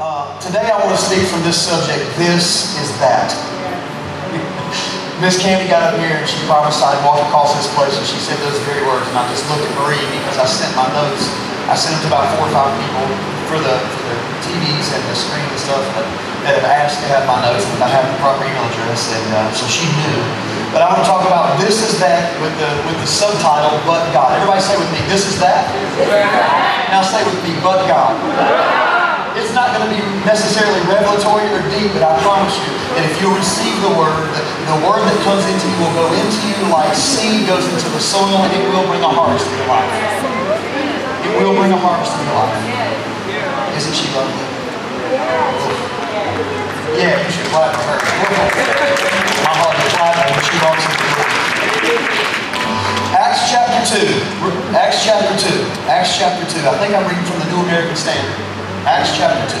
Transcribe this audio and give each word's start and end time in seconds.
Uh, 0.00 0.24
today 0.40 0.64
I 0.64 0.80
want 0.80 0.96
to 0.96 1.02
speak 1.04 1.28
from 1.28 1.44
this 1.44 1.60
subject. 1.60 2.00
This 2.16 2.72
is 2.80 2.88
that. 3.04 3.28
Miss 5.20 5.36
Candy 5.36 5.68
got 5.68 5.92
up 5.92 6.00
here 6.00 6.16
and 6.16 6.24
she 6.24 6.40
prophesied, 6.48 6.96
walked 7.04 7.20
across 7.28 7.52
this 7.52 7.68
place, 7.76 7.92
and 7.92 8.08
she 8.08 8.16
said 8.16 8.40
those 8.40 8.56
very 8.64 8.80
words. 8.88 9.04
And 9.12 9.20
I 9.20 9.28
just 9.28 9.44
looked 9.52 9.60
at 9.60 9.68
Marie 9.76 10.00
because 10.16 10.40
I 10.40 10.48
sent 10.48 10.72
my 10.72 10.88
notes. 10.96 11.28
I 11.68 11.76
sent 11.76 12.00
them 12.00 12.08
to 12.08 12.16
about 12.16 12.32
four 12.32 12.48
or 12.48 12.52
five 12.56 12.72
people 12.80 13.04
for 13.52 13.60
the, 13.60 13.76
for 13.76 14.02
the 14.08 14.16
TVs 14.40 14.88
and 14.88 15.04
the 15.04 15.12
screen 15.20 15.44
and 15.44 15.60
stuff 15.60 15.84
that, 15.92 16.08
that 16.48 16.56
have 16.56 16.68
asked 16.80 17.04
to 17.04 17.06
have 17.12 17.28
my 17.28 17.36
notes 17.44 17.68
and 17.68 17.84
I 17.84 17.92
have 17.92 18.08
the 18.08 18.16
proper 18.24 18.48
email 18.48 18.64
address. 18.72 19.04
And 19.12 19.28
uh, 19.36 19.52
so 19.52 19.68
she 19.68 19.84
knew. 19.84 20.16
But 20.72 20.80
I 20.80 20.88
want 20.88 21.04
to 21.04 21.08
talk 21.12 21.28
about 21.28 21.60
this 21.60 21.84
is 21.84 22.00
that 22.00 22.32
with 22.40 22.56
the 22.56 22.72
with 22.88 22.96
the 23.04 23.10
subtitle, 23.10 23.76
but 23.84 24.00
God. 24.16 24.32
Everybody 24.32 24.64
say 24.64 24.80
with 24.80 24.88
me, 24.96 25.04
this 25.12 25.28
is 25.28 25.36
that. 25.44 25.68
Now 26.88 27.04
say 27.04 27.20
with 27.20 27.36
me, 27.44 27.52
but 27.60 27.84
God. 27.84 28.16
It's 29.38 29.54
not 29.54 29.70
going 29.70 29.86
to 29.86 29.92
be 29.94 30.02
necessarily 30.26 30.82
revelatory 30.90 31.46
or 31.54 31.62
deep, 31.70 31.94
but 31.94 32.02
I 32.02 32.18
promise 32.18 32.50
you 32.58 32.66
that 32.98 33.06
if 33.06 33.14
you 33.22 33.30
receive 33.30 33.78
the 33.78 33.94
word, 33.94 34.26
the, 34.34 34.42
the 34.66 34.78
word 34.82 35.06
that 35.06 35.14
comes 35.22 35.46
into 35.46 35.70
you 35.70 35.78
will 35.78 35.94
go 35.94 36.10
into 36.10 36.40
you 36.50 36.58
like 36.66 36.90
seed 36.98 37.46
goes 37.46 37.62
into 37.62 37.86
the 37.94 38.02
soil, 38.02 38.42
and 38.42 38.50
it 38.50 38.58
will 38.74 38.82
bring 38.90 38.98
a 39.06 39.12
harvest 39.12 39.46
to 39.46 39.54
your 39.54 39.70
life. 39.70 39.86
It 41.22 41.32
will 41.38 41.54
bring 41.54 41.70
a 41.70 41.78
harvest 41.78 42.10
to 42.10 42.20
your 42.26 42.34
life. 42.42 42.58
Isn't 43.78 43.94
she 43.94 44.10
lovely? 44.18 44.34
Yeah, 46.98 47.22
you 47.22 47.30
should 47.30 47.46
clap 47.54 47.70
for 47.70 47.86
her. 47.86 48.02
My 49.46 49.54
heart 49.62 49.78
is 49.78 49.94
clapping 49.94 50.26
when 50.26 50.42
she 50.42 50.58
walks 50.58 50.82
into 50.90 51.06
the 51.06 51.10
door. 51.14 51.30
Acts 53.14 53.46
chapter 53.46 53.78
2. 53.94 54.74
Acts 54.74 55.06
chapter 55.06 55.30
2. 55.38 55.86
Acts 55.86 56.18
chapter 56.18 56.42
2. 56.50 56.66
I 56.66 56.74
think 56.82 56.98
I'm 56.98 57.06
reading 57.06 57.22
from 57.30 57.38
the 57.38 57.46
New 57.46 57.62
American 57.62 57.94
Standard. 57.94 58.49
Acts 58.88 59.12
chapter 59.12 59.44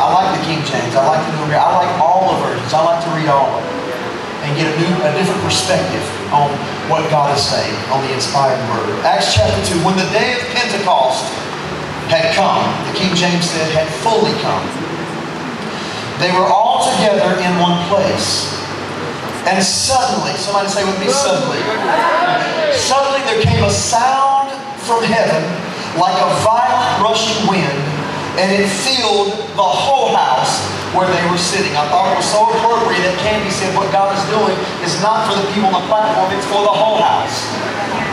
I 0.00 0.08
like 0.08 0.32
the 0.40 0.42
King 0.48 0.64
James. 0.64 0.96
I 0.96 1.04
like 1.04 1.20
the 1.20 1.36
New 1.36 1.52
I 1.52 1.68
like 1.84 1.92
all 2.00 2.32
the 2.32 2.36
versions. 2.40 2.72
I 2.72 2.80
like 2.80 3.00
to 3.04 3.10
read 3.12 3.28
all 3.28 3.52
of 3.52 3.60
them 3.60 3.84
and 4.44 4.56
get 4.56 4.68
a 4.68 4.74
new, 4.80 4.92
a 5.04 5.12
different 5.16 5.40
perspective 5.44 6.04
on 6.32 6.48
what 6.88 7.04
God 7.12 7.36
is 7.36 7.44
saying 7.44 7.76
on 7.92 8.00
the 8.08 8.12
inspired 8.12 8.60
word. 8.72 8.88
Acts 9.04 9.36
chapter 9.36 9.60
2. 9.68 9.84
When 9.84 9.96
the 10.00 10.08
day 10.16 10.36
of 10.36 10.40
Pentecost 10.56 11.28
had 12.08 12.32
come, 12.32 12.64
the 12.88 12.96
King 12.96 13.12
James 13.12 13.48
said, 13.48 13.68
had 13.72 13.88
fully 14.00 14.32
come, 14.40 14.64
they 16.16 16.32
were 16.32 16.48
all 16.48 16.88
together 16.88 17.36
in 17.40 17.52
one 17.60 17.76
place. 17.92 18.48
And 19.44 19.60
suddenly, 19.60 20.32
somebody 20.40 20.72
say 20.72 20.88
with 20.88 20.96
me, 21.00 21.12
suddenly, 21.12 21.60
suddenly 22.72 23.20
there 23.28 23.44
came 23.44 23.60
a 23.60 23.68
sound 23.68 24.48
from 24.88 25.04
heaven 25.04 25.44
like 26.00 26.16
a 26.16 26.28
violent 26.40 27.04
rushing 27.04 27.44
wind 27.44 27.93
and 28.34 28.50
it 28.50 28.66
filled 28.66 29.30
the 29.54 29.62
whole 29.62 30.10
house 30.10 30.58
where 30.90 31.06
they 31.06 31.22
were 31.30 31.38
sitting. 31.38 31.70
I 31.78 31.86
thought 31.86 32.10
it 32.10 32.18
was 32.18 32.26
so 32.26 32.50
appropriate 32.50 33.02
that 33.06 33.14
Candy 33.22 33.50
said 33.50 33.70
what 33.78 33.90
God 33.94 34.10
is 34.10 34.22
doing 34.26 34.54
is 34.82 34.98
not 34.98 35.30
for 35.30 35.38
the 35.38 35.46
people 35.54 35.70
on 35.70 35.78
the 35.78 35.86
platform, 35.86 36.34
it's 36.34 36.46
for 36.50 36.66
the 36.66 36.74
whole 36.74 36.98
house. 36.98 37.46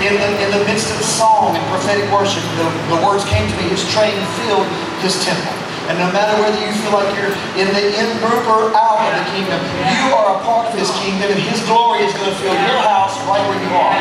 In 0.02 0.18
the, 0.18 0.30
in 0.46 0.50
the 0.54 0.62
midst 0.66 0.90
of 0.94 1.02
song 1.02 1.58
and 1.58 1.62
prophetic 1.74 2.06
worship, 2.14 2.42
the, 2.58 2.66
the 2.94 3.00
words 3.02 3.26
came 3.30 3.46
to 3.46 3.56
me, 3.58 3.70
His 3.70 3.82
train 3.94 4.14
filled 4.46 4.66
His 5.02 5.18
temple. 5.26 5.54
And 5.90 5.98
no 5.98 6.10
matter 6.14 6.38
whether 6.38 6.58
you 6.62 6.70
feel 6.86 6.94
like 6.94 7.10
you're 7.18 7.34
in 7.58 7.70
the 7.74 7.86
in 7.98 8.10
group 8.22 8.46
or 8.46 8.70
out 8.78 9.02
of 9.02 9.12
the 9.18 9.26
kingdom, 9.34 9.58
you 9.82 10.14
are 10.14 10.38
a 10.38 10.40
part 10.46 10.70
of 10.70 10.78
His 10.78 10.90
kingdom, 11.02 11.34
and 11.34 11.42
His 11.42 11.62
glory 11.66 12.06
is 12.06 12.14
going 12.14 12.30
to 12.30 12.38
fill 12.38 12.54
your 12.54 12.82
house 12.86 13.18
right 13.26 13.42
where 13.42 13.62
you 13.62 13.74
are. 13.74 13.94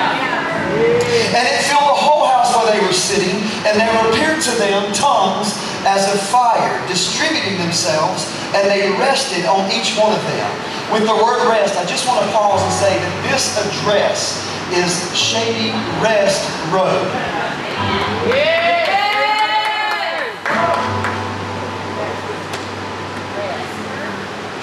And 1.32 1.44
it 1.48 1.64
filled 1.64 1.88
the 1.88 2.00
whole 2.00 2.28
house 2.28 2.52
where 2.52 2.68
they 2.68 2.80
were 2.84 2.96
sitting, 2.96 3.40
and 3.64 3.80
there 3.80 3.92
appeared 4.08 4.40
to 4.44 4.52
them 4.60 4.92
tongues 4.92 5.56
as 5.86 6.12
a 6.12 6.18
fire, 6.28 6.86
distributing 6.86 7.58
themselves, 7.58 8.28
and 8.54 8.68
they 8.68 8.90
rested 8.98 9.46
on 9.46 9.70
each 9.72 9.96
one 9.96 10.12
of 10.12 10.22
them. 10.24 10.50
With 10.92 11.06
the 11.06 11.14
word 11.14 11.48
rest, 11.48 11.76
I 11.76 11.84
just 11.86 12.06
want 12.06 12.24
to 12.24 12.30
pause 12.32 12.62
and 12.62 12.72
say 12.72 12.92
that 12.98 13.14
this 13.30 13.56
address 13.56 14.42
is 14.72 14.90
Shady 15.16 15.70
Rest 16.02 16.44
Road. 16.70 17.06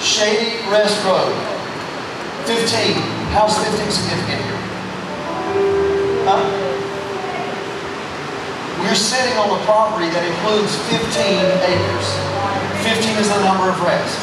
Shady 0.00 0.56
Rest 0.70 1.04
Road. 1.04 1.34
15. 2.46 2.94
How's 3.32 3.58
15 3.58 3.90
significant 3.90 4.42
here? 4.42 4.58
Huh? 6.24 6.77
We're 8.78 8.94
sitting 8.94 9.34
on 9.34 9.50
a 9.50 9.60
property 9.66 10.06
that 10.14 10.22
includes 10.22 10.70
15 10.86 11.02
acres. 11.66 12.06
15 12.86 13.18
is 13.18 13.26
the 13.26 13.42
number 13.42 13.66
of 13.66 13.76
rest. 13.82 14.14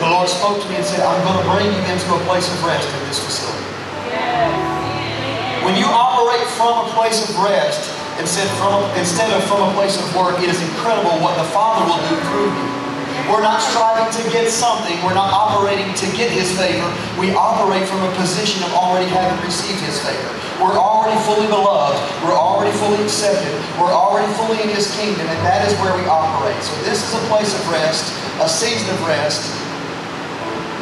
The 0.00 0.08
Lord 0.08 0.24
spoke 0.24 0.56
to 0.56 0.66
me 0.72 0.80
and 0.80 0.86
said, 0.88 1.04
I'm 1.04 1.20
going 1.20 1.36
to 1.36 1.46
bring 1.52 1.68
you 1.68 1.82
into 1.84 2.08
a 2.16 2.20
place 2.24 2.48
of 2.48 2.56
rest 2.64 2.88
in 2.88 3.00
this 3.12 3.20
facility. 3.20 3.60
When 5.68 5.76
you 5.76 5.84
operate 5.84 6.48
from 6.56 6.88
a 6.88 6.96
place 6.96 7.20
of 7.28 7.36
rest 7.44 7.92
instead, 8.16 8.48
from, 8.56 8.88
instead 8.96 9.28
of 9.36 9.44
from 9.44 9.68
a 9.68 9.72
place 9.76 10.00
of 10.00 10.08
work, 10.16 10.40
it 10.40 10.48
is 10.48 10.56
incredible 10.64 11.20
what 11.20 11.36
the 11.36 11.44
Father 11.52 11.84
will 11.84 12.00
do 12.08 12.16
through 12.32 12.48
you. 12.56 12.79
We're 13.28 13.44
not 13.44 13.60
striving 13.60 14.08
to 14.08 14.22
get 14.30 14.48
something. 14.48 14.96
We're 15.04 15.18
not 15.18 15.32
operating 15.32 15.92
to 15.92 16.06
get 16.16 16.30
His 16.30 16.48
favor. 16.56 16.88
We 17.20 17.34
operate 17.34 17.84
from 17.88 18.00
a 18.06 18.12
position 18.16 18.62
of 18.64 18.72
already 18.72 19.10
having 19.10 19.36
received 19.44 19.80
His 19.82 20.00
favor. 20.00 20.30
We're 20.62 20.78
already 20.78 21.18
fully 21.24 21.48
beloved. 21.48 21.98
We're 22.24 22.36
already 22.36 22.72
fully 22.78 23.02
accepted. 23.02 23.52
We're 23.80 23.92
already 23.92 24.30
fully 24.34 24.62
in 24.62 24.68
His 24.70 24.88
kingdom, 24.96 25.26
and 25.26 25.40
that 25.44 25.66
is 25.66 25.72
where 25.80 25.92
we 25.96 26.04
operate. 26.06 26.56
So 26.62 26.76
this 26.86 27.02
is 27.02 27.12
a 27.12 27.22
place 27.28 27.52
of 27.52 27.62
rest, 27.68 28.08
a 28.40 28.48
season 28.48 28.88
of 28.94 29.00
rest. 29.04 29.44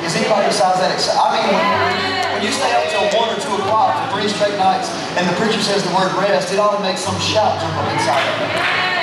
Is 0.06 0.14
anybody 0.14 0.46
besides 0.46 0.78
that 0.78 0.94
excited? 0.94 1.18
I 1.18 1.28
mean, 1.34 2.38
when, 2.38 2.42
you 2.42 2.54
stay 2.54 2.70
up 2.70 2.86
till 2.86 3.18
1 3.18 3.34
or 3.34 3.38
2 3.38 3.62
o'clock 3.66 3.98
for 3.98 4.14
three 4.14 4.28
straight 4.30 4.56
nights, 4.56 4.88
and 5.18 5.26
the 5.26 5.34
preacher 5.34 5.60
says 5.60 5.82
the 5.82 5.94
word 5.94 6.14
rest, 6.14 6.52
it 6.54 6.58
ought 6.58 6.76
to 6.76 6.82
make 6.82 6.98
some 6.98 7.18
shout 7.18 7.58
jump 7.60 7.74
up 7.74 7.92
inside 7.92 8.22
of 8.22 8.94
you. 8.94 8.97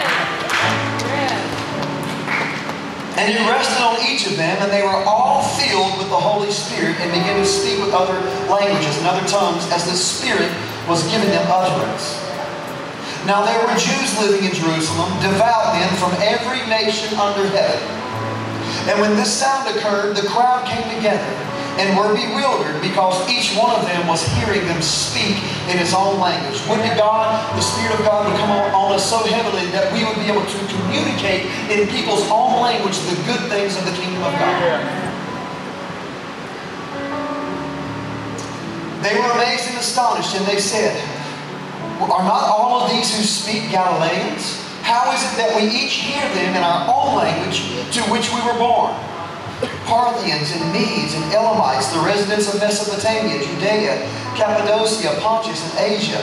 And 3.15 3.31
he 3.31 3.39
rested 3.47 3.79
on 3.79 3.95
each 4.03 4.27
of 4.27 4.35
them, 4.35 4.59
and 4.59 4.71
they 4.71 4.83
were 4.83 4.99
all 5.07 5.41
filled 5.55 5.97
with 5.97 6.09
the 6.09 6.19
Holy 6.19 6.51
Spirit 6.51 6.99
and 6.99 7.11
began 7.11 7.39
to 7.39 7.45
speak 7.47 7.79
with 7.79 7.93
other 7.93 8.19
languages 8.51 8.97
and 8.97 9.07
other 9.07 9.25
tongues 9.27 9.63
as 9.71 9.87
the 9.87 9.95
Spirit 9.95 10.51
was 10.87 11.07
giving 11.07 11.29
them 11.29 11.47
utterance. 11.47 12.19
Now 13.25 13.47
there 13.47 13.57
were 13.63 13.73
Jews 13.79 14.19
living 14.19 14.43
in 14.43 14.53
Jerusalem, 14.53 15.09
devout 15.23 15.73
men 15.73 15.89
from 15.95 16.11
every 16.19 16.61
nation 16.67 17.15
under 17.17 17.47
heaven. 17.55 17.79
And 18.91 18.99
when 18.99 19.15
this 19.15 19.31
sound 19.31 19.65
occurred, 19.71 20.15
the 20.15 20.27
crowd 20.27 20.67
came 20.67 20.83
together 20.95 21.54
and 21.77 21.97
were 21.97 22.15
bewildered 22.15 22.79
because 22.81 23.19
each 23.27 23.51
one 23.57 23.75
of 23.75 23.83
them 23.83 24.07
was 24.07 24.23
hearing 24.39 24.63
them 24.67 24.81
speak 24.81 25.35
in 25.67 25.77
his 25.77 25.93
own 25.93 26.19
language. 26.19 26.55
Would 26.69 26.79
to 26.87 26.95
God, 26.95 27.35
the 27.55 27.61
Spirit 27.61 27.99
of 27.99 28.05
God 28.05 28.31
would 28.31 28.39
come 28.39 28.51
on, 28.51 28.93
us 28.95 29.09
so 29.09 29.19
heavily 29.27 29.67
that 29.75 29.91
we 29.91 30.07
would 30.07 30.15
be 30.15 30.31
able 30.31 30.45
to 30.47 30.59
communicate 30.71 31.51
in 31.67 31.87
people's 31.91 32.23
own 32.31 32.63
language 32.63 32.95
the 33.11 33.15
good 33.27 33.43
things 33.51 33.75
of 33.75 33.83
the 33.83 33.91
kingdom 33.91 34.23
of 34.23 34.31
God. 34.39 34.79
They 39.03 39.19
were 39.19 39.29
amazed 39.35 39.67
and 39.67 39.77
astonished, 39.77 40.35
and 40.35 40.45
they 40.47 40.59
said, 40.59 40.95
Are 41.99 42.23
not 42.23 42.47
all 42.47 42.81
of 42.81 42.89
these 42.89 43.15
who 43.15 43.21
speak 43.21 43.69
Galileans? 43.69 44.63
How 44.81 45.11
is 45.11 45.21
it 45.21 45.35
that 45.37 45.51
we 45.55 45.67
each 45.67 45.93
hear 45.93 46.23
them 46.33 46.55
in 46.55 46.63
our 46.63 46.87
own 46.87 47.17
language 47.17 47.67
to 47.93 48.01
which 48.09 48.31
we 48.31 48.39
were 48.47 48.57
born? 48.57 48.95
Parthians 49.85 50.51
and 50.51 50.73
Medes 50.73 51.13
and 51.13 51.23
Elamites, 51.33 51.87
the 51.93 51.99
residents 51.99 52.53
of 52.53 52.59
Mesopotamia, 52.59 53.39
Judea, 53.39 54.07
Cappadocia, 54.35 55.17
Pontus, 55.21 55.63
and 55.63 55.91
Asia, 55.91 56.21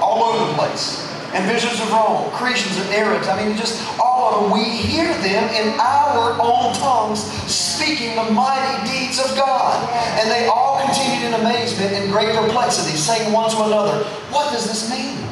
all 0.00 0.24
over 0.24 0.46
the 0.46 0.54
place. 0.54 1.06
And 1.32 1.46
visitors 1.46 1.80
of 1.80 1.92
Rome, 1.92 2.28
Cretians 2.32 2.74
and 2.82 2.90
Arabs, 2.92 3.28
I 3.28 3.38
mean, 3.38 3.56
just 3.56 3.78
all 4.00 4.34
of 4.34 4.42
them. 4.42 4.58
We 4.58 4.64
hear 4.64 5.14
them 5.22 5.46
in 5.54 5.78
our 5.78 6.34
own 6.42 6.74
tongues 6.74 7.22
speaking 7.46 8.16
the 8.16 8.32
mighty 8.32 8.90
deeds 8.90 9.20
of 9.20 9.36
God. 9.36 9.78
And 10.18 10.28
they 10.28 10.46
all 10.46 10.82
continued 10.84 11.28
in 11.28 11.34
amazement 11.40 11.92
and 11.92 12.10
great 12.10 12.34
perplexity, 12.34 12.96
saying 12.96 13.32
one 13.32 13.48
to 13.52 13.62
another, 13.62 14.02
What 14.34 14.52
does 14.52 14.66
this 14.66 14.90
mean? 14.90 15.24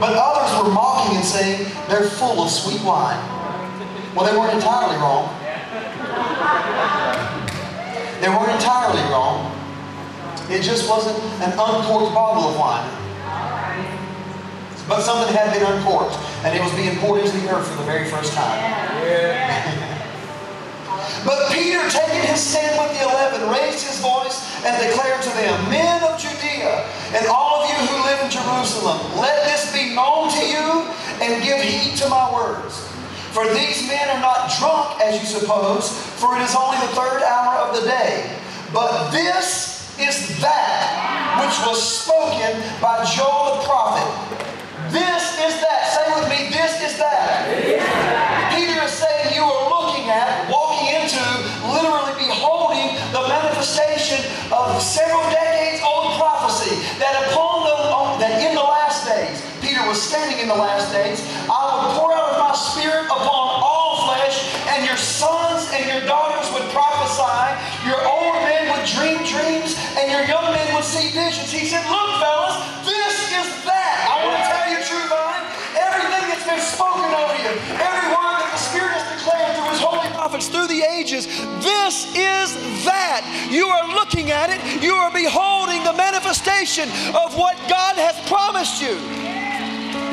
But 0.00 0.16
others 0.16 0.50
were 0.56 0.72
mocking 0.72 1.16
and 1.16 1.24
saying, 1.24 1.70
They're 1.88 2.08
full 2.08 2.42
of 2.42 2.50
sweet 2.50 2.82
wine. 2.82 3.20
Well, 4.16 4.24
they 4.24 4.36
weren't 4.36 4.54
entirely 4.54 4.96
wrong. 4.96 5.28
They 8.20 8.28
weren't 8.28 8.52
entirely 8.52 9.02
wrong. 9.12 9.52
It 10.48 10.62
just 10.62 10.88
wasn't 10.88 11.18
an 11.42 11.52
uncorked 11.52 12.14
bottle 12.14 12.48
of 12.50 12.58
wine. 12.58 12.88
But 14.88 15.02
something 15.02 15.34
had 15.34 15.52
been 15.52 15.66
uncorked, 15.66 16.14
and 16.46 16.56
it 16.56 16.62
was 16.62 16.72
being 16.74 16.96
poured 16.98 17.20
into 17.20 17.36
the 17.38 17.50
earth 17.50 17.66
for 17.68 17.76
the 17.76 17.84
very 17.84 18.08
first 18.08 18.32
time. 18.32 18.56
but 21.26 21.52
Peter, 21.52 21.82
taking 21.90 22.22
his 22.22 22.40
stand 22.40 22.78
with 22.78 22.94
the 22.96 23.04
eleven, 23.04 23.50
raised 23.50 23.84
his 23.84 23.98
voice 24.00 24.46
and 24.64 24.74
declared 24.78 25.20
to 25.22 25.30
them, 25.30 25.70
Men 25.70 26.02
of 26.04 26.18
Judea, 26.18 26.86
and 27.14 27.26
all 27.26 27.62
of 27.62 27.68
you 27.68 27.76
who 27.86 28.04
live 28.06 28.22
in 28.22 28.30
Jerusalem, 28.30 28.98
let 29.18 29.44
this 29.44 29.72
be 29.74 29.94
known 29.94 30.30
to 30.30 30.42
you 30.46 30.86
and 31.20 31.42
give 31.42 31.60
heed 31.60 31.98
to 31.98 32.08
my 32.08 32.32
words. 32.32 32.86
For 33.36 33.44
these 33.52 33.86
men 33.86 34.08
are 34.16 34.24
not 34.24 34.48
drunk, 34.56 34.96
as 35.04 35.20
you 35.20 35.28
suppose, 35.28 35.92
for 36.16 36.38
it 36.38 36.40
is 36.40 36.56
only 36.56 36.80
the 36.80 36.96
third 36.96 37.20
hour 37.20 37.68
of 37.68 37.76
the 37.76 37.84
day. 37.84 38.32
But 38.72 39.10
this 39.10 39.92
is 40.00 40.40
that 40.40 41.36
which 41.44 41.52
was 41.68 41.76
spoken 41.76 42.56
by 42.80 43.04
Joel 43.04 43.60
the 43.60 43.68
prophet. 43.68 44.08
This 44.88 45.36
is 45.36 45.52
that. 45.60 45.84
Say 45.92 46.08
with 46.16 46.32
me, 46.32 46.48
this 46.48 46.80
is 46.80 46.96
that. 46.96 47.44
Peter 48.56 48.80
is 48.80 48.92
saying 48.96 49.36
you 49.36 49.44
are 49.44 49.68
looking 49.68 50.08
at, 50.08 50.48
walking 50.48 50.96
into, 50.96 51.20
literally 51.76 52.16
beholding 52.16 52.96
the 53.12 53.20
manifestation 53.28 54.16
of 54.48 54.80
several 54.80 55.20
decades 55.28 55.84
old 55.84 56.16
prophecy 56.16 56.72
that 56.96 57.12
upon 57.28 57.68
the 57.68 57.76
that 58.18 58.40
in 58.40 58.54
the 58.54 58.62
last 58.62 59.04
days, 59.04 59.42
Peter 59.60 59.86
was 59.86 60.00
standing 60.00 60.40
in 60.40 60.48
the 60.48 60.54
last 60.54 60.92
days, 60.92 61.20
I 61.52 61.60
will 61.68 62.00
pour 62.00 62.05
spirit 62.72 63.06
upon 63.06 63.62
all 63.62 64.10
flesh, 64.10 64.50
and 64.74 64.84
your 64.86 64.96
sons 64.98 65.70
and 65.72 65.86
your 65.86 66.02
daughters 66.06 66.50
would 66.52 66.66
prophesy, 66.74 67.46
your 67.86 68.00
old 68.02 68.34
men 68.42 68.66
would 68.74 68.86
dream 68.86 69.22
dreams, 69.22 69.78
and 69.94 70.10
your 70.10 70.26
young 70.26 70.50
men 70.50 70.66
would 70.74 70.84
see 70.84 71.14
visions. 71.14 71.50
He 71.50 71.66
said, 71.66 71.86
Look, 71.86 72.10
fellas, 72.18 72.56
this 72.82 73.14
is 73.30 73.48
that. 73.64 73.94
I 74.10 74.14
want 74.26 74.34
to 74.34 74.44
tell 74.50 74.66
you, 74.66 74.78
True 74.82 75.06
Vine, 75.06 75.46
everything 75.78 76.24
that's 76.26 76.46
been 76.46 76.62
spoken 76.62 77.06
over 77.14 77.36
you, 77.38 77.52
every 77.78 78.08
word 78.10 78.36
that 78.42 78.50
the 78.50 78.62
Spirit 78.62 78.92
has 78.98 79.06
declared 79.14 79.50
through 79.54 79.70
His 79.70 79.82
holy 79.82 80.10
prophets 80.10 80.48
through 80.50 80.66
the 80.66 80.82
ages, 80.82 81.30
this 81.62 82.10
is 82.18 82.58
that. 82.82 83.22
You 83.50 83.70
are 83.70 83.94
looking 83.94 84.30
at 84.30 84.50
it, 84.50 84.58
you 84.82 84.94
are 84.94 85.12
beholding 85.12 85.84
the 85.84 85.94
manifestation 85.94 86.90
of 87.14 87.38
what 87.38 87.54
God 87.70 87.94
has 87.94 88.18
promised 88.26 88.82
you. 88.82 89.35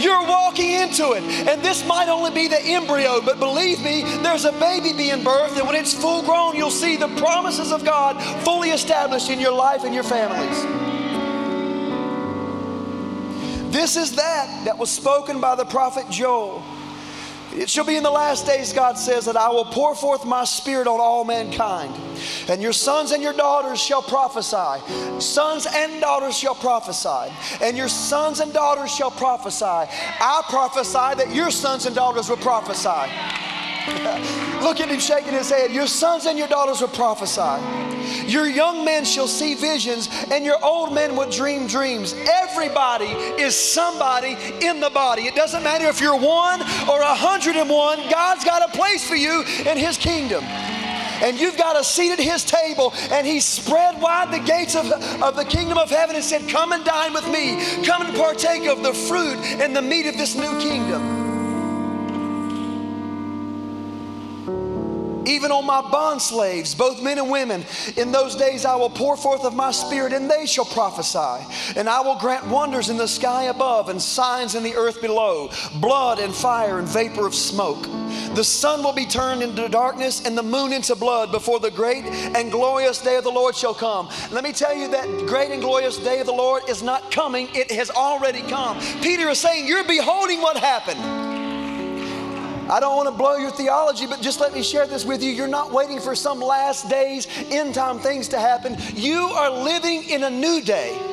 You're 0.03 0.27
walking 0.27 0.71
into 0.71 1.13
it. 1.13 1.23
And 1.23 1.61
this 1.63 1.85
might 1.85 2.09
only 2.09 2.31
be 2.31 2.47
the 2.47 2.59
embryo, 2.61 3.21
but 3.21 3.39
believe 3.39 3.81
me, 3.83 4.03
there's 4.21 4.45
a 4.45 4.51
baby 4.51 4.91
being 4.94 5.23
birthed, 5.23 5.57
and 5.57 5.65
when 5.65 5.75
it's 5.75 5.94
full 5.94 6.23
grown, 6.23 6.55
you'll 6.55 6.71
see 6.71 6.97
the 6.97 7.07
promises 7.15 7.71
of 7.71 7.85
God 7.85 8.21
fully 8.44 8.71
established 8.71 9.29
in 9.29 9.39
your 9.39 9.53
life 9.53 9.83
and 9.83 9.94
your 9.94 10.03
families. 10.03 10.61
This 13.73 13.95
is 13.95 14.15
that 14.17 14.65
that 14.65 14.77
was 14.77 14.91
spoken 14.91 15.39
by 15.39 15.55
the 15.55 15.65
prophet 15.65 16.09
Joel. 16.09 16.63
It 17.55 17.69
shall 17.69 17.85
be 17.85 17.95
in 17.95 18.03
the 18.03 18.11
last 18.11 18.47
days, 18.47 18.73
God 18.73 18.97
says, 18.97 19.25
that 19.25 19.38
I 19.38 19.50
will 19.50 19.65
pour 19.65 19.94
forth 19.95 20.25
my 20.25 20.44
spirit 20.44 20.88
on 20.88 21.00
all 21.00 21.23
mankind. 21.23 21.94
And 22.50 22.61
your 22.61 22.73
sons 22.73 23.11
and 23.11 23.21
your 23.21 23.33
daughters 23.33 23.79
shall 23.79 24.01
prophesy. 24.01 24.81
Sons 25.21 25.67
and 25.71 26.01
daughters 26.01 26.38
shall 26.38 26.55
prophesy. 26.55 27.31
And 27.61 27.77
your 27.77 27.89
sons 27.89 28.39
and 28.39 28.51
daughters 28.51 28.94
shall 28.94 29.11
prophesy. 29.11 29.65
I 29.65 30.41
prophesy 30.50 31.15
that 31.15 31.33
your 31.33 31.51
sons 31.51 31.85
and 31.85 31.95
daughters 31.95 32.29
will 32.29 32.38
prophesy. 32.38 33.52
Look 34.63 34.80
at 34.80 34.89
him 34.89 35.00
shaking 35.00 35.33
his 35.33 35.50
head. 35.50 35.71
Your 35.71 35.88
sons 35.88 36.25
and 36.25 36.39
your 36.39 36.47
daughters 36.47 36.80
will 36.80 36.88
prophesy. 36.88 37.62
Your 38.25 38.47
young 38.47 38.85
men 38.85 39.03
shall 39.03 39.27
see 39.27 39.56
visions, 39.56 40.09
and 40.31 40.45
your 40.45 40.63
old 40.63 40.94
men 40.94 41.15
will 41.15 41.30
dream 41.30 41.68
dreams. 41.68 42.13
Everybody 42.13 43.06
is 43.06 43.56
somebody 43.56 44.38
in 44.65 44.80
the 44.80 44.89
body. 44.89 45.24
It 45.24 45.35
doesn't 45.35 45.63
matter 45.63 45.88
if 45.88 46.00
you're 46.00 46.18
one 46.18 46.62
or 46.89 47.01
a 47.01 47.15
hundred 47.15 47.56
and 47.57 47.69
one, 47.69 48.00
God's 48.09 48.45
got 48.45 48.62
a 48.62 48.77
place 48.77 49.07
for 49.07 49.15
you 49.15 49.44
in 49.65 49.77
His 49.77 49.97
kingdom. 49.97 50.44
And 50.44 51.39
you've 51.39 51.57
got 51.57 51.79
a 51.79 51.83
seat 51.83 52.12
at 52.12 52.19
His 52.19 52.44
table, 52.44 52.94
and 53.12 53.27
He 53.27 53.39
spread 53.41 54.01
wide 54.01 54.31
the 54.31 54.39
gates 54.39 54.75
of, 54.75 54.91
of 55.21 55.36
the 55.36 55.45
kingdom 55.45 55.77
of 55.77 55.89
heaven 55.89 56.15
and 56.15 56.24
said, 56.24 56.47
Come 56.47 56.71
and 56.71 56.86
dine 56.86 57.13
with 57.13 57.27
me. 57.29 57.83
Come 57.86 58.01
and 58.03 58.15
partake 58.15 58.65
of 58.68 58.81
the 58.81 58.94
fruit 58.94 59.38
and 59.62 59.75
the 59.75 59.81
meat 59.81 60.07
of 60.07 60.18
this 60.18 60.36
new 60.36 60.59
kingdom. 60.59 61.12
Even 65.33 65.51
on 65.51 65.65
my 65.65 65.81
bond 65.81 66.21
slaves, 66.21 66.75
both 66.75 67.01
men 67.01 67.18
and 67.18 67.30
women. 67.30 67.65
In 67.97 68.12
those 68.12 68.35
days 68.35 68.65
I 68.65 68.75
will 68.75 68.89
pour 68.89 69.18
forth 69.18 69.44
of 69.44 69.56
my 69.56 69.71
spirit, 69.71 70.13
and 70.13 70.30
they 70.30 70.45
shall 70.45 70.65
prophesy. 70.65 71.44
And 71.75 71.89
I 71.89 72.01
will 72.01 72.18
grant 72.18 72.47
wonders 72.47 72.89
in 72.89 72.97
the 72.97 73.07
sky 73.07 73.44
above 73.44 73.89
and 73.89 74.01
signs 74.01 74.56
in 74.56 74.63
the 74.63 74.75
earth 74.75 75.01
below 75.01 75.50
blood 75.80 76.19
and 76.19 76.33
fire 76.33 76.80
and 76.80 76.88
vapor 76.88 77.25
of 77.25 77.35
smoke. 77.35 77.83
The 78.35 78.44
sun 78.44 78.83
will 78.83 78.94
be 78.94 79.06
turned 79.06 79.41
into 79.41 79.68
darkness 79.69 80.25
and 80.25 80.38
the 80.38 80.44
moon 80.44 80.74
into 80.74 80.95
blood 80.95 81.31
before 81.31 81.59
the 81.59 81.71
great 81.71 82.06
and 82.06 82.51
glorious 82.51 83.01
day 83.01 83.18
of 83.18 83.24
the 83.24 83.31
Lord 83.31 83.56
shall 83.56 83.74
come. 83.74 84.09
Let 84.31 84.44
me 84.44 84.51
tell 84.51 84.75
you 84.75 84.88
that 84.89 85.07
great 85.27 85.51
and 85.51 85.62
glorious 85.62 85.97
day 85.97 86.19
of 86.19 86.27
the 86.27 86.33
Lord 86.33 86.63
is 86.69 86.83
not 86.83 87.12
coming, 87.12 87.50
it 87.53 87.71
has 87.71 87.89
already 87.89 88.41
come. 88.41 88.79
Peter 89.01 89.29
is 89.29 89.39
saying, 89.39 89.68
You're 89.68 89.83
beholding 89.83 90.41
what 90.41 90.57
happened. 90.57 91.32
I 92.74 92.80
don't 92.80 92.96
want 92.96 93.08
to 93.08 93.14
blow 93.14 93.36
your 93.36 93.52
theology, 93.52 94.08
but 94.08 94.20
just 94.20 94.40
let 94.40 94.52
me 94.52 94.64
share 94.64 94.88
this 94.88 95.06
with 95.06 95.22
you. 95.22 95.30
You're 95.30 95.48
not 95.48 95.72
waiting 95.72 96.00
for 96.00 96.16
some 96.16 96.40
last 96.40 96.90
days, 96.90 97.28
end 97.52 97.75
time 97.75 98.00
things 98.00 98.28
to 98.30 98.40
happen. 98.40 98.75
You 98.96 99.28
are 99.28 99.52
living 99.52 100.10
in 100.10 100.24
a 100.24 100.30
new 100.31 100.60
day. 100.60 101.12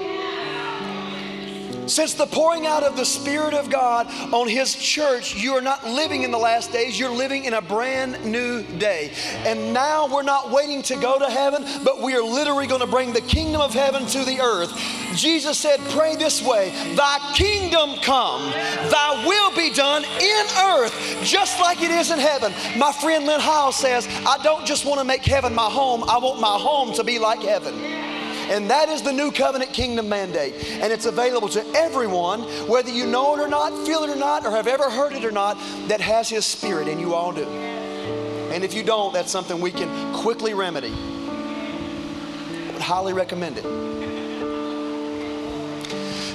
Since 1.90 2.14
the 2.14 2.26
pouring 2.26 2.68
out 2.68 2.84
of 2.84 2.96
the 2.96 3.04
Spirit 3.04 3.52
of 3.52 3.68
God 3.68 4.06
on 4.32 4.46
His 4.46 4.76
church, 4.76 5.34
you 5.34 5.54
are 5.54 5.60
not 5.60 5.84
living 5.84 6.22
in 6.22 6.30
the 6.30 6.38
last 6.38 6.70
days, 6.70 6.98
you're 6.98 7.10
living 7.10 7.46
in 7.46 7.54
a 7.54 7.60
brand 7.60 8.24
new 8.24 8.62
day. 8.78 9.12
And 9.44 9.74
now 9.74 10.06
we're 10.06 10.22
not 10.22 10.52
waiting 10.52 10.82
to 10.82 10.94
go 10.94 11.18
to 11.18 11.28
heaven, 11.28 11.64
but 11.84 12.00
we 12.00 12.14
are 12.14 12.22
literally 12.22 12.68
going 12.68 12.80
to 12.80 12.86
bring 12.86 13.12
the 13.12 13.20
kingdom 13.20 13.60
of 13.60 13.74
heaven 13.74 14.06
to 14.06 14.24
the 14.24 14.40
earth. 14.40 14.72
Jesus 15.16 15.58
said, 15.58 15.80
Pray 15.90 16.14
this 16.14 16.40
way 16.40 16.70
Thy 16.94 17.18
kingdom 17.34 17.96
come, 18.02 18.52
thy 18.52 19.24
will 19.26 19.54
be 19.56 19.70
done 19.70 20.04
in 20.04 20.46
earth, 20.58 21.18
just 21.24 21.58
like 21.58 21.82
it 21.82 21.90
is 21.90 22.12
in 22.12 22.20
heaven. 22.20 22.52
My 22.78 22.92
friend 22.92 23.26
Lynn 23.26 23.40
Howell 23.40 23.72
says, 23.72 24.06
I 24.24 24.38
don't 24.44 24.64
just 24.64 24.84
want 24.84 25.00
to 25.00 25.04
make 25.04 25.24
heaven 25.24 25.52
my 25.54 25.68
home, 25.68 26.04
I 26.04 26.18
want 26.18 26.40
my 26.40 26.56
home 26.56 26.94
to 26.94 27.02
be 27.02 27.18
like 27.18 27.40
heaven. 27.40 28.09
And 28.50 28.68
that 28.68 28.88
is 28.88 29.02
the 29.02 29.12
new 29.12 29.30
covenant 29.30 29.72
kingdom 29.72 30.08
mandate. 30.08 30.54
And 30.68 30.92
it's 30.92 31.06
available 31.06 31.48
to 31.50 31.64
everyone, 31.74 32.42
whether 32.68 32.90
you 32.90 33.06
know 33.06 33.36
it 33.36 33.40
or 33.40 33.48
not, 33.48 33.86
feel 33.86 34.02
it 34.02 34.10
or 34.10 34.16
not, 34.16 34.44
or 34.44 34.50
have 34.50 34.66
ever 34.66 34.90
heard 34.90 35.12
it 35.12 35.24
or 35.24 35.30
not, 35.30 35.56
that 35.86 36.00
has 36.00 36.28
His 36.28 36.44
Spirit, 36.44 36.88
and 36.88 37.00
you 37.00 37.14
all 37.14 37.32
do. 37.32 37.44
And 37.44 38.64
if 38.64 38.74
you 38.74 38.82
don't, 38.82 39.12
that's 39.12 39.30
something 39.30 39.60
we 39.60 39.70
can 39.70 40.12
quickly 40.12 40.54
remedy. 40.54 40.92
I 40.92 42.70
would 42.72 42.82
highly 42.82 43.12
recommend 43.12 43.58
it. 43.58 43.64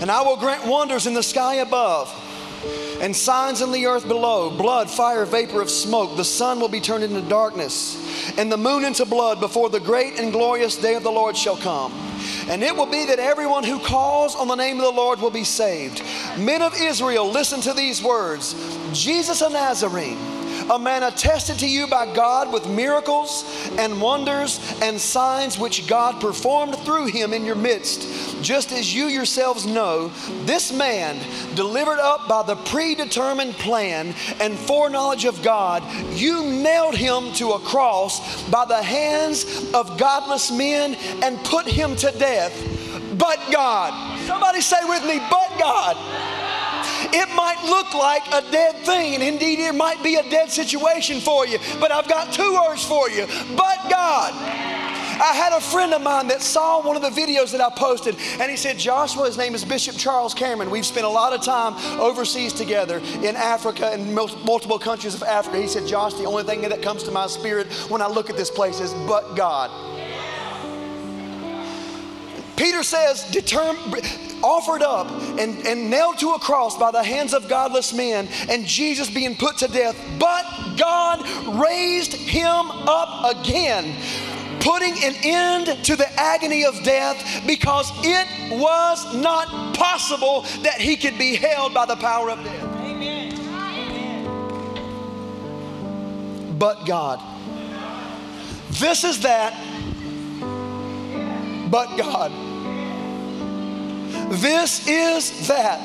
And 0.02 0.10
I 0.10 0.22
will 0.22 0.38
grant 0.38 0.66
wonders 0.66 1.08
in 1.08 1.14
the 1.14 1.24
sky 1.24 1.56
above 1.56 2.14
and 3.02 3.16
signs 3.16 3.62
in 3.62 3.72
the 3.72 3.88
earth 3.88 4.08
below 4.08 4.50
blood, 4.50 4.90
fire, 4.90 5.26
vapor 5.26 5.62
of 5.62 5.70
smoke. 5.70 6.16
The 6.16 6.24
sun 6.24 6.60
will 6.60 6.70
be 6.70 6.80
turned 6.80 7.04
into 7.04 7.22
darkness, 7.22 7.96
and 8.38 8.52
the 8.52 8.58
moon 8.58 8.84
into 8.84 9.06
blood 9.06 9.40
before 9.40 9.70
the 9.70 9.80
great 9.80 10.20
and 10.20 10.32
glorious 10.32 10.76
day 10.76 10.96
of 10.96 11.04
the 11.04 11.12
Lord 11.12 11.38
shall 11.38 11.58
come. 11.58 11.92
And 12.48 12.64
it 12.64 12.76
will 12.76 12.86
be 12.86 13.06
that 13.06 13.20
everyone 13.20 13.64
who 13.64 13.80
calls 13.80 14.36
on 14.36 14.48
the 14.48 14.56
name 14.56 14.78
of 14.78 14.86
the 14.86 14.92
Lord 14.92 15.20
will 15.20 15.32
be 15.32 15.44
saved. 15.44 16.02
Men 16.38 16.62
of 16.62 16.74
Israel, 16.80 17.30
listen 17.30 17.62
to 17.62 17.74
these 17.74 18.04
words 18.04 18.54
Jesus 18.94 19.42
of 19.42 19.52
Nazarene 19.52 20.35
a 20.72 20.80
man 20.80 21.04
attested 21.04 21.60
to 21.60 21.68
you 21.68 21.88
by 21.88 22.12
God 22.14 22.52
with 22.52 22.68
miracles 22.68 23.46
and 23.78 24.02
wonders 24.02 24.60
and 24.82 25.00
signs 25.00 25.60
which 25.60 25.88
God 25.88 26.20
performed 26.20 26.76
through 26.80 27.08
him 27.08 27.34
in 27.34 27.46
your 27.46 27.56
midst. 27.56 28.42
Just 28.42 28.72
as 28.72 28.94
you 28.94 29.06
yourselves 29.06 29.66
know, 29.66 30.10
this 30.46 30.72
man, 30.72 31.18
delivered 31.56 32.00
up 32.00 32.28
by 32.28 32.44
the 32.44 32.56
predetermined 32.56 33.54
plan 33.56 34.14
and 34.40 34.58
foreknowledge 34.58 35.26
of 35.26 35.42
God, 35.44 35.84
you 36.14 36.44
nailed 36.44 36.96
him 36.96 37.32
to 37.34 37.52
a 37.52 37.60
cross 37.60 38.44
by 38.50 38.66
the 38.66 38.82
hands 38.82 39.72
of 39.74 39.98
godless 39.98 40.52
men 40.52 40.96
and 41.24 41.38
put 41.46 41.68
him 41.68 41.96
to 41.98 42.12
death. 42.18 42.54
But 43.18 43.40
God, 43.52 44.20
somebody 44.28 44.62
say 44.62 44.84
with 44.84 45.06
me, 45.06 45.20
but 45.30 45.60
God. 45.60 46.45
It 47.14 47.36
might 47.36 47.64
look 47.64 47.94
like 47.94 48.28
a 48.28 48.42
dead 48.52 48.86
thing, 48.86 49.16
and 49.16 49.24
indeed 49.24 49.60
it 49.60 49.76
might 49.76 50.02
be 50.04 50.16
a 50.16 50.24
dead 50.30 50.52
situation 50.52 51.20
for 51.20 51.46
you, 51.46 51.60
but 51.80 51.92
I've 51.92 52.08
got 52.08 52.34
two 52.34 52.54
words 52.54 52.84
for 52.84 53.10
you. 53.10 53.28
But 53.56 53.90
God. 53.90 54.34
I 55.16 55.34
had 55.34 55.54
a 55.54 55.62
friend 55.62 55.94
of 55.94 56.02
mine 56.02 56.28
that 56.28 56.42
saw 56.42 56.82
one 56.86 56.98
of 56.98 57.02
the 57.02 57.10
videos 57.10 57.54
that 57.54 57.62
I 57.62 57.70
posted, 57.70 58.18
and 58.40 58.52
he 58.52 58.58
said, 58.58 58.78
Joshua, 58.78 59.26
his 59.26 59.38
name 59.38 59.56
is 59.56 59.64
Bishop 59.64 59.96
Charles 59.96 60.34
Cameron. 60.34 60.70
We've 60.70 60.86
spent 60.86 61.06
a 61.06 61.10
lot 61.10 61.32
of 61.32 61.42
time 61.42 61.74
overseas 62.02 62.52
together 62.52 62.98
in 63.24 63.38
Africa 63.38 63.92
and 63.92 64.14
multiple 64.14 64.78
countries 64.78 65.16
of 65.16 65.24
Africa. 65.24 65.62
He 65.62 65.68
said, 65.68 65.88
Josh, 65.88 66.16
the 66.16 66.26
only 66.26 66.44
thing 66.44 66.62
that 66.64 66.82
comes 66.82 67.04
to 67.04 67.12
my 67.12 67.28
spirit 67.28 67.72
when 67.90 68.02
I 68.02 68.08
look 68.08 68.30
at 68.30 68.36
this 68.36 68.50
place 68.50 68.82
is, 68.82 68.94
but 69.08 69.36
God. 69.36 69.72
Peter 72.58 72.84
says, 72.84 73.30
offered 74.46 74.84
up 74.84 75.10
and, 75.40 75.66
and 75.66 75.90
nailed 75.90 76.20
to 76.20 76.32
a 76.32 76.40
cross 76.40 76.78
by 76.78 76.92
the 76.92 77.04
hands 77.04 77.34
of 77.34 77.50
godless 77.50 77.94
men, 77.94 78.28
and 78.50 78.66
Jesus 78.66 79.10
being 79.10 79.36
put 79.36 79.58
to 79.58 79.68
death. 79.68 80.00
But 80.20 80.46
God 80.78 81.26
raised 81.60 82.14
him 82.14 82.72
up 82.88 83.36
again 83.38 83.96
putting 84.60 84.94
an 85.04 85.14
end 85.24 85.86
to 85.86 85.96
the 85.96 86.08
agony 86.20 86.66
of 86.66 86.82
death 86.84 87.44
because 87.46 87.92
it 88.04 88.28
was 88.60 89.14
not 89.14 89.76
possible 89.76 90.42
that 90.64 90.80
he 90.80 90.96
could 90.96 91.18
be 91.20 91.36
held 91.36 91.74
by 91.74 91.86
the 91.86 91.96
power 91.96 92.32
of 92.32 92.44
death. 92.44 92.64
Amen. 92.64 93.36
but 96.58 96.86
God. 96.86 97.20
This 98.72 99.04
is 99.04 99.22
that, 99.22 99.54
but 101.70 101.96
God. 101.98 102.45
This 104.30 104.88
is 104.88 105.48
that, 105.48 105.80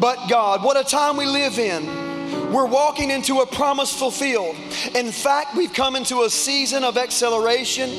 but 0.00 0.28
God. 0.28 0.62
What 0.62 0.78
a 0.78 0.84
time 0.84 1.16
we 1.16 1.26
live 1.26 1.58
in. 1.58 2.52
We're 2.52 2.66
walking 2.66 3.10
into 3.10 3.40
a 3.40 3.46
promise 3.46 3.92
fulfilled. 3.92 4.56
In 4.94 5.12
fact, 5.12 5.54
we've 5.54 5.72
come 5.72 5.96
into 5.96 6.22
a 6.22 6.30
season 6.30 6.82
of 6.82 6.96
acceleration 6.96 7.90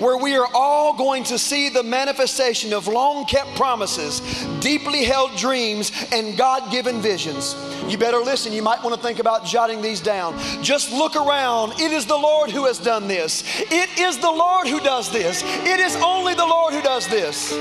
where 0.00 0.16
we 0.16 0.34
are 0.34 0.48
all 0.54 0.96
going 0.96 1.22
to 1.24 1.38
see 1.38 1.68
the 1.68 1.82
manifestation 1.82 2.72
of 2.72 2.88
long 2.88 3.24
kept 3.26 3.54
promises, 3.54 4.20
deeply 4.60 5.04
held 5.04 5.36
dreams, 5.36 5.92
and 6.12 6.36
God 6.36 6.72
given 6.72 7.00
visions. 7.00 7.54
You 7.86 7.98
better 7.98 8.18
listen. 8.18 8.52
You 8.52 8.62
might 8.62 8.82
want 8.82 8.96
to 8.96 9.00
think 9.00 9.20
about 9.20 9.44
jotting 9.44 9.80
these 9.82 10.00
down. 10.00 10.38
Just 10.62 10.92
look 10.92 11.14
around. 11.14 11.72
It 11.80 11.92
is 11.92 12.06
the 12.06 12.16
Lord 12.16 12.50
who 12.50 12.66
has 12.66 12.78
done 12.78 13.06
this. 13.06 13.44
It 13.70 13.98
is 13.98 14.18
the 14.18 14.30
Lord 14.30 14.66
who 14.66 14.80
does 14.80 15.12
this. 15.12 15.42
It 15.44 15.78
is 15.78 15.94
only 15.96 16.34
the 16.34 16.46
Lord 16.46 16.74
who 16.74 16.82
does 16.82 17.06
this. 17.06 17.52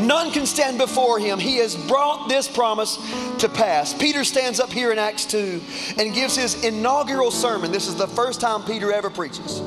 None 0.00 0.30
can 0.32 0.46
stand 0.46 0.78
before 0.78 1.18
him. 1.18 1.38
He 1.38 1.56
has 1.58 1.76
brought 1.76 2.28
this 2.28 2.48
promise 2.48 2.96
to 3.38 3.48
pass. 3.48 3.92
Peter 3.94 4.24
stands 4.24 4.60
up 4.60 4.72
here 4.72 4.92
in 4.92 4.98
Acts 4.98 5.24
2 5.26 5.60
and 5.98 6.14
gives 6.14 6.36
his 6.36 6.64
inaugural 6.64 7.30
sermon. 7.30 7.72
This 7.72 7.88
is 7.88 7.96
the 7.96 8.08
first 8.08 8.40
time 8.40 8.62
Peter 8.62 8.92
ever 8.92 9.10
preaches. 9.10 9.60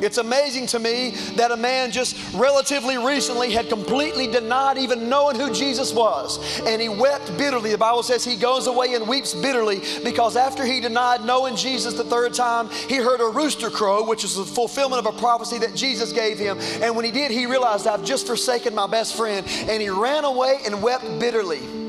It's 0.00 0.18
amazing 0.18 0.66
to 0.68 0.78
me 0.78 1.10
that 1.36 1.50
a 1.50 1.56
man 1.56 1.90
just 1.90 2.16
relatively 2.34 2.98
recently 2.98 3.52
had 3.52 3.68
completely 3.68 4.26
denied 4.26 4.78
even 4.78 5.08
knowing 5.08 5.36
who 5.36 5.52
Jesus 5.52 5.92
was. 5.92 6.60
And 6.66 6.80
he 6.80 6.88
wept 6.88 7.36
bitterly. 7.36 7.70
The 7.72 7.78
Bible 7.78 8.02
says 8.02 8.24
he 8.24 8.36
goes 8.36 8.66
away 8.66 8.94
and 8.94 9.08
weeps 9.08 9.34
bitterly 9.34 9.80
because 10.04 10.36
after 10.36 10.64
he 10.64 10.80
denied 10.80 11.24
knowing 11.24 11.56
Jesus 11.56 11.94
the 11.94 12.04
third 12.04 12.34
time, 12.34 12.68
he 12.70 12.96
heard 12.96 13.20
a 13.20 13.28
rooster 13.28 13.70
crow, 13.70 14.04
which 14.04 14.24
is 14.24 14.36
the 14.36 14.44
fulfillment 14.44 15.06
of 15.06 15.14
a 15.14 15.18
prophecy 15.18 15.58
that 15.58 15.74
Jesus 15.74 16.12
gave 16.12 16.38
him. 16.38 16.58
And 16.82 16.94
when 16.96 17.04
he 17.04 17.10
did, 17.10 17.30
he 17.30 17.46
realized, 17.46 17.86
I've 17.86 18.04
just 18.04 18.26
forsaken 18.26 18.74
my 18.74 18.86
best 18.86 19.16
friend. 19.16 19.46
And 19.68 19.82
he 19.82 19.88
ran 19.88 20.24
away 20.24 20.58
and 20.64 20.82
wept 20.82 21.04
bitterly. 21.18 21.87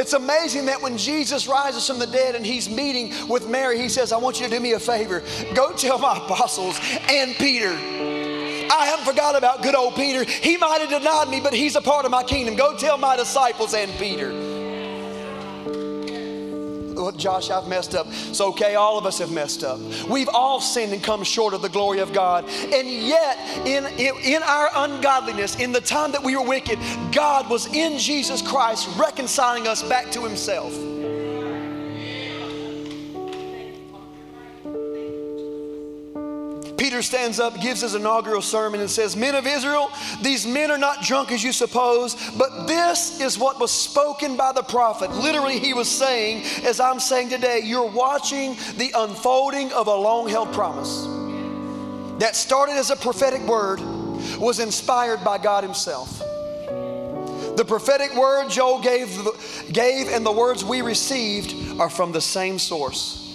It's 0.00 0.14
amazing 0.14 0.64
that 0.64 0.80
when 0.80 0.96
Jesus 0.96 1.46
rises 1.46 1.86
from 1.86 1.98
the 1.98 2.06
dead 2.06 2.34
and 2.34 2.44
he's 2.44 2.70
meeting 2.70 3.12
with 3.28 3.46
Mary, 3.50 3.78
he 3.78 3.90
says, 3.90 4.12
I 4.12 4.16
want 4.16 4.40
you 4.40 4.48
to 4.48 4.50
do 4.50 4.58
me 4.58 4.72
a 4.72 4.80
favor. 4.80 5.22
Go 5.54 5.74
tell 5.74 5.98
my 5.98 6.16
apostles 6.16 6.80
and 7.06 7.34
Peter. 7.34 7.68
I 7.68 8.86
haven't 8.86 9.04
forgot 9.04 9.36
about 9.36 9.62
good 9.62 9.74
old 9.74 9.96
Peter. 9.96 10.24
He 10.24 10.56
might 10.56 10.80
have 10.80 10.88
denied 10.88 11.28
me, 11.28 11.38
but 11.40 11.52
he's 11.52 11.76
a 11.76 11.82
part 11.82 12.06
of 12.06 12.10
my 12.10 12.22
kingdom. 12.22 12.56
Go 12.56 12.78
tell 12.78 12.96
my 12.96 13.14
disciples 13.14 13.74
and 13.74 13.92
Peter. 13.98 14.49
Josh, 17.16 17.50
I've 17.50 17.68
messed 17.68 17.94
up. 17.94 18.06
It's 18.08 18.40
okay, 18.40 18.74
all 18.74 18.98
of 18.98 19.06
us 19.06 19.18
have 19.18 19.30
messed 19.30 19.64
up. 19.64 19.78
We've 20.08 20.28
all 20.28 20.60
sinned 20.60 20.92
and 20.92 21.02
come 21.02 21.22
short 21.24 21.54
of 21.54 21.62
the 21.62 21.68
glory 21.68 22.00
of 22.00 22.12
God. 22.12 22.44
And 22.48 22.88
yet, 22.88 23.38
in, 23.66 23.86
in, 23.98 24.14
in 24.22 24.42
our 24.42 24.70
ungodliness, 24.74 25.56
in 25.56 25.72
the 25.72 25.80
time 25.80 26.12
that 26.12 26.22
we 26.22 26.36
were 26.36 26.44
wicked, 26.46 26.78
God 27.12 27.48
was 27.48 27.66
in 27.74 27.98
Jesus 27.98 28.42
Christ 28.42 28.88
reconciling 28.98 29.66
us 29.66 29.82
back 29.82 30.10
to 30.12 30.22
Himself. 30.22 30.89
Peter 36.90 37.02
stands 37.02 37.38
up, 37.38 37.60
gives 37.60 37.82
his 37.82 37.94
inaugural 37.94 38.42
sermon, 38.42 38.80
and 38.80 38.90
says, 38.90 39.14
Men 39.14 39.36
of 39.36 39.46
Israel, 39.46 39.92
these 40.22 40.44
men 40.44 40.72
are 40.72 40.76
not 40.76 41.04
drunk 41.04 41.30
as 41.30 41.40
you 41.40 41.52
suppose, 41.52 42.16
but 42.36 42.66
this 42.66 43.20
is 43.20 43.38
what 43.38 43.60
was 43.60 43.70
spoken 43.70 44.36
by 44.36 44.50
the 44.50 44.64
prophet. 44.64 45.08
Literally, 45.12 45.60
he 45.60 45.72
was 45.72 45.88
saying, 45.88 46.42
as 46.64 46.80
I'm 46.80 46.98
saying 46.98 47.28
today, 47.28 47.60
you're 47.62 47.88
watching 47.88 48.56
the 48.76 48.90
unfolding 48.96 49.70
of 49.70 49.86
a 49.86 49.94
long 49.94 50.28
held 50.28 50.52
promise 50.52 51.04
that 52.18 52.34
started 52.34 52.72
as 52.72 52.90
a 52.90 52.96
prophetic 52.96 53.42
word, 53.42 53.78
was 54.40 54.58
inspired 54.58 55.22
by 55.22 55.38
God 55.38 55.62
Himself. 55.62 56.18
The 56.18 57.64
prophetic 57.68 58.16
word 58.16 58.50
Joel 58.50 58.80
gave, 58.80 59.16
gave 59.70 60.08
and 60.08 60.26
the 60.26 60.32
words 60.32 60.64
we 60.64 60.82
received 60.82 61.80
are 61.80 61.88
from 61.88 62.10
the 62.10 62.20
same 62.20 62.58
source. 62.58 63.29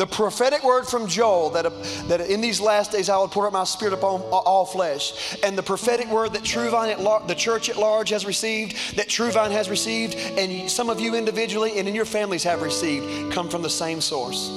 The 0.00 0.06
prophetic 0.06 0.64
word 0.64 0.86
from 0.86 1.08
Joel 1.08 1.50
that, 1.50 1.64
that 2.08 2.22
in 2.22 2.40
these 2.40 2.58
last 2.58 2.90
days 2.90 3.10
I 3.10 3.18
will 3.18 3.28
pour 3.28 3.46
out 3.46 3.52
my 3.52 3.64
spirit 3.64 3.92
upon 3.92 4.22
all 4.22 4.64
flesh. 4.64 5.36
And 5.42 5.58
the 5.58 5.62
prophetic 5.62 6.08
word 6.08 6.32
that 6.32 6.42
True 6.42 6.70
Vine 6.70 6.88
at 6.88 7.00
lar- 7.00 7.22
the 7.26 7.34
church 7.34 7.68
at 7.68 7.76
large 7.76 8.08
has 8.08 8.24
received, 8.24 8.96
that 8.96 9.10
True 9.10 9.30
Vine 9.30 9.50
has 9.50 9.68
received, 9.68 10.14
and 10.14 10.70
some 10.70 10.88
of 10.88 11.00
you 11.00 11.14
individually 11.14 11.78
and 11.78 11.86
in 11.86 11.94
your 11.94 12.06
families 12.06 12.42
have 12.44 12.62
received, 12.62 13.30
come 13.30 13.50
from 13.50 13.60
the 13.60 13.68
same 13.68 14.00
source. 14.00 14.48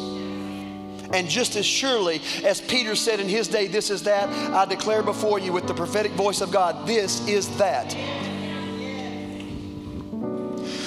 And 1.11 1.27
just 1.27 1.57
as 1.57 1.65
surely 1.65 2.21
as 2.45 2.61
Peter 2.61 2.95
said 2.95 3.19
in 3.19 3.27
his 3.27 3.49
day, 3.49 3.67
This 3.67 3.89
is 3.89 4.01
that, 4.03 4.29
I 4.53 4.63
declare 4.63 5.03
before 5.03 5.39
you 5.39 5.51
with 5.51 5.67
the 5.67 5.73
prophetic 5.73 6.13
voice 6.13 6.39
of 6.39 6.51
God, 6.51 6.87
this 6.87 7.27
is 7.27 7.49
that. 7.57 7.93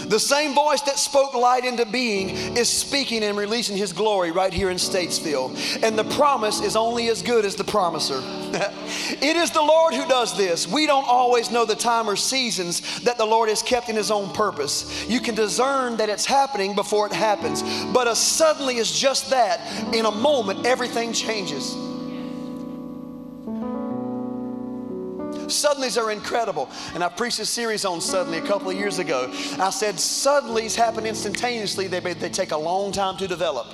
The 0.08 0.20
same 0.20 0.54
voice 0.54 0.80
that 0.82 0.98
spoke 0.98 1.34
light 1.34 1.64
into 1.64 1.84
being 1.84 2.30
is 2.56 2.68
speaking 2.68 3.24
and 3.24 3.36
releasing 3.36 3.76
His 3.76 3.92
glory 3.92 4.30
right 4.30 4.52
here 4.52 4.70
in 4.70 4.76
Statesville. 4.76 5.82
And 5.82 5.98
the 5.98 6.04
promise 6.16 6.60
is 6.60 6.76
only 6.76 7.08
as 7.08 7.22
good 7.22 7.44
as 7.44 7.56
the 7.56 7.64
promiser. 7.64 8.20
it 9.20 9.36
is 9.36 9.50
the 9.50 9.62
Lord 9.62 9.94
who 9.94 10.06
does 10.06 10.36
this. 10.36 10.68
We 10.68 10.86
don't 10.86 11.06
always 11.08 11.50
know 11.50 11.64
the 11.64 11.74
time 11.74 12.08
or 12.08 12.16
seasons 12.16 13.00
that 13.00 13.18
the 13.18 13.24
Lord 13.24 13.48
has 13.48 13.62
kept 13.62 13.88
in 13.88 13.96
His 13.96 14.10
own 14.10 14.32
purpose. 14.32 15.08
You 15.08 15.20
can 15.20 15.34
discern 15.34 15.96
that 15.96 16.08
it's 16.08 16.26
happening 16.26 16.74
before 16.74 17.06
it 17.06 17.12
happens. 17.12 17.62
But 17.92 18.06
a 18.06 18.14
suddenly 18.14 18.76
is 18.76 18.96
just 18.96 19.30
that. 19.30 19.94
In 19.94 20.06
a 20.06 20.10
moment, 20.10 20.66
everything 20.66 21.12
changes. 21.12 21.76
Suddenlies 25.46 26.00
are 26.00 26.10
incredible. 26.10 26.68
And 26.94 27.02
I 27.02 27.08
preached 27.08 27.38
a 27.38 27.46
series 27.46 27.84
on 27.84 28.00
suddenly 28.00 28.38
a 28.38 28.46
couple 28.46 28.70
of 28.70 28.76
years 28.76 28.98
ago. 28.98 29.30
I 29.58 29.70
said, 29.70 29.96
suddenlies 29.96 30.74
happen 30.74 31.06
instantaneously, 31.06 31.86
they, 31.86 32.00
they 32.00 32.30
take 32.30 32.52
a 32.52 32.56
long 32.56 32.92
time 32.92 33.16
to 33.18 33.28
develop. 33.28 33.66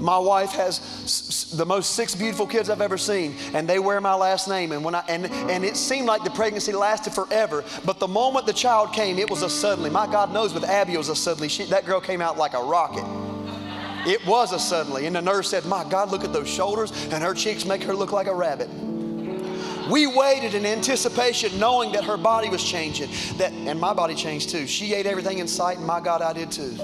My 0.00 0.18
wife 0.18 0.52
has 0.52 1.50
the 1.54 1.66
most 1.66 1.94
six 1.96 2.14
beautiful 2.14 2.46
kids 2.46 2.70
I've 2.70 2.80
ever 2.80 2.96
seen, 2.96 3.34
and 3.52 3.68
they 3.68 3.78
wear 3.78 4.00
my 4.00 4.14
last 4.14 4.48
name. 4.48 4.72
And 4.72 4.84
when 4.84 4.94
I 4.94 5.02
and 5.08 5.26
and 5.26 5.64
it 5.64 5.76
seemed 5.76 6.06
like 6.06 6.22
the 6.22 6.30
pregnancy 6.30 6.72
lasted 6.72 7.12
forever, 7.12 7.64
but 7.84 7.98
the 7.98 8.08
moment 8.08 8.46
the 8.46 8.52
child 8.52 8.92
came, 8.92 9.18
it 9.18 9.28
was 9.28 9.42
a 9.42 9.50
suddenly. 9.50 9.90
My 9.90 10.06
God 10.06 10.32
knows 10.32 10.54
with 10.54 10.64
Abby 10.64 10.94
it 10.94 10.98
was 10.98 11.08
a 11.08 11.16
suddenly. 11.16 11.48
She, 11.48 11.64
that 11.64 11.84
girl 11.84 12.00
came 12.00 12.20
out 12.20 12.38
like 12.38 12.54
a 12.54 12.62
rocket. 12.62 13.04
It 14.06 14.24
was 14.24 14.52
a 14.52 14.58
suddenly, 14.58 15.06
and 15.06 15.16
the 15.16 15.20
nurse 15.20 15.50
said, 15.50 15.66
"My 15.66 15.84
God, 15.84 16.10
look 16.12 16.24
at 16.24 16.32
those 16.32 16.48
shoulders, 16.48 16.92
and 17.10 17.22
her 17.22 17.34
cheeks 17.34 17.64
make 17.64 17.82
her 17.82 17.94
look 17.94 18.12
like 18.12 18.28
a 18.28 18.34
rabbit." 18.34 18.70
We 19.90 20.06
waited 20.06 20.54
in 20.54 20.66
anticipation, 20.66 21.58
knowing 21.58 21.92
that 21.92 22.04
her 22.04 22.16
body 22.16 22.50
was 22.50 22.62
changing. 22.62 23.10
That 23.38 23.52
and 23.52 23.80
my 23.80 23.94
body 23.94 24.14
changed 24.14 24.50
too. 24.50 24.66
She 24.66 24.92
ate 24.94 25.06
everything 25.06 25.38
in 25.38 25.48
sight, 25.48 25.78
and 25.78 25.86
my 25.86 26.00
God, 26.00 26.20
I 26.20 26.32
did 26.32 26.50
too. 26.50 26.76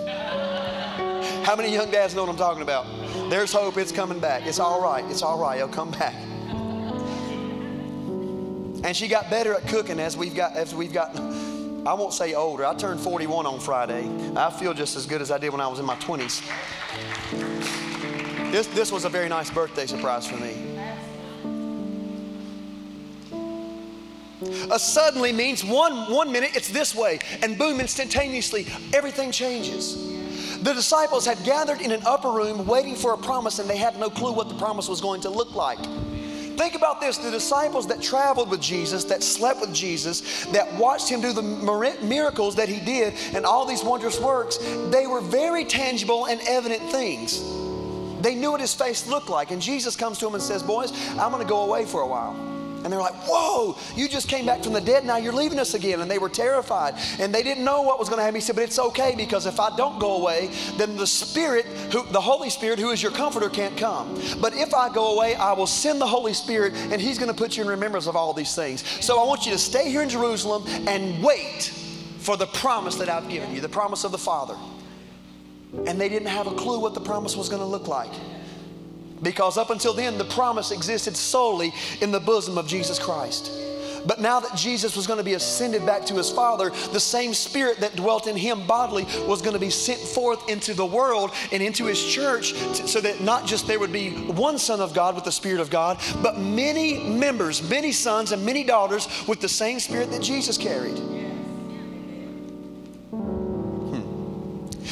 How 1.44 1.54
many 1.56 1.72
young 1.72 1.90
dads 1.90 2.14
know 2.14 2.22
what 2.22 2.30
I'm 2.30 2.36
talking 2.36 2.62
about? 2.62 2.86
There's 3.28 3.52
hope. 3.52 3.76
It's 3.76 3.92
coming 3.92 4.18
back. 4.20 4.46
It's 4.46 4.58
all 4.58 4.80
right. 4.80 5.04
It's 5.10 5.22
all 5.22 5.38
right. 5.38 5.56
It'll 5.58 5.68
come 5.68 5.90
back. 5.90 6.14
And 8.84 8.96
she 8.96 9.08
got 9.08 9.28
better 9.30 9.54
at 9.54 9.66
cooking 9.68 10.00
as 10.00 10.16
we've 10.16 10.34
got 10.34 10.56
as 10.56 10.74
we've 10.74 10.92
gotten. 10.92 11.86
I 11.86 11.92
won't 11.92 12.14
say 12.14 12.32
older. 12.32 12.64
I 12.64 12.74
turned 12.74 13.00
41 13.00 13.44
on 13.44 13.60
Friday. 13.60 14.08
I 14.36 14.50
feel 14.50 14.72
just 14.72 14.96
as 14.96 15.04
good 15.04 15.20
as 15.20 15.30
I 15.30 15.36
did 15.36 15.50
when 15.50 15.60
I 15.60 15.68
was 15.68 15.78
in 15.78 15.84
my 15.84 15.96
20s. 15.96 16.42
This, 18.50 18.66
this 18.68 18.90
was 18.90 19.04
a 19.04 19.10
very 19.10 19.28
nice 19.28 19.50
birthday 19.50 19.84
surprise 19.84 20.26
for 20.26 20.36
me. 20.36 20.73
A 24.70 24.78
suddenly 24.78 25.32
means 25.32 25.64
one, 25.64 26.10
one 26.12 26.30
minute 26.32 26.50
it's 26.54 26.68
this 26.68 26.94
way, 26.94 27.18
and 27.42 27.58
boom, 27.58 27.80
instantaneously, 27.80 28.66
everything 28.92 29.30
changes. 29.30 29.96
The 30.62 30.72
disciples 30.72 31.26
had 31.26 31.42
gathered 31.44 31.80
in 31.80 31.90
an 31.90 32.02
upper 32.06 32.30
room 32.30 32.66
waiting 32.66 32.96
for 32.96 33.12
a 33.12 33.18
promise, 33.18 33.58
and 33.58 33.68
they 33.68 33.76
had 33.76 33.98
no 33.98 34.08
clue 34.08 34.32
what 34.32 34.48
the 34.48 34.54
promise 34.54 34.88
was 34.88 35.00
going 35.00 35.20
to 35.22 35.30
look 35.30 35.54
like. 35.54 35.78
Think 36.56 36.74
about 36.76 37.00
this 37.00 37.18
the 37.18 37.30
disciples 37.30 37.86
that 37.88 38.00
traveled 38.00 38.48
with 38.48 38.60
Jesus, 38.60 39.04
that 39.04 39.22
slept 39.22 39.60
with 39.60 39.74
Jesus, 39.74 40.44
that 40.46 40.72
watched 40.74 41.08
him 41.08 41.20
do 41.20 41.32
the 41.32 41.42
miracles 41.42 42.54
that 42.56 42.68
he 42.68 42.78
did 42.80 43.14
and 43.34 43.44
all 43.44 43.66
these 43.66 43.82
wondrous 43.82 44.20
works, 44.20 44.58
they 44.90 45.06
were 45.06 45.20
very 45.20 45.64
tangible 45.64 46.26
and 46.26 46.40
evident 46.46 46.82
things. 46.90 47.42
They 48.22 48.34
knew 48.34 48.52
what 48.52 48.60
his 48.60 48.72
face 48.72 49.06
looked 49.06 49.28
like. 49.28 49.50
And 49.50 49.60
Jesus 49.60 49.96
comes 49.96 50.18
to 50.18 50.24
them 50.24 50.34
and 50.34 50.42
says, 50.42 50.62
Boys, 50.62 50.92
I'm 51.18 51.30
going 51.30 51.42
to 51.42 51.48
go 51.48 51.64
away 51.64 51.84
for 51.84 52.00
a 52.00 52.06
while. 52.06 52.53
And 52.84 52.92
they're 52.92 53.00
like, 53.00 53.14
Whoa, 53.26 53.76
you 53.96 54.08
just 54.08 54.28
came 54.28 54.44
back 54.46 54.62
from 54.62 54.74
the 54.74 54.80
dead, 54.80 55.04
now 55.04 55.16
you're 55.16 55.32
leaving 55.32 55.58
us 55.58 55.72
again. 55.74 56.00
And 56.00 56.10
they 56.10 56.18
were 56.18 56.28
terrified. 56.28 56.94
And 57.18 57.34
they 57.34 57.42
didn't 57.42 57.64
know 57.64 57.82
what 57.82 57.98
was 57.98 58.08
going 58.08 58.18
to 58.18 58.22
happen. 58.22 58.36
He 58.36 58.40
said, 58.42 58.56
But 58.56 58.64
it's 58.64 58.78
okay 58.78 59.14
because 59.16 59.46
if 59.46 59.58
I 59.58 59.74
don't 59.76 59.98
go 59.98 60.18
away, 60.18 60.50
then 60.76 60.96
the 60.96 61.06
Spirit, 61.06 61.64
who, 61.90 62.06
the 62.12 62.20
Holy 62.20 62.50
Spirit, 62.50 62.78
who 62.78 62.90
is 62.90 63.02
your 63.02 63.12
comforter, 63.12 63.48
can't 63.48 63.76
come. 63.76 64.20
But 64.40 64.54
if 64.54 64.74
I 64.74 64.92
go 64.92 65.14
away, 65.14 65.34
I 65.34 65.52
will 65.54 65.66
send 65.66 66.00
the 66.00 66.06
Holy 66.06 66.34
Spirit 66.34 66.74
and 66.74 67.00
He's 67.00 67.18
going 67.18 67.30
to 67.30 67.36
put 67.36 67.56
you 67.56 67.62
in 67.62 67.68
remembrance 67.68 68.06
of 68.06 68.16
all 68.16 68.34
these 68.34 68.54
things. 68.54 68.84
So 69.04 69.20
I 69.20 69.26
want 69.26 69.46
you 69.46 69.52
to 69.52 69.58
stay 69.58 69.90
here 69.90 70.02
in 70.02 70.08
Jerusalem 70.08 70.64
and 70.86 71.22
wait 71.24 71.72
for 72.18 72.36
the 72.36 72.46
promise 72.46 72.96
that 72.96 73.08
I've 73.08 73.28
given 73.28 73.54
you, 73.54 73.60
the 73.60 73.68
promise 73.68 74.04
of 74.04 74.12
the 74.12 74.18
Father. 74.18 74.56
And 75.86 76.00
they 76.00 76.08
didn't 76.08 76.28
have 76.28 76.46
a 76.46 76.54
clue 76.54 76.80
what 76.80 76.94
the 76.94 77.00
promise 77.00 77.36
was 77.36 77.48
going 77.48 77.60
to 77.60 77.66
look 77.66 77.88
like. 77.88 78.12
Because 79.22 79.56
up 79.56 79.70
until 79.70 79.92
then, 79.92 80.18
the 80.18 80.24
promise 80.24 80.70
existed 80.70 81.16
solely 81.16 81.72
in 82.00 82.10
the 82.10 82.20
bosom 82.20 82.58
of 82.58 82.66
Jesus 82.66 82.98
Christ. 82.98 83.50
But 84.06 84.20
now 84.20 84.40
that 84.40 84.54
Jesus 84.56 84.96
was 84.96 85.06
going 85.06 85.18
to 85.18 85.24
be 85.24 85.34
ascended 85.34 85.86
back 85.86 86.04
to 86.06 86.14
his 86.14 86.30
Father, 86.30 86.70
the 86.92 87.00
same 87.00 87.32
Spirit 87.32 87.78
that 87.78 87.96
dwelt 87.96 88.26
in 88.26 88.36
him 88.36 88.66
bodily 88.66 89.04
was 89.26 89.40
going 89.40 89.54
to 89.54 89.60
be 89.60 89.70
sent 89.70 90.00
forth 90.00 90.48
into 90.48 90.74
the 90.74 90.84
world 90.84 91.32
and 91.52 91.62
into 91.62 91.86
his 91.86 92.02
church 92.04 92.54
so 92.54 93.00
that 93.00 93.20
not 93.20 93.46
just 93.46 93.66
there 93.66 93.78
would 93.78 93.92
be 93.92 94.10
one 94.10 94.58
Son 94.58 94.80
of 94.80 94.94
God 94.94 95.14
with 95.14 95.24
the 95.24 95.32
Spirit 95.32 95.60
of 95.60 95.70
God, 95.70 95.98
but 96.22 96.38
many 96.38 97.02
members, 97.08 97.68
many 97.68 97.92
sons, 97.92 98.32
and 98.32 98.44
many 98.44 98.64
daughters 98.64 99.08
with 99.26 99.40
the 99.40 99.48
same 99.48 99.80
Spirit 99.80 100.10
that 100.10 100.22
Jesus 100.22 100.58
carried. 100.58 101.23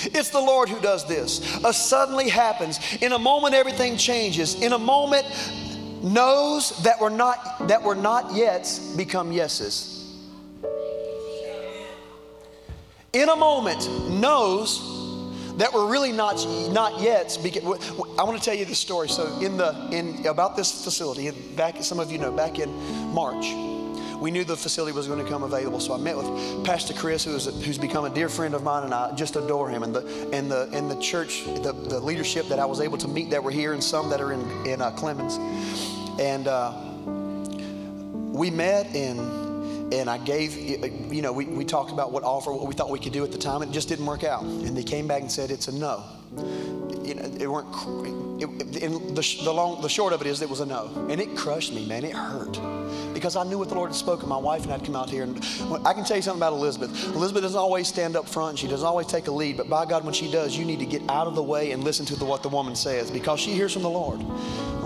It's 0.06 0.30
the 0.30 0.40
Lord 0.40 0.68
who 0.68 0.80
does 0.80 1.06
this. 1.06 1.62
A 1.64 1.72
suddenly 1.72 2.28
happens. 2.28 2.78
In 3.00 3.12
a 3.12 3.18
moment, 3.18 3.54
everything 3.54 3.96
changes. 3.96 4.60
In 4.60 4.72
a 4.72 4.78
moment, 4.78 5.26
knows 6.02 6.82
that 6.82 7.00
were 7.00 7.10
not 7.10 7.68
that 7.68 7.82
were 7.82 7.94
not 7.94 8.34
yet 8.34 8.80
become 8.96 9.32
yeses. 9.32 9.88
In 13.12 13.28
a 13.28 13.36
moment, 13.36 13.88
knows 14.10 15.56
that 15.58 15.72
were 15.72 15.86
really 15.86 16.12
not 16.12 16.44
not 16.70 17.00
yet. 17.00 17.38
I 17.44 18.24
want 18.24 18.38
to 18.38 18.44
tell 18.44 18.54
you 18.54 18.64
this 18.64 18.78
story. 18.78 19.08
So 19.08 19.38
in 19.40 19.56
the 19.56 19.88
in 19.92 20.26
about 20.26 20.56
this 20.56 20.84
facility, 20.84 21.30
back 21.56 21.82
some 21.82 22.00
of 22.00 22.10
you 22.10 22.18
know, 22.18 22.32
back 22.32 22.58
in 22.58 22.70
March, 23.12 23.46
we 24.22 24.30
knew 24.30 24.44
the 24.44 24.56
facility 24.56 24.94
was 24.96 25.08
going 25.08 25.22
to 25.22 25.28
come 25.28 25.42
available. 25.42 25.80
So 25.80 25.92
I 25.94 25.98
met 25.98 26.16
with 26.16 26.64
Pastor 26.64 26.94
Chris, 26.94 27.24
who 27.24 27.34
is 27.34 27.48
a, 27.48 27.50
who's 27.50 27.76
become 27.76 28.04
a 28.04 28.10
dear 28.10 28.28
friend 28.28 28.54
of 28.54 28.62
mine, 28.62 28.84
and 28.84 28.94
I 28.94 29.12
just 29.16 29.34
adore 29.34 29.68
him. 29.68 29.82
And 29.82 29.92
the 29.92 30.30
and 30.32 30.48
the 30.48 30.68
in 30.70 30.88
the 30.88 30.94
church, 31.00 31.44
the, 31.44 31.72
the 31.72 31.98
leadership 31.98 32.46
that 32.46 32.60
I 32.60 32.64
was 32.64 32.80
able 32.80 32.98
to 32.98 33.08
meet 33.08 33.30
that 33.30 33.42
were 33.42 33.50
here, 33.50 33.72
and 33.72 33.82
some 33.82 34.08
that 34.10 34.20
are 34.20 34.32
in 34.32 34.40
in 34.64 34.80
uh, 34.80 34.92
Clemmons. 34.92 35.38
And 36.20 36.46
uh, 36.46 36.72
we 38.32 38.48
met 38.50 38.86
and 38.94 39.41
and 39.92 40.08
I 40.08 40.18
gave, 40.18 40.56
you 40.56 41.20
know, 41.20 41.32
we, 41.32 41.44
we 41.44 41.64
talked 41.64 41.92
about 41.92 42.12
what 42.12 42.22
offer, 42.22 42.50
what 42.50 42.66
we 42.66 42.74
thought 42.74 42.90
we 42.90 42.98
could 42.98 43.12
do 43.12 43.24
at 43.24 43.32
the 43.32 43.38
time, 43.38 43.60
and 43.62 43.70
it 43.70 43.74
just 43.74 43.88
didn't 43.88 44.06
work 44.06 44.24
out. 44.24 44.42
And 44.42 44.76
they 44.76 44.82
came 44.82 45.06
back 45.06 45.20
and 45.20 45.30
said 45.30 45.50
it's 45.50 45.68
a 45.68 45.72
no. 45.72 46.02
You 47.04 47.14
know, 47.14 47.22
it 47.22 47.46
weren't. 47.46 47.68
It, 48.42 48.82
it, 48.82 49.14
the, 49.14 49.38
the 49.44 49.52
long, 49.52 49.82
the 49.82 49.88
short 49.88 50.12
of 50.12 50.20
it 50.22 50.26
is, 50.26 50.40
it 50.40 50.48
was 50.48 50.60
a 50.60 50.66
no, 50.66 51.06
and 51.10 51.20
it 51.20 51.36
crushed 51.36 51.72
me, 51.74 51.86
man. 51.86 52.04
It 52.04 52.14
hurt 52.14 52.58
because 53.12 53.36
I 53.36 53.44
knew 53.44 53.58
what 53.58 53.68
the 53.68 53.74
Lord 53.74 53.90
had 53.90 53.96
spoken. 53.96 54.28
My 54.28 54.38
wife 54.38 54.64
and 54.64 54.72
I'd 54.72 54.84
come 54.84 54.96
out 54.96 55.10
here, 55.10 55.24
and 55.24 55.36
I 55.86 55.92
can 55.92 56.04
tell 56.04 56.16
you 56.16 56.22
something 56.22 56.40
about 56.40 56.54
Elizabeth. 56.54 56.90
Elizabeth 57.14 57.42
doesn't 57.42 57.58
always 57.58 57.86
stand 57.86 58.16
up 58.16 58.26
front. 58.28 58.58
She 58.58 58.66
doesn't 58.66 58.86
always 58.86 59.06
take 59.06 59.26
a 59.26 59.30
lead, 59.30 59.58
but 59.58 59.68
by 59.68 59.84
God, 59.84 60.04
when 60.04 60.14
she 60.14 60.30
does, 60.30 60.56
you 60.56 60.64
need 60.64 60.78
to 60.78 60.86
get 60.86 61.02
out 61.10 61.26
of 61.26 61.34
the 61.34 61.42
way 61.42 61.72
and 61.72 61.84
listen 61.84 62.06
to 62.06 62.16
the, 62.16 62.24
what 62.24 62.42
the 62.42 62.48
woman 62.48 62.74
says 62.74 63.10
because 63.10 63.38
she 63.38 63.52
hears 63.52 63.72
from 63.74 63.82
the 63.82 63.90
Lord. 63.90 64.20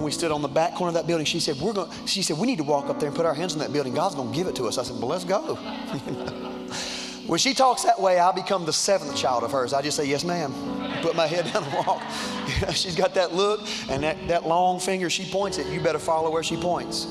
We 0.06 0.12
stood 0.12 0.30
on 0.30 0.40
the 0.40 0.46
back 0.46 0.76
corner 0.76 0.90
of 0.90 0.94
that 0.94 1.08
building, 1.08 1.26
she 1.26 1.40
said, 1.40 1.56
"We're 1.60 1.72
going." 1.72 1.90
She 2.06 2.22
said, 2.22 2.38
"We 2.38 2.46
need 2.46 2.58
to 2.58 2.62
walk 2.62 2.88
up 2.88 3.00
there 3.00 3.08
and 3.08 3.16
put 3.16 3.26
our 3.26 3.34
hands 3.34 3.54
on 3.54 3.58
that 3.58 3.72
building. 3.72 3.92
God's 3.92 4.14
going 4.14 4.30
to 4.30 4.36
give 4.36 4.46
it 4.46 4.54
to 4.54 4.68
us." 4.68 4.78
I 4.78 4.84
said, 4.84 5.00
"Well, 5.00 5.08
let's 5.08 5.24
go." 5.24 5.56
when 7.26 7.40
she 7.40 7.54
talks 7.54 7.82
that 7.82 8.00
way, 8.00 8.20
I 8.20 8.30
become 8.30 8.64
the 8.64 8.72
seventh 8.72 9.16
child 9.16 9.42
of 9.42 9.50
hers. 9.50 9.72
I 9.72 9.82
just 9.82 9.96
say, 9.96 10.04
"Yes, 10.04 10.22
ma'am." 10.22 10.54
Put 11.02 11.16
my 11.16 11.26
head 11.26 11.52
down 11.52 11.64
and 11.64 11.72
walk. 11.84 12.02
she's 12.72 12.94
got 12.94 13.14
that 13.14 13.34
look 13.34 13.66
and 13.90 14.04
that, 14.04 14.28
that 14.28 14.46
long 14.46 14.78
finger 14.78 15.10
she 15.10 15.28
points 15.28 15.58
at. 15.58 15.66
You 15.66 15.80
better 15.80 15.98
follow 15.98 16.30
where 16.30 16.44
she 16.44 16.56
points. 16.56 17.08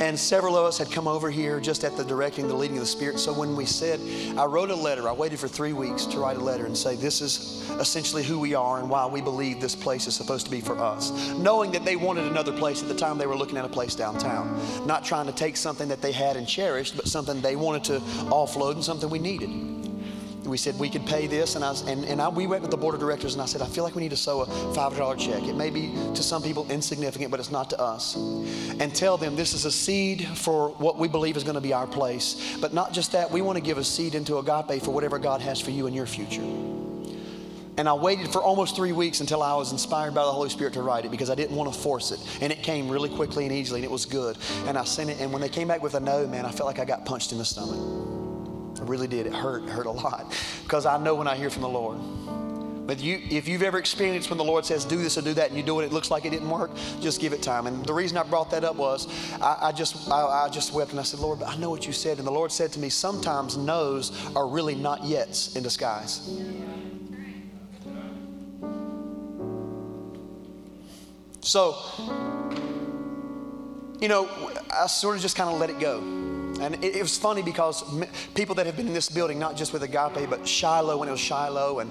And 0.00 0.18
several 0.18 0.56
of 0.56 0.66
us 0.66 0.76
had 0.76 0.90
come 0.90 1.08
over 1.08 1.30
here 1.30 1.58
just 1.58 1.82
at 1.82 1.96
the 1.96 2.04
directing, 2.04 2.48
the 2.48 2.54
leading 2.54 2.76
of 2.76 2.82
the 2.82 2.86
Spirit. 2.86 3.18
So 3.18 3.32
when 3.32 3.56
we 3.56 3.64
said, 3.64 3.98
I 4.38 4.44
wrote 4.44 4.70
a 4.70 4.74
letter, 4.74 5.08
I 5.08 5.12
waited 5.12 5.38
for 5.38 5.48
three 5.48 5.72
weeks 5.72 6.04
to 6.06 6.18
write 6.18 6.36
a 6.36 6.40
letter 6.40 6.66
and 6.66 6.76
say, 6.76 6.96
This 6.96 7.22
is 7.22 7.68
essentially 7.80 8.22
who 8.22 8.38
we 8.38 8.54
are 8.54 8.78
and 8.78 8.90
why 8.90 9.06
we 9.06 9.22
believe 9.22 9.60
this 9.60 9.74
place 9.74 10.06
is 10.06 10.14
supposed 10.14 10.44
to 10.46 10.50
be 10.50 10.60
for 10.60 10.78
us. 10.78 11.32
Knowing 11.38 11.72
that 11.72 11.84
they 11.84 11.96
wanted 11.96 12.24
another 12.24 12.52
place 12.52 12.82
at 12.82 12.88
the 12.88 12.94
time, 12.94 13.16
they 13.16 13.26
were 13.26 13.36
looking 13.36 13.56
at 13.56 13.64
a 13.64 13.68
place 13.68 13.94
downtown. 13.94 14.60
Not 14.86 15.04
trying 15.04 15.26
to 15.26 15.32
take 15.32 15.56
something 15.56 15.88
that 15.88 16.02
they 16.02 16.12
had 16.12 16.36
and 16.36 16.46
cherished, 16.46 16.96
but 16.96 17.08
something 17.08 17.40
they 17.40 17.56
wanted 17.56 17.84
to 17.84 18.00
offload 18.30 18.72
and 18.72 18.84
something 18.84 19.08
we 19.08 19.18
needed 19.18 19.85
we 20.46 20.56
said 20.56 20.78
we 20.78 20.88
could 20.88 21.04
pay 21.06 21.26
this, 21.26 21.54
and 21.54 21.64
I 21.64 21.70
was, 21.70 21.82
and, 21.82 22.04
and 22.04 22.20
I, 22.20 22.28
we 22.28 22.46
went 22.46 22.62
with 22.62 22.70
the 22.70 22.76
board 22.76 22.94
of 22.94 23.00
directors, 23.00 23.34
and 23.34 23.42
I 23.42 23.46
said 23.46 23.62
I 23.62 23.66
feel 23.66 23.84
like 23.84 23.94
we 23.94 24.02
need 24.02 24.10
to 24.10 24.16
sow 24.16 24.42
a 24.42 24.46
$500 24.46 25.18
check. 25.18 25.42
It 25.44 25.56
may 25.56 25.70
be 25.70 25.92
to 26.14 26.22
some 26.22 26.42
people 26.42 26.66
insignificant, 26.70 27.30
but 27.30 27.40
it's 27.40 27.50
not 27.50 27.70
to 27.70 27.80
us. 27.80 28.16
And 28.16 28.94
tell 28.94 29.16
them 29.16 29.36
this 29.36 29.54
is 29.54 29.64
a 29.64 29.72
seed 29.72 30.26
for 30.26 30.70
what 30.70 30.98
we 30.98 31.08
believe 31.08 31.36
is 31.36 31.44
going 31.44 31.54
to 31.54 31.60
be 31.60 31.72
our 31.72 31.86
place. 31.86 32.56
But 32.60 32.72
not 32.72 32.92
just 32.92 33.12
that, 33.12 33.30
we 33.30 33.42
want 33.42 33.56
to 33.56 33.62
give 33.62 33.78
a 33.78 33.84
seed 33.84 34.14
into 34.14 34.38
agape 34.38 34.82
for 34.82 34.92
whatever 34.92 35.18
God 35.18 35.40
has 35.40 35.60
for 35.60 35.70
you 35.70 35.86
in 35.86 35.94
your 35.94 36.06
future. 36.06 36.42
And 37.78 37.88
I 37.88 37.92
waited 37.92 38.28
for 38.28 38.42
almost 38.42 38.74
three 38.74 38.92
weeks 38.92 39.20
until 39.20 39.42
I 39.42 39.54
was 39.54 39.72
inspired 39.72 40.14
by 40.14 40.24
the 40.24 40.32
Holy 40.32 40.48
Spirit 40.48 40.72
to 40.74 40.82
write 40.82 41.04
it 41.04 41.10
because 41.10 41.28
I 41.28 41.34
didn't 41.34 41.56
want 41.56 41.72
to 41.72 41.78
force 41.78 42.10
it. 42.10 42.20
And 42.40 42.50
it 42.50 42.62
came 42.62 42.88
really 42.88 43.10
quickly 43.10 43.44
and 43.44 43.52
easily, 43.52 43.80
and 43.80 43.84
it 43.84 43.90
was 43.90 44.06
good. 44.06 44.38
And 44.66 44.78
I 44.78 44.84
sent 44.84 45.10
it, 45.10 45.20
and 45.20 45.30
when 45.30 45.42
they 45.42 45.50
came 45.50 45.68
back 45.68 45.82
with 45.82 45.94
a 45.94 46.00
no, 46.00 46.26
man, 46.26 46.46
I 46.46 46.50
felt 46.50 46.66
like 46.66 46.78
I 46.78 46.86
got 46.86 47.04
punched 47.04 47.32
in 47.32 47.38
the 47.38 47.44
stomach. 47.44 48.15
Really 48.86 49.08
did. 49.08 49.26
It 49.26 49.34
hurt, 49.34 49.64
it 49.64 49.70
hurt 49.70 49.86
a 49.86 49.90
lot 49.90 50.32
because 50.62 50.86
I 50.86 50.98
know 50.98 51.14
when 51.14 51.26
I 51.26 51.36
hear 51.36 51.50
from 51.50 51.62
the 51.62 51.68
Lord. 51.68 51.98
But 52.86 53.00
you, 53.00 53.20
if 53.30 53.48
you've 53.48 53.62
ever 53.62 53.78
experienced 53.78 54.30
when 54.30 54.38
the 54.38 54.44
Lord 54.44 54.64
says, 54.64 54.84
do 54.84 54.96
this 54.96 55.18
or 55.18 55.22
do 55.22 55.34
that, 55.34 55.48
and 55.48 55.56
you 55.56 55.64
do 55.64 55.80
it, 55.80 55.86
it 55.86 55.92
looks 55.92 56.10
like 56.10 56.24
it 56.24 56.30
didn't 56.30 56.48
work, 56.48 56.70
just 57.00 57.20
give 57.20 57.32
it 57.32 57.42
time. 57.42 57.66
And 57.66 57.84
the 57.84 57.92
reason 57.92 58.16
I 58.16 58.22
brought 58.22 58.50
that 58.52 58.62
up 58.62 58.76
was 58.76 59.08
I, 59.40 59.58
I 59.62 59.72
just, 59.72 60.08
I, 60.08 60.44
I, 60.44 60.48
just 60.48 60.72
wept 60.72 60.92
and 60.92 61.00
I 61.00 61.02
said, 61.02 61.18
Lord, 61.18 61.42
I 61.42 61.56
know 61.56 61.68
what 61.68 61.86
you 61.86 61.92
said. 61.92 62.18
And 62.18 62.26
the 62.26 62.32
Lord 62.32 62.52
said 62.52 62.72
to 62.74 62.78
me, 62.78 62.88
sometimes 62.88 63.56
no's 63.56 64.12
are 64.36 64.46
really 64.46 64.76
not 64.76 65.00
yets 65.00 65.56
in 65.56 65.64
disguise. 65.64 66.30
So, 71.40 71.76
you 74.00 74.08
know, 74.08 74.28
I 74.70 74.86
sort 74.86 75.16
of 75.16 75.22
just 75.22 75.36
kind 75.36 75.50
of 75.50 75.58
let 75.58 75.70
it 75.70 75.80
go. 75.80 76.25
And 76.60 76.74
it, 76.76 76.96
it, 76.96 77.02
was 77.02 77.18
funny 77.18 77.42
because 77.42 77.84
people 78.34 78.54
that 78.54 78.66
have 78.66 78.76
been 78.76 78.86
in 78.86 78.94
this 78.94 79.08
building, 79.08 79.38
not 79.38 79.56
just 79.56 79.72
with 79.72 79.82
Agape, 79.82 80.28
but 80.28 80.46
Shiloh 80.48 80.96
when 80.96 81.08
it 81.08 81.12
was 81.12 81.20
Shiloh, 81.20 81.80
and 81.80 81.90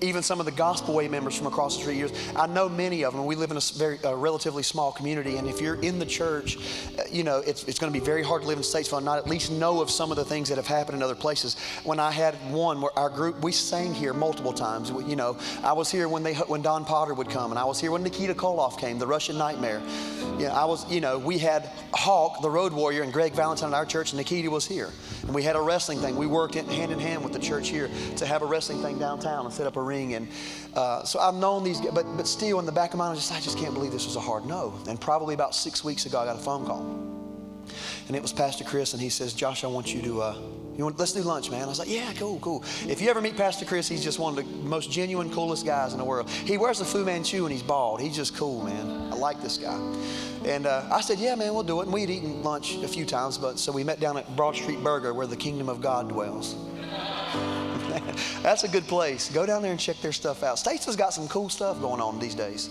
even 0.00 0.22
some 0.22 0.40
of 0.40 0.46
the 0.46 0.52
Gospel 0.52 0.94
Way 0.94 1.08
members 1.08 1.36
from 1.36 1.46
across 1.46 1.76
the 1.76 1.82
street 1.82 1.96
years, 1.96 2.12
I 2.36 2.46
know 2.46 2.68
many 2.68 3.04
of 3.04 3.12
them. 3.12 3.26
We 3.26 3.34
live 3.34 3.50
in 3.50 3.56
a 3.56 3.60
very 3.76 3.98
a 4.04 4.14
relatively 4.14 4.62
small 4.62 4.92
community, 4.92 5.36
and 5.36 5.48
if 5.48 5.60
you're 5.60 5.80
in 5.82 5.98
the 5.98 6.06
church, 6.06 6.58
uh, 6.98 7.02
you 7.10 7.24
know, 7.24 7.38
it's, 7.38 7.64
it's 7.64 7.78
going 7.78 7.92
to 7.92 7.98
be 7.98 8.04
very 8.04 8.22
hard 8.22 8.42
to 8.42 8.48
live 8.48 8.58
in 8.58 8.64
Statesville 8.64 8.98
and 8.98 9.04
not 9.04 9.18
at 9.18 9.28
least 9.28 9.50
know 9.50 9.80
of 9.80 9.90
some 9.90 10.10
of 10.10 10.16
the 10.16 10.24
things 10.24 10.48
that 10.48 10.56
have 10.56 10.66
happened 10.66 10.96
in 10.96 11.02
other 11.02 11.14
places. 11.14 11.56
When 11.82 11.98
I 11.98 12.10
had 12.10 12.34
one 12.50 12.80
where 12.80 12.96
our 12.98 13.10
group, 13.10 13.42
we 13.42 13.52
sang 13.52 13.94
here 13.94 14.12
multiple 14.12 14.52
times. 14.52 14.90
You 14.90 15.16
know, 15.16 15.36
I 15.62 15.72
was 15.72 15.90
here 15.90 16.08
when 16.08 16.22
they 16.22 16.34
when 16.34 16.62
Don 16.62 16.84
Potter 16.84 17.14
would 17.14 17.30
come, 17.30 17.50
and 17.50 17.58
I 17.58 17.64
was 17.64 17.80
here 17.80 17.90
when 17.90 18.02
Nikita 18.02 18.34
Koloff 18.34 18.78
came, 18.78 18.98
the 18.98 19.06
Russian 19.06 19.36
Nightmare. 19.38 19.80
Know, 20.38 20.46
I 20.46 20.64
was, 20.64 20.90
you 20.90 21.00
know, 21.00 21.18
we 21.18 21.38
had 21.38 21.70
Hawk, 21.92 22.42
the 22.42 22.50
Road 22.50 22.72
Warrior, 22.72 23.02
and 23.02 23.12
Greg 23.12 23.32
Valentine 23.32 23.72
at 23.72 23.76
our 23.76 23.86
church 23.86 24.03
church, 24.04 24.14
Nikita 24.14 24.50
was 24.50 24.66
here. 24.66 24.90
And 25.22 25.34
we 25.34 25.42
had 25.42 25.56
a 25.56 25.60
wrestling 25.60 25.98
thing. 25.98 26.16
We 26.16 26.26
worked 26.26 26.54
hand 26.54 26.92
in 26.92 26.98
hand 26.98 27.24
with 27.24 27.32
the 27.32 27.38
church 27.38 27.68
here 27.68 27.90
to 28.16 28.26
have 28.26 28.42
a 28.42 28.46
wrestling 28.46 28.82
thing 28.82 28.98
downtown 28.98 29.46
and 29.46 29.54
set 29.54 29.66
up 29.66 29.76
a 29.76 29.82
ring. 29.82 30.14
And 30.14 30.28
uh, 30.74 31.04
so 31.04 31.18
I've 31.18 31.34
known 31.34 31.64
these, 31.64 31.80
but, 31.80 32.04
but 32.16 32.26
still 32.26 32.58
in 32.60 32.66
the 32.66 32.72
back 32.72 32.92
of 32.92 32.98
my 32.98 33.06
mind, 33.06 33.16
I 33.16 33.20
just, 33.20 33.32
I 33.32 33.40
just 33.40 33.58
can't 33.58 33.74
believe 33.74 33.92
this 33.92 34.06
was 34.06 34.16
a 34.16 34.20
hard 34.20 34.44
no. 34.44 34.74
And 34.88 35.00
probably 35.00 35.34
about 35.34 35.54
six 35.54 35.82
weeks 35.82 36.06
ago, 36.06 36.18
I 36.20 36.26
got 36.26 36.36
a 36.36 36.42
phone 36.42 36.66
call. 36.66 36.82
And 38.08 38.16
it 38.16 38.20
was 38.20 38.32
Pastor 38.32 38.64
Chris, 38.64 38.92
and 38.92 39.00
he 39.00 39.08
says, 39.08 39.32
Josh, 39.32 39.64
I 39.64 39.68
want 39.68 39.94
you 39.94 40.02
to. 40.02 40.22
Uh, 40.22 40.38
you 40.76 40.84
want, 40.84 40.98
let's 40.98 41.12
do 41.12 41.22
lunch, 41.22 41.50
man. 41.50 41.62
I 41.62 41.66
was 41.66 41.78
like, 41.78 41.88
yeah, 41.88 42.12
cool, 42.14 42.38
cool. 42.40 42.64
If 42.88 43.00
you 43.00 43.08
ever 43.08 43.20
meet 43.20 43.36
Pastor 43.36 43.64
Chris, 43.64 43.88
he's 43.88 44.02
just 44.02 44.18
one 44.18 44.36
of 44.36 44.44
the 44.44 44.50
most 44.66 44.90
genuine, 44.90 45.30
coolest 45.30 45.64
guys 45.64 45.92
in 45.92 45.98
the 45.98 46.04
world. 46.04 46.28
He 46.28 46.58
wears 46.58 46.80
a 46.80 46.84
Fu 46.84 47.04
Manchu 47.04 47.44
and 47.44 47.52
he's 47.52 47.62
bald. 47.62 48.00
He's 48.00 48.16
just 48.16 48.36
cool, 48.36 48.64
man. 48.64 49.12
I 49.12 49.16
like 49.16 49.40
this 49.40 49.56
guy. 49.56 49.78
And 50.44 50.66
uh, 50.66 50.88
I 50.90 51.00
said, 51.00 51.18
yeah, 51.18 51.34
man, 51.34 51.54
we'll 51.54 51.62
do 51.62 51.80
it. 51.80 51.84
And 51.84 51.92
we'd 51.92 52.10
eaten 52.10 52.42
lunch 52.42 52.76
a 52.76 52.88
few 52.88 53.06
times, 53.06 53.38
but 53.38 53.58
so 53.58 53.72
we 53.72 53.84
met 53.84 54.00
down 54.00 54.16
at 54.16 54.36
Broad 54.36 54.56
Street 54.56 54.82
Burger 54.82 55.14
where 55.14 55.26
the 55.26 55.36
kingdom 55.36 55.68
of 55.68 55.80
God 55.80 56.08
dwells. 56.08 56.56
That's 58.42 58.64
a 58.64 58.68
good 58.68 58.84
place. 58.84 59.30
Go 59.30 59.46
down 59.46 59.62
there 59.62 59.70
and 59.70 59.80
check 59.80 60.00
their 60.00 60.12
stuff 60.12 60.42
out. 60.42 60.58
States 60.58 60.84
has 60.86 60.96
got 60.96 61.14
some 61.14 61.28
cool 61.28 61.48
stuff 61.48 61.80
going 61.80 62.00
on 62.00 62.18
these 62.18 62.34
days. 62.34 62.68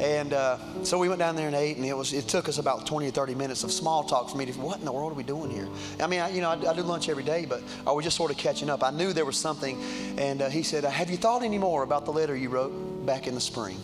And 0.00 0.32
uh, 0.32 0.58
so 0.84 0.96
we 0.98 1.08
went 1.08 1.18
down 1.18 1.34
there 1.34 1.48
and 1.48 1.56
ate, 1.56 1.76
and 1.76 1.84
it 1.84 1.96
was 1.96 2.12
it 2.12 2.28
took 2.28 2.48
us 2.48 2.58
about 2.58 2.86
20 2.86 3.08
or 3.08 3.10
30 3.10 3.34
minutes 3.34 3.64
of 3.64 3.72
small 3.72 4.04
talk 4.04 4.30
for 4.30 4.36
me 4.36 4.46
to 4.46 4.52
what 4.52 4.78
in 4.78 4.84
the 4.84 4.92
world 4.92 5.12
are 5.12 5.16
we 5.16 5.24
doing 5.24 5.50
here? 5.50 5.68
I 6.00 6.06
mean, 6.06 6.20
I, 6.20 6.30
you 6.30 6.40
know, 6.40 6.50
I, 6.50 6.70
I 6.70 6.74
do 6.74 6.82
lunch 6.82 7.08
every 7.08 7.24
day, 7.24 7.46
but 7.46 7.62
I 7.86 7.90
was 7.90 8.04
just 8.04 8.16
sort 8.16 8.30
of 8.30 8.36
catching 8.36 8.70
up. 8.70 8.84
I 8.84 8.90
knew 8.90 9.12
there 9.12 9.24
was 9.24 9.36
something, 9.36 9.82
and 10.16 10.42
uh, 10.42 10.50
he 10.50 10.62
said, 10.62 10.84
"Have 10.84 11.10
you 11.10 11.16
thought 11.16 11.42
any 11.42 11.58
more 11.58 11.82
about 11.82 12.04
the 12.04 12.12
letter 12.12 12.36
you 12.36 12.48
wrote 12.48 13.06
back 13.06 13.26
in 13.26 13.34
the 13.34 13.40
spring?" 13.40 13.76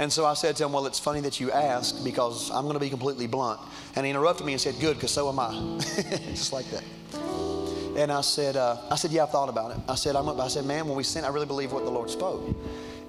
And 0.00 0.10
so 0.10 0.24
I 0.24 0.32
said 0.32 0.56
to 0.56 0.64
him, 0.64 0.72
Well, 0.72 0.86
it's 0.86 0.98
funny 0.98 1.20
that 1.20 1.40
you 1.40 1.52
asked 1.52 2.02
because 2.04 2.50
I'm 2.50 2.62
going 2.62 2.72
to 2.72 2.80
be 2.80 2.88
completely 2.88 3.26
blunt. 3.26 3.60
And 3.94 4.06
he 4.06 4.10
interrupted 4.10 4.46
me 4.46 4.52
and 4.52 4.60
said, 4.60 4.76
Good, 4.80 4.96
because 4.96 5.10
so 5.10 5.28
am 5.28 5.38
I. 5.38 5.50
Just 6.30 6.54
like 6.54 6.64
that. 6.70 6.82
And 7.98 8.10
I 8.10 8.22
said, 8.22 8.56
uh, 8.56 8.78
I 8.90 8.94
said, 8.94 9.10
Yeah, 9.10 9.24
I've 9.24 9.30
thought 9.30 9.50
about 9.50 9.72
it. 9.72 9.76
I 9.86 9.96
said, 9.96 10.16
I'm, 10.16 10.40
I 10.40 10.48
said, 10.48 10.64
Man, 10.64 10.86
when 10.86 10.96
we 10.96 11.02
sent, 11.02 11.26
I 11.26 11.28
really 11.28 11.44
believe 11.44 11.70
what 11.72 11.84
the 11.84 11.90
Lord 11.90 12.08
spoke. 12.08 12.42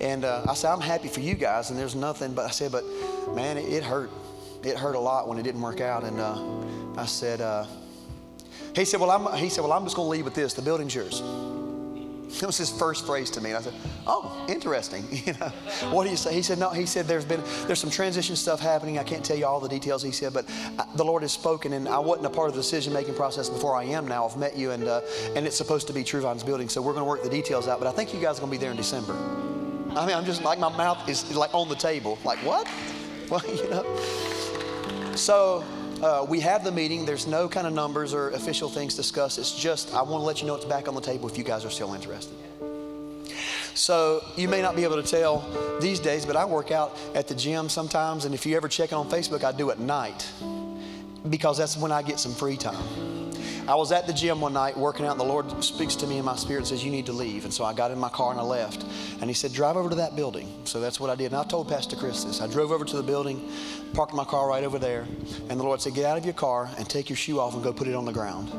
And 0.02 0.26
uh, 0.26 0.44
I 0.50 0.56
said, 0.56 0.72
I'm 0.72 0.82
happy 0.82 1.08
for 1.08 1.20
you 1.20 1.36
guys, 1.36 1.70
and 1.70 1.80
there's 1.80 1.96
nothing, 1.96 2.34
but 2.34 2.46
I 2.46 2.50
said, 2.50 2.72
but 2.72 2.84
man, 3.36 3.58
it, 3.58 3.72
it 3.72 3.84
hurt. 3.84 4.10
It 4.64 4.76
hurt 4.76 4.96
a 4.96 5.00
lot 5.00 5.28
when 5.28 5.38
it 5.38 5.44
didn't 5.44 5.62
work 5.62 5.80
out. 5.80 6.04
And 6.04 6.20
uh, 6.20 7.00
I 7.00 7.06
said, 7.06 7.40
uh, 7.40 7.66
He 8.76 8.84
said, 8.84 9.00
well, 9.00 9.12
I'm, 9.12 9.38
he 9.38 9.50
said, 9.50 9.62
well, 9.64 9.74
I'm 9.74 9.84
just 9.84 9.96
going 9.96 10.08
to 10.08 10.12
leave 10.12 10.26
with 10.26 10.36
this. 10.36 10.54
The 10.54 10.62
building's 10.62 10.94
yours. 10.94 11.22
That 12.40 12.48
was 12.48 12.58
his 12.58 12.72
first 12.72 13.06
phrase 13.06 13.30
to 13.32 13.42
me. 13.42 13.50
And 13.50 13.58
I 13.58 13.62
said, 13.62 13.74
Oh, 14.08 14.46
interesting. 14.48 15.04
You 15.26 15.34
know, 15.34 15.50
what 15.92 16.06
do 16.06 16.10
you 16.10 16.16
say? 16.16 16.34
He 16.34 16.42
said, 16.42 16.58
No, 16.58 16.70
he 16.70 16.86
said 16.86 17.06
there's 17.06 17.26
been 17.26 17.44
there's 17.68 17.80
some 17.80 17.90
transition 17.90 18.36
stuff 18.36 18.60
happening. 18.60 18.98
I 18.98 19.04
can't 19.04 19.24
tell 19.24 19.38
you 19.38 19.46
all 19.46 19.60
the 19.60 19.68
details, 19.68 20.02
he 20.02 20.12
said, 20.12 20.34
but 20.34 20.50
uh, 20.80 20.86
the 20.96 21.04
Lord 21.04 21.22
has 21.24 21.34
spoken 21.34 21.74
and 21.74 21.88
I 21.90 22.00
wasn't 22.00 22.28
a 22.28 22.30
part 22.30 22.48
of 22.50 22.56
the 22.56 22.62
decision 22.62 22.94
making 22.94 23.16
process 23.16 23.50
before 23.50 23.76
I 23.76 23.84
am 23.84 24.08
now. 24.08 24.26
I've 24.26 24.38
met 24.38 24.58
you 24.58 24.72
and 24.72 24.86
uh, 24.86 25.02
and 25.36 25.46
it's 25.46 25.58
supposed 25.58 25.88
to 25.88 25.94
be 25.94 26.04
True 26.04 26.22
Vine's 26.22 26.44
building. 26.44 26.70
So 26.70 26.82
we're 26.82 26.94
gonna 26.94 27.06
work 27.06 27.22
the 27.22 27.30
details 27.30 27.68
out, 27.68 27.80
but 27.80 27.88
I 27.88 27.92
think 27.92 28.14
you 28.14 28.22
guys 28.22 28.38
are 28.38 28.42
gonna 28.42 28.52
be 28.52 28.58
there 28.58 28.72
in 28.72 28.78
December. 28.78 29.14
I 29.96 30.06
mean, 30.06 30.16
I'm 30.16 30.26
just 30.26 30.44
like 30.44 30.58
my 30.58 30.76
mouth 30.76 31.08
is 31.10 31.36
like 31.36 31.54
on 31.54 31.68
the 31.68 31.76
table. 31.76 32.18
Like, 32.24 32.40
what? 32.40 32.68
Well, 33.32 33.42
you 33.48 33.70
know. 33.70 35.16
So 35.16 35.64
uh, 36.04 36.26
we 36.28 36.42
have 36.42 36.66
the 36.66 36.72
meeting. 36.72 37.06
There's 37.06 37.28
no 37.28 37.48
kind 37.48 37.66
of 37.66 37.72
numbers 37.72 38.14
or 38.14 38.32
official 38.32 38.68
things 38.68 38.94
discussed. 38.94 39.40
It's 39.40 39.58
just, 39.58 39.94
I 39.94 40.02
want 40.02 40.20
to 40.22 40.26
let 40.26 40.42
you 40.42 40.48
know 40.48 40.56
it's 40.56 40.66
back 40.66 40.90
on 40.90 40.96
the 40.96 41.00
table 41.00 41.30
if 41.30 41.38
you 41.38 41.46
guys 41.46 41.64
are 41.64 41.70
still 41.70 41.94
interested. 41.94 42.36
So 43.74 44.22
you 44.36 44.50
may 44.50 44.62
not 44.62 44.76
be 44.76 44.84
able 44.84 45.02
to 45.02 45.10
tell 45.10 45.46
these 45.80 46.00
days, 46.00 46.26
but 46.26 46.36
I 46.36 46.44
work 46.44 46.72
out 46.72 46.98
at 47.16 47.30
the 47.30 47.36
gym 47.36 47.70
sometimes. 47.70 48.26
And 48.26 48.36
if 48.36 48.46
you 48.46 48.58
ever 48.58 48.68
check 48.68 48.92
it 48.92 48.96
on 48.96 49.10
Facebook, 49.10 49.46
I 49.46 49.54
do 49.54 49.72
at 49.72 49.80
night 49.80 50.30
because 51.30 51.58
that's 51.58 51.78
when 51.78 51.92
I 51.92 52.02
get 52.02 52.20
some 52.20 52.34
free 52.34 52.58
time. 52.58 53.21
I 53.68 53.76
was 53.76 53.92
at 53.92 54.08
the 54.08 54.14
gym 54.14 54.42
one 54.42 54.54
night 54.54 54.76
working 54.76 55.06
out, 55.06 55.12
and 55.12 55.20
the 55.20 55.26
Lord 55.26 55.64
speaks 55.64 55.96
to 55.98 56.08
me 56.08 56.18
in 56.18 56.26
my 56.26 56.36
spirit 56.36 56.60
and 56.60 56.68
says, 56.68 56.84
You 56.84 56.92
need 56.92 57.06
to 57.06 57.14
leave. 57.14 57.46
And 57.46 57.54
so 57.54 57.64
I 57.64 57.74
got 57.74 57.92
in 57.92 58.00
my 58.00 58.10
car 58.10 58.32
and 58.32 58.40
I 58.40 58.44
left. 58.44 58.84
And 59.22 59.30
He 59.30 59.34
said, 59.34 59.54
Drive 59.54 59.78
over 59.78 59.90
to 59.90 59.96
that 59.96 60.16
building. 60.16 60.52
So 60.66 60.80
that's 60.80 61.00
what 61.00 61.10
I 61.10 61.16
did. 61.16 61.28
And 61.28 61.36
I 61.36 61.44
told 61.44 61.70
Pastor 61.70 61.96
Chris 61.96 62.24
this. 62.24 62.42
I 62.42 62.48
drove 62.48 62.72
over 62.72 62.86
to 62.86 62.98
the 62.98 63.04
building, 63.04 63.50
parked 63.94 64.14
my 64.14 64.26
car 64.26 64.48
right 64.48 64.64
over 64.64 64.80
there. 64.80 65.06
And 65.50 65.60
the 65.60 65.64
Lord 65.64 65.82
said, 65.82 65.94
Get 65.94 66.06
out 66.06 66.18
of 66.18 66.26
your 66.26 66.34
car 66.34 66.70
and 66.78 66.90
take 66.90 67.10
your 67.10 67.18
shoe 67.18 67.40
off 67.40 67.54
and 67.54 67.64
go 67.64 67.72
put 67.72 67.88
it 67.88 67.96
on 67.96 68.06
the 68.06 68.14
ground. 68.14 68.50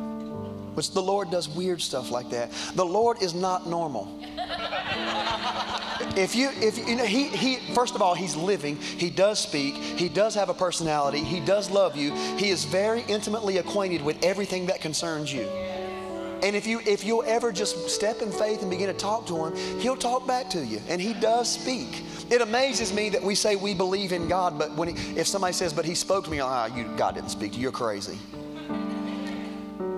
Which 0.76 0.92
the 0.92 1.02
Lord 1.02 1.30
does 1.30 1.48
weird 1.48 1.82
stuff 1.82 2.10
like 2.10 2.30
that. 2.30 2.50
The 2.74 2.84
Lord 2.84 3.22
is 3.22 3.34
not 3.34 3.66
normal. 3.66 4.18
If 6.16 6.36
you, 6.36 6.50
if 6.56 6.86
you 6.86 6.96
know, 6.96 7.04
he, 7.04 7.28
he, 7.28 7.56
first 7.74 7.94
of 7.94 8.02
all, 8.02 8.14
he's 8.14 8.36
living. 8.36 8.76
He 8.76 9.08
does 9.08 9.38
speak. 9.38 9.74
He 9.74 10.10
does 10.10 10.34
have 10.34 10.50
a 10.50 10.54
personality. 10.54 11.20
He 11.20 11.40
does 11.40 11.70
love 11.70 11.96
you. 11.96 12.12
He 12.36 12.50
is 12.50 12.64
very 12.64 13.02
intimately 13.08 13.58
acquainted 13.58 14.02
with 14.02 14.22
everything 14.22 14.66
that 14.66 14.82
concerns 14.82 15.32
you. 15.32 15.48
And 16.42 16.56
if 16.56 16.66
you, 16.66 16.80
if 16.80 17.04
you'll 17.04 17.22
ever 17.24 17.52
just 17.52 17.88
step 17.88 18.20
in 18.20 18.30
faith 18.30 18.62
and 18.62 18.70
begin 18.70 18.88
to 18.88 18.94
talk 18.94 19.26
to 19.28 19.46
him, 19.46 19.80
he'll 19.80 19.96
talk 19.96 20.26
back 20.26 20.50
to 20.50 20.64
you. 20.64 20.82
And 20.88 21.00
he 21.00 21.14
does 21.14 21.50
speak. 21.50 22.02
It 22.30 22.42
amazes 22.42 22.92
me 22.92 23.08
that 23.10 23.22
we 23.22 23.34
say 23.34 23.56
we 23.56 23.74
believe 23.74 24.12
in 24.12 24.28
God, 24.28 24.58
but 24.58 24.72
when 24.72 24.88
he, 24.88 25.16
if 25.18 25.26
somebody 25.26 25.52
says, 25.52 25.72
"But 25.72 25.84
he 25.84 25.94
spoke 25.94 26.24
to 26.24 26.30
me," 26.30 26.40
ah, 26.40 26.66
you, 26.66 26.84
God 26.96 27.14
didn't 27.14 27.30
speak 27.30 27.52
to 27.52 27.58
you. 27.58 27.64
You're 27.64 27.72
crazy. 27.72 28.18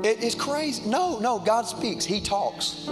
It 0.05 0.23
is 0.23 0.35
crazy. 0.35 0.87
No, 0.87 1.19
no, 1.19 1.39
God 1.39 1.63
speaks. 1.63 2.05
He 2.05 2.21
talks. 2.21 2.87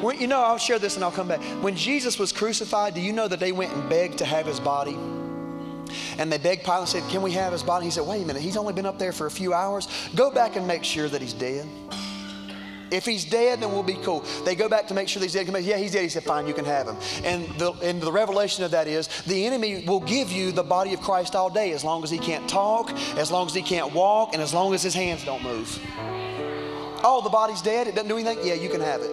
When, 0.00 0.18
you 0.18 0.26
know, 0.26 0.40
I'll 0.40 0.56
share 0.56 0.78
this 0.78 0.96
and 0.96 1.04
I'll 1.04 1.10
come 1.10 1.28
back. 1.28 1.42
When 1.62 1.76
Jesus 1.76 2.18
was 2.18 2.32
crucified, 2.32 2.94
do 2.94 3.00
you 3.02 3.12
know 3.12 3.28
that 3.28 3.40
they 3.40 3.52
went 3.52 3.74
and 3.74 3.88
begged 3.90 4.18
to 4.18 4.24
have 4.24 4.46
his 4.46 4.58
body? 4.58 4.96
And 6.18 6.32
they 6.32 6.38
begged 6.38 6.64
Pilate 6.64 6.80
and 6.80 6.88
said, 6.88 7.10
Can 7.10 7.20
we 7.20 7.32
have 7.32 7.52
his 7.52 7.62
body? 7.62 7.84
He 7.84 7.90
said, 7.90 8.06
Wait 8.06 8.22
a 8.22 8.26
minute, 8.26 8.40
he's 8.40 8.56
only 8.56 8.72
been 8.72 8.86
up 8.86 8.98
there 8.98 9.12
for 9.12 9.26
a 9.26 9.30
few 9.30 9.52
hours. 9.52 9.86
Go 10.14 10.30
back 10.30 10.56
and 10.56 10.66
make 10.66 10.82
sure 10.82 11.08
that 11.08 11.20
he's 11.20 11.34
dead. 11.34 11.68
If 12.90 13.04
he's 13.04 13.24
dead, 13.24 13.60
then 13.60 13.72
we'll 13.72 13.82
be 13.82 13.94
cool. 13.94 14.24
They 14.44 14.54
go 14.54 14.68
back 14.68 14.86
to 14.88 14.94
make 14.94 15.08
sure 15.08 15.20
that 15.20 15.26
he's 15.26 15.34
dead. 15.34 15.64
Yeah, 15.64 15.76
he's 15.76 15.92
dead. 15.92 16.02
He 16.02 16.08
said, 16.08 16.24
Fine, 16.24 16.46
you 16.46 16.54
can 16.54 16.64
have 16.64 16.86
him. 16.88 16.96
And 17.24 17.46
the, 17.58 17.72
and 17.82 18.00
the 18.00 18.12
revelation 18.12 18.64
of 18.64 18.70
that 18.70 18.86
is 18.88 19.08
the 19.22 19.44
enemy 19.44 19.84
will 19.86 20.00
give 20.00 20.32
you 20.32 20.52
the 20.52 20.62
body 20.62 20.94
of 20.94 21.00
Christ 21.00 21.36
all 21.36 21.50
day 21.50 21.72
as 21.72 21.84
long 21.84 22.02
as 22.02 22.10
he 22.10 22.18
can't 22.18 22.48
talk, 22.48 22.90
as 23.16 23.30
long 23.30 23.46
as 23.46 23.54
he 23.54 23.62
can't 23.62 23.92
walk, 23.92 24.32
and 24.32 24.42
as 24.42 24.54
long 24.54 24.72
as 24.72 24.82
his 24.82 24.94
hands 24.94 25.24
don't 25.24 25.42
move. 25.42 25.78
Oh, 27.08 27.20
the 27.20 27.30
body's 27.30 27.62
dead. 27.62 27.86
It 27.86 27.94
doesn't 27.94 28.08
do 28.08 28.18
anything. 28.18 28.44
Yeah, 28.44 28.54
you 28.54 28.68
can 28.68 28.80
have 28.80 29.00
it. 29.00 29.12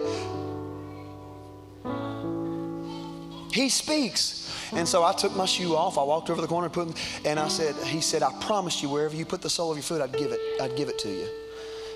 He 3.52 3.68
speaks. 3.68 4.52
And 4.72 4.88
so 4.88 5.04
I 5.04 5.12
took 5.12 5.36
my 5.36 5.46
shoe 5.46 5.76
off. 5.76 5.96
I 5.96 6.02
walked 6.02 6.28
over 6.28 6.40
the 6.40 6.48
corner 6.48 6.66
and 6.66 6.74
put 6.74 6.88
and 7.24 7.38
I 7.38 7.46
said, 7.46 7.76
He 7.86 8.00
said, 8.00 8.24
I 8.24 8.32
promised 8.40 8.82
you 8.82 8.88
wherever 8.88 9.14
you 9.14 9.24
put 9.24 9.42
the 9.42 9.48
sole 9.48 9.70
of 9.70 9.76
your 9.76 9.84
foot, 9.84 10.02
I'd 10.02 10.12
give 10.18 10.32
it, 10.32 10.40
I'd 10.60 10.74
give 10.76 10.88
it 10.88 10.98
to 11.00 11.08
you. 11.08 11.28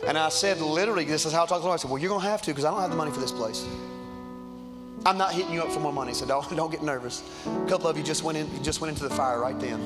And 0.06 0.16
I 0.16 0.28
said, 0.28 0.61
literally, 0.61 1.04
this 1.04 1.26
is 1.26 1.32
how 1.32 1.42
I 1.42 1.46
talked 1.46 1.62
to 1.62 1.66
Lord. 1.66 1.80
I 1.80 1.82
said, 1.82 1.90
Well, 1.90 2.00
you're 2.00 2.11
gonna 2.11 2.22
have 2.22 2.42
to 2.42 2.52
because 2.52 2.64
I 2.64 2.70
don't 2.70 2.80
have 2.80 2.90
the 2.90 2.96
money 2.96 3.11
for 3.11 3.20
this 3.20 3.32
place. 3.32 3.66
I'm 5.04 5.18
not 5.18 5.32
hitting 5.32 5.52
you 5.52 5.62
up 5.62 5.72
for 5.72 5.80
more 5.80 5.92
money, 5.92 6.14
so 6.14 6.26
don't, 6.26 6.48
don't 6.56 6.70
get 6.70 6.84
nervous. 6.84 7.24
A 7.44 7.68
couple 7.68 7.88
of 7.88 7.98
you 7.98 8.04
just 8.04 8.22
went 8.22 8.38
in, 8.38 8.62
just 8.62 8.80
went 8.80 8.92
into 8.92 9.02
the 9.02 9.14
fire 9.14 9.40
right 9.40 9.58
then. 9.58 9.80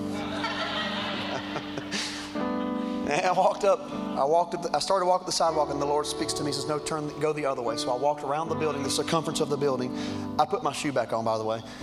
I 3.25 3.33
walked 3.33 3.65
up, 3.65 3.93
I 4.17 4.25
walked 4.25 4.63
the, 4.63 4.75
I 4.75 4.79
started 4.79 5.05
walking 5.05 5.27
the 5.27 5.33
sidewalk, 5.33 5.69
and 5.71 5.81
the 5.81 5.87
Lord 5.87 6.07
speaks 6.07 6.33
to 6.35 6.45
me. 6.45 6.51
Says, 6.51 6.67
"No, 6.67 6.79
turn, 6.79 7.09
go 7.21 7.35
the 7.35 7.45
other 7.45 7.61
way." 7.61 7.77
So 7.77 7.91
I 7.91 7.97
walked 7.97 8.23
around 8.23 8.49
the 8.49 8.55
building, 8.55 8.83
the 8.83 8.91
circumference 8.91 9.41
of 9.41 9.51
the 9.51 9.57
building. 9.57 9.95
I 10.39 10.47
put 10.47 10.63
my 10.63 10.73
shoe 10.73 10.93
back 10.93 11.13
on, 11.13 11.23
by 11.23 11.37
the 11.37 11.45
way. 11.45 11.61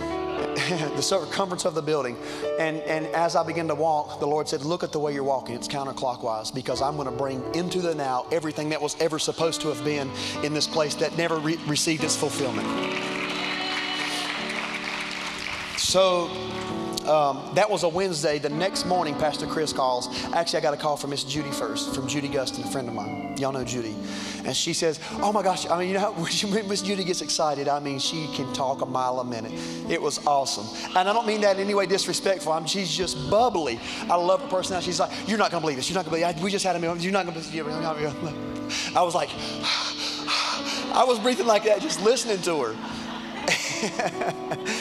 the 0.96 1.02
circumference 1.02 1.64
of 1.64 1.76
the 1.76 1.82
building, 1.82 2.16
and 2.58 2.78
and 2.78 3.06
as 3.08 3.36
I 3.36 3.46
began 3.46 3.68
to 3.68 3.76
walk, 3.76 4.18
the 4.18 4.26
Lord 4.26 4.48
said, 4.48 4.62
"Look 4.64 4.82
at 4.82 4.90
the 4.90 4.98
way 4.98 5.14
you're 5.14 5.22
walking. 5.22 5.54
It's 5.54 5.68
counterclockwise 5.68 6.52
because 6.52 6.82
I'm 6.82 6.96
going 6.96 7.08
to 7.08 7.16
bring 7.16 7.42
into 7.54 7.80
the 7.80 7.94
now 7.94 8.26
everything 8.32 8.68
that 8.70 8.82
was 8.82 9.00
ever 9.00 9.20
supposed 9.20 9.60
to 9.60 9.68
have 9.68 9.84
been 9.84 10.10
in 10.42 10.52
this 10.52 10.66
place 10.66 10.96
that 10.96 11.16
never 11.16 11.38
re- 11.38 11.60
received 11.68 12.02
its 12.02 12.16
fulfillment." 12.16 12.66
So 15.78 16.28
um, 17.08 17.54
that 17.54 17.68
was 17.70 17.82
a 17.82 17.88
Wednesday. 17.88 18.38
The 18.38 18.48
next 18.48 18.84
morning, 18.84 19.14
Pastor 19.14 19.46
Chris 19.46 19.72
calls. 19.72 20.08
Actually, 20.32 20.58
I 20.58 20.62
got 20.62 20.74
a 20.74 20.76
call 20.76 20.96
from 20.96 21.10
Miss 21.10 21.24
Judy 21.24 21.50
first, 21.50 21.94
from 21.94 22.06
Judy 22.06 22.28
Gustin, 22.28 22.64
a 22.64 22.70
friend 22.70 22.88
of 22.88 22.94
mine. 22.94 23.36
Y'all 23.38 23.52
know 23.52 23.64
Judy. 23.64 23.94
And 24.44 24.56
she 24.56 24.72
says, 24.72 25.00
Oh 25.14 25.32
my 25.32 25.42
gosh, 25.42 25.68
I 25.68 25.78
mean, 25.78 25.88
you 25.88 25.94
know, 25.94 26.12
when 26.12 26.68
Miss 26.68 26.82
Judy 26.82 27.04
gets 27.04 27.22
excited, 27.22 27.68
I 27.68 27.80
mean, 27.80 27.98
she 27.98 28.28
can 28.34 28.52
talk 28.52 28.82
a 28.82 28.86
mile 28.86 29.20
a 29.20 29.24
minute. 29.24 29.52
It 29.90 30.00
was 30.00 30.24
awesome. 30.26 30.66
And 30.96 31.08
I 31.08 31.12
don't 31.12 31.26
mean 31.26 31.40
that 31.42 31.56
in 31.56 31.62
any 31.62 31.74
way 31.74 31.86
disrespectful. 31.86 32.52
I 32.52 32.58
mean, 32.58 32.68
she's 32.68 32.94
just 32.94 33.30
bubbly. 33.30 33.80
I 34.02 34.16
love 34.16 34.42
her 34.42 34.48
personality. 34.48 34.86
She's 34.86 35.00
like, 35.00 35.10
You're 35.26 35.38
not 35.38 35.50
going 35.50 35.60
to 35.60 35.64
believe 35.64 35.76
this. 35.76 35.88
You're 35.88 35.96
not 35.96 36.04
going 36.04 36.20
to 36.20 36.26
believe 36.26 36.36
it. 36.38 36.42
We 36.42 36.50
just 36.50 36.64
had 36.64 36.76
a 36.76 36.78
meal. 36.78 36.96
You're 36.96 37.12
not 37.12 37.26
going 37.26 37.40
to 37.40 37.50
believe 37.50 37.66
it. 37.66 38.34
I 38.96 39.02
was 39.02 39.14
like, 39.14 39.30
I 40.92 41.04
was 41.06 41.18
breathing 41.18 41.46
like 41.46 41.64
that, 41.64 41.80
just 41.80 42.02
listening 42.02 42.42
to 42.42 42.62
her. 42.62 42.76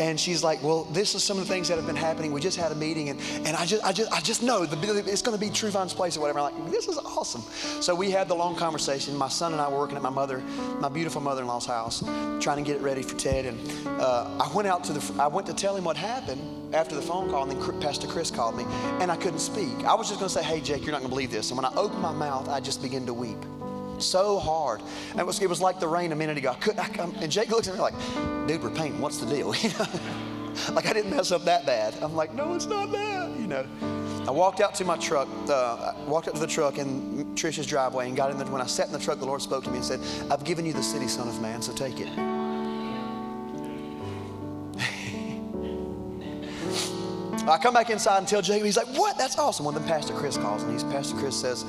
and 0.00 0.18
she's 0.18 0.42
like, 0.42 0.62
"Well, 0.62 0.84
this 0.84 1.14
is 1.14 1.22
some 1.22 1.38
of 1.38 1.46
the 1.46 1.52
things 1.52 1.68
that 1.68 1.76
have 1.76 1.86
been 1.86 1.94
happening. 1.94 2.32
We 2.32 2.40
just 2.40 2.56
had 2.56 2.72
a 2.72 2.74
meeting, 2.74 3.10
and, 3.10 3.20
and 3.46 3.54
I 3.54 3.66
just 3.66 3.84
I 3.84 3.92
just 3.92 4.10
I 4.10 4.20
just 4.20 4.42
know 4.42 4.64
the, 4.64 5.04
it's 5.06 5.22
going 5.22 5.38
to 5.38 5.40
be 5.40 5.50
True 5.50 5.70
place 5.70 6.16
or 6.16 6.20
whatever." 6.20 6.40
I'm 6.40 6.54
like, 6.54 6.70
"This 6.70 6.88
is 6.88 6.96
awesome." 6.96 7.42
So 7.82 7.94
we 7.94 8.10
had 8.10 8.26
the 8.26 8.34
long 8.34 8.56
conversation. 8.56 9.14
My 9.14 9.28
son 9.28 9.52
and 9.52 9.60
I 9.60 9.68
were 9.68 9.78
working 9.78 9.96
at 9.96 10.02
my 10.02 10.10
mother, 10.10 10.38
my 10.80 10.88
beautiful 10.88 11.20
mother-in-law's 11.20 11.66
house, 11.66 12.02
trying 12.40 12.56
to 12.56 12.62
get 12.62 12.76
it 12.76 12.82
ready 12.82 13.02
for 13.02 13.16
Ted. 13.16 13.44
And 13.44 13.86
uh, 14.00 14.38
I 14.40 14.50
went 14.54 14.66
out 14.66 14.82
to 14.84 14.94
the 14.94 15.22
I 15.22 15.26
went 15.26 15.46
to 15.48 15.54
tell 15.54 15.76
him 15.76 15.84
what 15.84 15.98
happened 15.98 16.74
after 16.74 16.94
the 16.94 17.02
phone 17.02 17.28
call, 17.30 17.42
and 17.48 17.52
then 17.52 17.80
Pastor 17.80 18.06
Chris 18.06 18.30
called 18.30 18.56
me, 18.56 18.64
and 19.00 19.12
I 19.12 19.16
couldn't 19.16 19.40
speak. 19.40 19.84
I 19.84 19.94
was 19.94 20.08
just 20.08 20.18
going 20.18 20.30
to 20.30 20.34
say, 20.34 20.42
"Hey, 20.42 20.60
Jake, 20.60 20.82
you're 20.82 20.92
not 20.92 21.00
going 21.00 21.10
to 21.10 21.14
believe 21.14 21.30
this." 21.30 21.50
And 21.50 21.58
when 21.58 21.66
I 21.66 21.74
opened 21.74 22.00
my 22.00 22.12
mouth, 22.12 22.48
I 22.48 22.60
just 22.60 22.80
began 22.80 23.04
to 23.04 23.12
weep 23.12 23.44
so 24.00 24.38
hard. 24.38 24.82
And 25.10 25.20
it 25.20 25.26
was, 25.26 25.40
it 25.40 25.48
was 25.48 25.60
like 25.60 25.80
the 25.80 25.88
rain 25.88 26.12
a 26.12 26.16
minute 26.16 26.38
ago. 26.38 26.50
I 26.50 26.54
couldn't, 26.54 27.00
I, 27.00 27.04
and 27.22 27.30
Jake 27.30 27.50
looks 27.50 27.68
at 27.68 27.74
me 27.74 27.80
like, 27.80 27.94
dude, 28.46 28.62
we're 28.62 28.70
painting. 28.70 29.00
What's 29.00 29.18
the 29.18 29.26
deal? 29.26 29.54
You 29.62 29.70
know? 29.78 29.86
like 30.74 30.86
I 30.86 30.92
didn't 30.92 31.10
mess 31.10 31.30
up 31.30 31.44
that 31.44 31.64
bad. 31.64 31.94
I'm 32.02 32.16
like, 32.16 32.34
no, 32.34 32.54
it's 32.54 32.66
not 32.66 32.90
bad. 32.90 33.38
You 33.38 33.46
know. 33.46 33.66
I 34.26 34.32
walked 34.32 34.60
out 34.60 34.74
to 34.76 34.84
my 34.84 34.96
truck, 34.96 35.28
uh, 35.48 35.92
I 35.96 36.04
walked 36.04 36.28
up 36.28 36.34
to 36.34 36.40
the 36.40 36.46
truck 36.46 36.78
in 36.78 37.24
Trisha's 37.34 37.66
driveway 37.66 38.06
and 38.06 38.16
got 38.16 38.30
in 38.30 38.36
there. 38.36 38.46
When 38.46 38.60
I 38.60 38.66
sat 38.66 38.86
in 38.86 38.92
the 38.92 38.98
truck, 38.98 39.18
the 39.18 39.26
Lord 39.26 39.40
spoke 39.40 39.64
to 39.64 39.70
me 39.70 39.76
and 39.76 39.84
said, 39.84 40.00
I've 40.30 40.44
given 40.44 40.66
you 40.66 40.72
the 40.72 40.82
city, 40.82 41.08
son 41.08 41.28
of 41.28 41.40
man, 41.40 41.62
so 41.62 41.72
take 41.72 42.00
it. 42.00 42.39
I 47.48 47.58
come 47.58 47.74
back 47.74 47.90
inside 47.90 48.18
and 48.18 48.28
tell 48.28 48.42
Jacob, 48.42 48.66
he's 48.66 48.76
like, 48.76 48.88
what? 48.88 49.16
That's 49.16 49.38
awesome. 49.38 49.64
Well, 49.64 49.74
then 49.74 49.86
Pastor 49.88 50.14
Chris 50.14 50.36
calls 50.36 50.62
and 50.62 50.72
he's, 50.72 50.84
Pastor 50.84 51.16
Chris 51.16 51.40
says, 51.40 51.64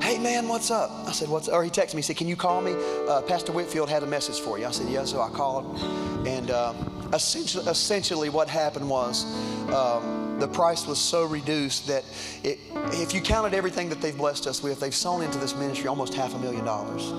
hey 0.00 0.18
man, 0.18 0.48
what's 0.48 0.70
up? 0.70 0.90
I 1.06 1.12
said, 1.12 1.28
what's, 1.28 1.48
or 1.48 1.64
he 1.64 1.70
texted 1.70 1.94
me, 1.94 1.98
he 1.98 2.02
said, 2.02 2.16
can 2.16 2.28
you 2.28 2.36
call 2.36 2.60
me? 2.60 2.74
Uh, 3.08 3.22
Pastor 3.22 3.52
Whitfield 3.52 3.90
had 3.90 4.02
a 4.02 4.06
message 4.06 4.40
for 4.40 4.58
you. 4.58 4.66
I 4.66 4.70
said, 4.70 4.88
yeah, 4.88 5.04
so 5.04 5.20
I 5.20 5.28
called. 5.28 5.78
And 6.26 6.50
uh, 6.50 6.74
essentially, 7.12 7.66
essentially 7.66 8.28
what 8.28 8.48
happened 8.48 8.88
was 8.88 9.24
um, 9.72 10.36
the 10.38 10.48
price 10.48 10.86
was 10.86 10.98
so 10.98 11.24
reduced 11.24 11.86
that 11.88 12.04
it, 12.44 12.58
if 12.92 13.12
you 13.12 13.20
counted 13.20 13.52
everything 13.52 13.88
that 13.88 14.00
they've 14.00 14.16
blessed 14.16 14.46
us 14.46 14.62
with, 14.62 14.80
they've 14.80 14.94
sown 14.94 15.22
into 15.22 15.38
this 15.38 15.54
ministry 15.56 15.88
almost 15.88 16.14
half 16.14 16.34
a 16.34 16.38
million 16.38 16.64
dollars. 16.64 17.10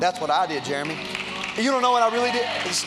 That's 0.00 0.20
what 0.20 0.30
I 0.30 0.46
did, 0.46 0.64
Jeremy. 0.64 0.98
You 1.56 1.70
don't 1.70 1.82
know 1.82 1.92
what 1.92 2.02
I 2.02 2.14
really 2.14 2.32
did? 2.32 2.46
It's, 2.64 2.84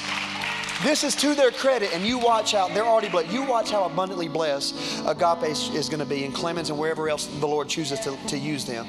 this 0.83 1.03
is 1.03 1.15
to 1.17 1.35
their 1.35 1.51
credit, 1.51 1.93
and 1.93 2.05
you 2.05 2.17
watch 2.17 2.53
out. 2.53 2.73
They're 2.73 2.85
already 2.85 3.09
blessed. 3.09 3.31
You 3.31 3.43
watch 3.43 3.71
how 3.71 3.85
abundantly 3.85 4.27
blessed 4.27 4.75
Agape 5.05 5.49
is 5.49 5.89
going 5.89 5.99
to 5.99 6.05
be 6.05 6.23
in 6.23 6.31
Clemmons 6.31 6.69
and 6.69 6.77
wherever 6.77 7.09
else 7.09 7.27
the 7.27 7.47
Lord 7.47 7.69
chooses 7.69 7.99
to, 8.01 8.17
to 8.27 8.37
use 8.37 8.65
them. 8.65 8.85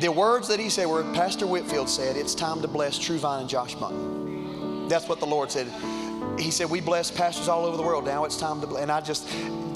The 0.00 0.12
words 0.12 0.46
that 0.48 0.60
he 0.60 0.68
said 0.68 0.86
were 0.86 1.02
Pastor 1.14 1.46
Whitfield 1.46 1.88
said, 1.88 2.16
It's 2.16 2.34
time 2.34 2.60
to 2.62 2.68
bless 2.68 2.98
True 2.98 3.18
Vine 3.18 3.40
and 3.40 3.48
Josh 3.48 3.74
Bunton. 3.74 4.88
That's 4.88 5.08
what 5.08 5.20
the 5.20 5.26
Lord 5.26 5.50
said. 5.50 5.66
He 6.38 6.50
said, 6.50 6.70
We 6.70 6.80
bless 6.80 7.10
pastors 7.10 7.48
all 7.48 7.64
over 7.64 7.76
the 7.76 7.82
world. 7.82 8.04
Now 8.04 8.24
it's 8.24 8.36
time 8.36 8.60
to 8.60 8.66
bless. 8.66 8.82
And 8.82 8.92
I 8.92 9.00
just, 9.00 9.26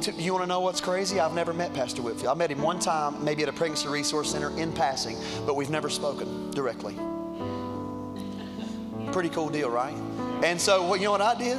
to, 0.02 0.12
you 0.12 0.32
want 0.32 0.44
to 0.44 0.46
know 0.46 0.60
what's 0.60 0.80
crazy? 0.80 1.18
I've 1.18 1.32
never 1.32 1.54
met 1.54 1.72
Pastor 1.72 2.02
Whitfield. 2.02 2.28
I 2.28 2.34
met 2.34 2.50
him 2.50 2.60
one 2.60 2.78
time, 2.78 3.24
maybe 3.24 3.42
at 3.42 3.48
a 3.48 3.52
pregnancy 3.52 3.88
resource 3.88 4.30
center 4.30 4.56
in 4.58 4.72
passing, 4.72 5.16
but 5.46 5.56
we've 5.56 5.70
never 5.70 5.88
spoken 5.88 6.50
directly. 6.50 6.94
Pretty 9.10 9.30
cool 9.30 9.48
deal, 9.48 9.70
right? 9.70 9.96
And 10.42 10.60
so, 10.60 10.86
well, 10.86 10.96
you 10.96 11.04
know 11.04 11.12
what 11.12 11.20
I 11.20 11.34
did? 11.34 11.58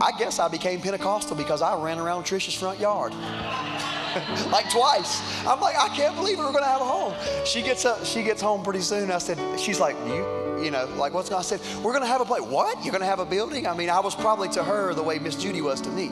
I 0.00 0.10
guess 0.18 0.38
I 0.38 0.48
became 0.48 0.80
Pentecostal 0.80 1.36
because 1.36 1.62
I 1.62 1.80
ran 1.80 1.98
around 1.98 2.24
Trisha's 2.24 2.54
front 2.54 2.80
yard. 2.80 3.12
like 4.52 4.68
twice. 4.70 5.22
I'm 5.46 5.60
like, 5.60 5.76
I 5.76 5.88
can't 5.96 6.14
believe 6.16 6.38
we're 6.38 6.52
to 6.52 6.64
have 6.64 6.80
a 6.80 6.84
home. 6.84 7.14
She 7.46 7.62
gets 7.62 7.84
up, 7.84 8.04
she 8.04 8.22
gets 8.22 8.42
home 8.42 8.62
pretty 8.62 8.80
soon. 8.80 9.10
I 9.10 9.18
said, 9.18 9.38
she's 9.58 9.80
like, 9.80 9.96
you, 10.06 10.60
you 10.62 10.70
know, 10.70 10.86
like 10.96 11.14
what's 11.14 11.28
going 11.28 11.40
I 11.40 11.42
said, 11.42 11.60
we're 11.82 11.98
to 11.98 12.06
have 12.06 12.20
a 12.20 12.24
place. 12.24 12.42
What? 12.42 12.84
You're 12.84 12.92
to 12.98 13.04
have 13.04 13.20
a 13.20 13.24
building? 13.24 13.66
I 13.66 13.74
mean, 13.74 13.88
I 13.88 14.00
was 14.00 14.14
probably 14.14 14.48
to 14.50 14.62
her 14.62 14.92
the 14.92 15.02
way 15.02 15.18
Miss 15.18 15.36
Judy 15.36 15.62
was 15.62 15.80
to 15.82 15.90
me. 15.90 16.10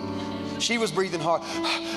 She 0.59 0.79
was 0.79 0.93
breathing 0.93 1.21
hard 1.21 1.43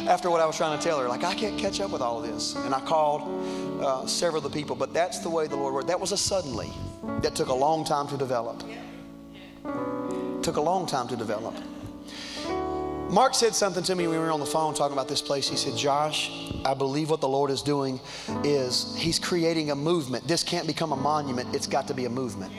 after 0.10 0.30
what 0.30 0.42
I 0.42 0.46
was 0.46 0.58
trying 0.58 0.78
to 0.78 0.84
tell 0.84 1.00
her. 1.00 1.08
Like, 1.08 1.24
I 1.24 1.34
can't 1.34 1.58
catch 1.58 1.80
up 1.80 1.92
with 1.92 2.02
all 2.02 2.24
of 2.24 2.30
this. 2.30 2.56
And 2.56 2.74
I 2.74 2.82
called 2.82 3.82
uh, 3.82 4.06
several 4.08 4.46
of 4.46 4.52
the 4.52 4.58
people, 4.58 4.76
but 4.76 4.94
that's 4.94 5.20
the 5.20 5.30
way 5.30 5.48
the 5.48 5.56
Lord 5.56 5.74
worked. 5.74 5.88
That 5.88 6.00
was 6.00 6.12
a 6.12 6.18
suddenly 6.18 6.72
that 7.22 7.36
took 7.36 7.50
a 7.50 7.54
long 7.54 7.86
time 7.86 8.08
to 8.08 8.18
develop. 8.18 8.63
Took 10.41 10.58
a 10.58 10.62
long 10.62 10.86
time 10.86 11.08
to 11.08 11.15
develop. 11.15 11.56
Mark 13.10 13.36
said 13.36 13.54
something 13.54 13.84
to 13.84 13.95
me 13.95 14.08
when 14.08 14.17
we 14.17 14.23
were 14.23 14.32
on 14.32 14.39
the 14.39 14.45
phone 14.45 14.73
talking 14.73 14.93
about 14.93 15.08
this 15.08 15.21
place. 15.21 15.47
He 15.47 15.56
said, 15.56 15.78
Josh, 15.78 16.32
I 16.65 16.73
believe 16.73 17.12
what 17.12 17.21
the 17.21 17.28
Lord 17.28 17.52
is 17.52 17.62
doing 17.62 17.99
is 18.43 18.95
He's 18.97 19.19
creating 19.19 19.69
a 19.69 19.76
movement. 19.76 20.28
This 20.28 20.41
can't 20.43 20.65
become 20.65 20.91
a 20.91 20.95
monument, 20.95 21.54
it's 21.54 21.67
got 21.67 21.88
to 21.89 21.93
be 21.93 22.06
a 22.06 22.10
movement. 22.10 22.52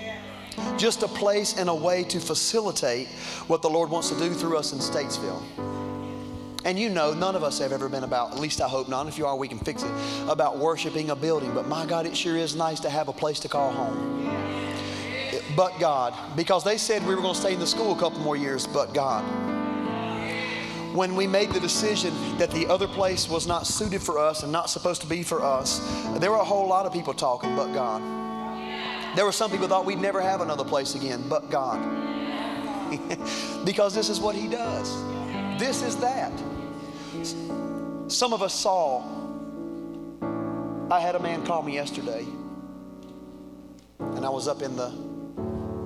Just 0.77 1.03
a 1.03 1.09
place 1.09 1.59
and 1.59 1.69
a 1.69 1.75
way 1.75 2.05
to 2.05 2.21
facilitate 2.21 3.09
what 3.49 3.63
the 3.63 3.69
Lord 3.69 3.91
wants 3.91 4.11
to 4.11 4.19
do 4.19 4.33
through 4.33 4.57
us 4.57 4.73
in 4.73 4.79
Statesville. 4.79 5.43
And 6.65 6.79
you 6.79 6.89
know, 6.89 7.13
none 7.13 7.35
of 7.35 7.43
us 7.43 7.59
have 7.59 7.73
ever 7.73 7.89
been 7.89 8.05
about, 8.05 8.33
at 8.33 8.39
least 8.39 8.61
I 8.61 8.69
hope 8.69 8.89
not. 8.89 9.07
If 9.09 9.19
you 9.19 9.27
are, 9.27 9.37
we 9.37 9.49
can 9.49 9.59
fix 9.59 9.83
it, 9.83 9.91
about 10.29 10.59
worshiping 10.59 11.11
a 11.11 11.17
building. 11.17 11.53
But 11.53 11.67
my 11.67 11.85
God, 11.85 12.07
it 12.07 12.17
sure 12.17 12.37
is 12.37 12.55
nice 12.55 12.81
to 12.81 12.91
have 12.91 13.09
a 13.09 13.13
place 13.13 13.41
to 13.41 13.49
call 13.49 13.73
home. 13.73 14.44
But 15.57 15.79
God, 15.79 16.15
because 16.37 16.65
they 16.65 16.79
said 16.79 17.07
we 17.07 17.15
were 17.15 17.23
going 17.23 17.35
to 17.35 17.41
stay 17.41 17.55
in 17.55 17.61
the 17.61 17.67
school 17.67 17.93
a 17.93 17.99
couple 17.99 18.21
more 18.21 18.37
years, 18.37 18.67
but 18.67 18.93
God 18.95 19.25
when 20.95 21.17
we 21.17 21.27
made 21.27 21.51
the 21.51 21.59
decision 21.59 22.15
that 22.39 22.53
the 22.53 22.69
other 22.69 22.87
place 22.87 23.29
was 23.29 23.49
not 23.49 23.67
suited 23.67 24.01
for 24.01 24.17
us 24.17 24.45
and 24.45 24.53
not 24.53 24.71
supposed 24.71 25.01
to 25.01 25.09
be 25.09 25.25
for 25.25 25.43
us, 25.43 25.81
there 26.19 26.31
were 26.31 26.37
a 26.37 26.45
whole 26.45 26.69
lot 26.69 26.87
of 26.87 26.93
people 26.93 27.13
talking, 27.13 27.57
but 27.57 27.73
God. 27.73 28.01
There 29.17 29.25
were 29.25 29.33
some 29.33 29.51
people 29.51 29.67
thought 29.67 29.85
we'd 29.85 29.99
never 29.99 30.21
have 30.21 30.41
another 30.41 30.63
place 30.63 30.95
again, 30.95 31.25
but 31.29 31.51
God. 31.51 31.81
because 33.65 33.93
this 33.93 34.09
is 34.09 34.21
what 34.21 34.37
He 34.37 34.47
does. 34.47 35.03
This 35.59 35.83
is 35.83 35.97
that. 35.97 36.33
Some 38.07 38.33
of 38.33 38.41
us 38.41 38.55
saw. 38.55 39.03
I 40.93 41.01
had 41.01 41.17
a 41.17 41.21
man 41.21 41.45
call 41.45 41.63
me 41.63 41.75
yesterday, 41.75 42.25
and 43.99 44.25
I 44.25 44.29
was 44.29 44.47
up 44.47 44.63
in 44.63 44.77
the 44.77 45.14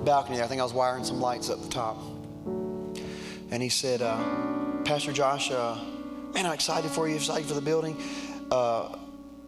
balcony. 0.05 0.41
I 0.41 0.47
think 0.47 0.61
I 0.61 0.63
was 0.63 0.73
wiring 0.73 1.03
some 1.03 1.19
lights 1.19 1.49
up 1.49 1.61
the 1.61 1.69
top. 1.69 1.97
And 3.51 3.61
he 3.61 3.69
said, 3.69 4.01
uh, 4.01 4.17
Pastor 4.85 5.11
Josh, 5.11 5.51
uh, 5.51 5.77
man, 6.33 6.45
I'm 6.45 6.53
excited 6.53 6.91
for 6.91 7.07
you, 7.07 7.15
excited 7.15 7.47
for 7.47 7.55
the 7.55 7.61
building. 7.61 7.97
Uh, 8.51 8.95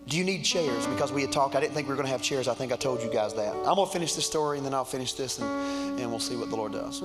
do 0.08 0.18
you 0.18 0.24
need 0.24 0.44
chairs? 0.44 0.88
Because 0.88 1.12
we 1.12 1.22
had 1.22 1.32
talked, 1.32 1.56
I 1.56 1.60
didn't 1.60 1.74
think 1.74 1.88
we 1.88 1.92
were 1.92 1.96
going 1.96 2.08
to 2.08 2.12
have 2.12 2.22
chairs. 2.22 2.48
I 2.48 2.54
think 2.54 2.72
I 2.72 2.76
told 2.76 3.02
you 3.02 3.10
guys 3.10 3.34
that. 3.36 3.56
I'm 3.56 3.76
going 3.76 3.88
to 3.88 3.94
finish 3.94 4.14
this 4.16 4.26
story 4.26 4.58
and 4.58 4.66
then 4.66 4.74
I'll 4.74 4.84
finish 4.84 5.14
this 5.14 5.40
and, 5.40 6.00
and 6.00 6.10
we'll 6.10 6.20
see 6.20 6.36
what 6.36 6.50
the 6.50 6.56
Lord 6.56 6.74
does. 6.74 7.02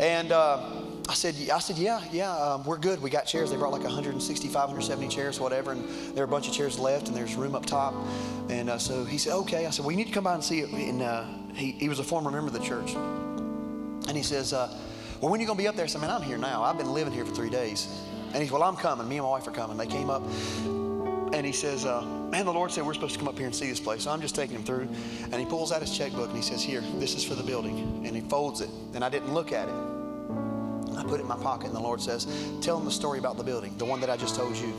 And 0.00 0.32
uh, 0.32 0.70
I 1.06 1.12
said, 1.12 1.34
I 1.52 1.58
said, 1.58 1.76
yeah, 1.76 2.00
yeah, 2.10 2.34
um, 2.34 2.64
we're 2.64 2.78
good. 2.78 3.02
We 3.02 3.10
got 3.10 3.26
chairs. 3.26 3.50
They 3.50 3.56
brought 3.56 3.72
like 3.72 3.82
165, 3.82 4.54
170 4.54 5.08
chairs, 5.08 5.38
whatever, 5.38 5.72
and 5.72 5.86
there 6.14 6.24
are 6.24 6.26
a 6.26 6.30
bunch 6.30 6.48
of 6.48 6.54
chairs 6.54 6.78
left, 6.78 7.08
and 7.08 7.16
there's 7.16 7.34
room 7.34 7.54
up 7.54 7.66
top. 7.66 7.94
And 8.48 8.70
uh, 8.70 8.78
so 8.78 9.04
he 9.04 9.18
said, 9.18 9.34
okay. 9.34 9.66
I 9.66 9.70
said, 9.70 9.84
well, 9.84 9.90
you 9.92 9.98
need 9.98 10.06
to 10.06 10.12
come 10.12 10.24
by 10.24 10.34
and 10.34 10.42
see 10.42 10.60
it. 10.60 10.70
And 10.70 11.02
uh, 11.02 11.26
he, 11.54 11.72
he 11.72 11.88
was 11.88 11.98
a 11.98 12.04
former 12.04 12.30
member 12.30 12.46
of 12.46 12.54
the 12.54 12.66
church. 12.66 12.94
And 12.94 14.16
he 14.16 14.22
says, 14.22 14.52
uh, 14.52 14.74
well, 15.20 15.30
when 15.30 15.40
are 15.40 15.42
you 15.42 15.46
going 15.46 15.58
to 15.58 15.62
be 15.62 15.68
up 15.68 15.76
there? 15.76 15.84
I 15.84 15.88
said, 15.88 16.00
man, 16.00 16.10
I'm 16.10 16.22
here 16.22 16.38
now. 16.38 16.62
I've 16.62 16.78
been 16.78 16.92
living 16.92 17.12
here 17.12 17.24
for 17.24 17.34
three 17.34 17.50
days. 17.50 17.86
And 18.32 18.42
he's, 18.42 18.50
well, 18.50 18.62
I'm 18.62 18.76
coming. 18.76 19.08
Me 19.08 19.16
and 19.16 19.24
my 19.24 19.30
wife 19.30 19.46
are 19.46 19.52
coming. 19.52 19.76
They 19.76 19.86
came 19.86 20.08
up. 20.08 20.22
And 21.34 21.44
he 21.44 21.52
says, 21.52 21.84
uh, 21.84 22.02
man, 22.30 22.46
the 22.46 22.52
Lord 22.52 22.72
said 22.72 22.84
we're 22.84 22.94
supposed 22.94 23.14
to 23.14 23.18
come 23.18 23.28
up 23.28 23.36
here 23.36 23.46
and 23.46 23.54
see 23.54 23.68
this 23.68 23.80
place. 23.80 24.04
So 24.04 24.10
I'm 24.10 24.20
just 24.20 24.34
taking 24.34 24.56
him 24.56 24.64
through. 24.64 24.88
And 25.24 25.34
he 25.34 25.44
pulls 25.44 25.70
out 25.70 25.80
his 25.80 25.96
checkbook 25.96 26.28
and 26.28 26.36
he 26.36 26.42
says, 26.42 26.62
here, 26.62 26.82
this 26.96 27.14
is 27.14 27.24
for 27.24 27.34
the 27.34 27.42
building. 27.42 28.02
And 28.06 28.16
he 28.16 28.22
folds 28.22 28.60
it. 28.60 28.70
And 28.94 29.04
I 29.04 29.08
didn't 29.08 29.34
look 29.34 29.52
at 29.52 29.68
it. 29.68 29.93
I 30.96 31.02
put 31.04 31.20
it 31.20 31.22
in 31.22 31.28
my 31.28 31.36
pocket. 31.36 31.66
And 31.66 31.74
the 31.74 31.80
Lord 31.80 32.00
says, 32.00 32.26
tell 32.60 32.76
them 32.76 32.84
the 32.84 32.90
story 32.90 33.18
about 33.18 33.36
the 33.36 33.44
building, 33.44 33.76
the 33.78 33.84
one 33.84 34.00
that 34.00 34.10
I 34.10 34.16
just 34.16 34.34
told 34.34 34.56
you. 34.56 34.72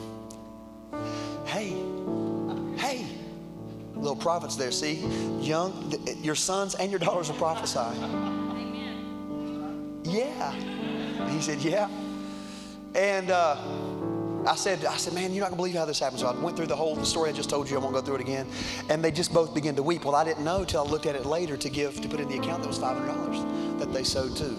Hey, 1.45 1.75
hey, 2.78 3.06
little 3.95 4.15
prophets 4.15 4.56
there, 4.56 4.71
see? 4.71 5.06
Young, 5.39 5.93
your 6.21 6.36
sons 6.36 6.75
and 6.75 6.91
your 6.91 6.99
daughters 6.99 7.30
will 7.30 7.38
prophesy. 7.38 7.80
Amen. 7.80 8.86
Yeah. 10.04 10.51
he 11.30 11.41
said, 11.41 11.60
Yeah. 11.60 11.89
And 12.95 13.30
uh, 13.30 13.58
I 14.47 14.56
said, 14.56 14.86
I 14.86 14.95
said, 14.97 15.13
man, 15.13 15.34
you're 15.34 15.41
not 15.41 15.49
gonna 15.49 15.58
believe 15.58 15.73
how 15.75 15.86
this 15.86 15.99
happened. 15.99 16.19
So 16.19 16.28
I 16.28 16.39
went 16.39 16.56
through 16.56 16.67
the 16.67 16.75
whole 16.75 17.04
story 17.04 17.30
I 17.30 17.34
just 17.34 17.49
told 17.49 17.69
you. 17.69 17.78
I 17.78 17.80
won't 17.80 17.93
go 17.93 18.01
through 18.01 18.15
it 18.15 18.21
again. 18.21 18.47
And 18.89 19.04
they 19.04 19.12
just 19.12 19.34
both 19.34 19.54
began 19.54 19.75
to 19.75 19.84
weep. 19.84 20.06
Well, 20.06 20.15
I 20.15 20.23
didn't 20.23 20.45
know 20.45 20.63
till 20.63 20.86
I 20.86 20.89
looked 20.89 21.08
at 21.08 21.15
it 21.15 21.25
later 21.25 21.58
to 21.58 21.69
give 21.69 21.99
to 21.99 22.08
put 22.08 22.19
in 22.19 22.30
the 22.30 22.38
account 22.38 22.62
that 22.62 22.67
was 22.67 22.78
five 22.78 22.95
hundred 22.97 23.13
dollars 23.13 23.80
that 23.80 23.91
they 23.91 24.04
sowed 24.04 24.38
too. 24.38 24.56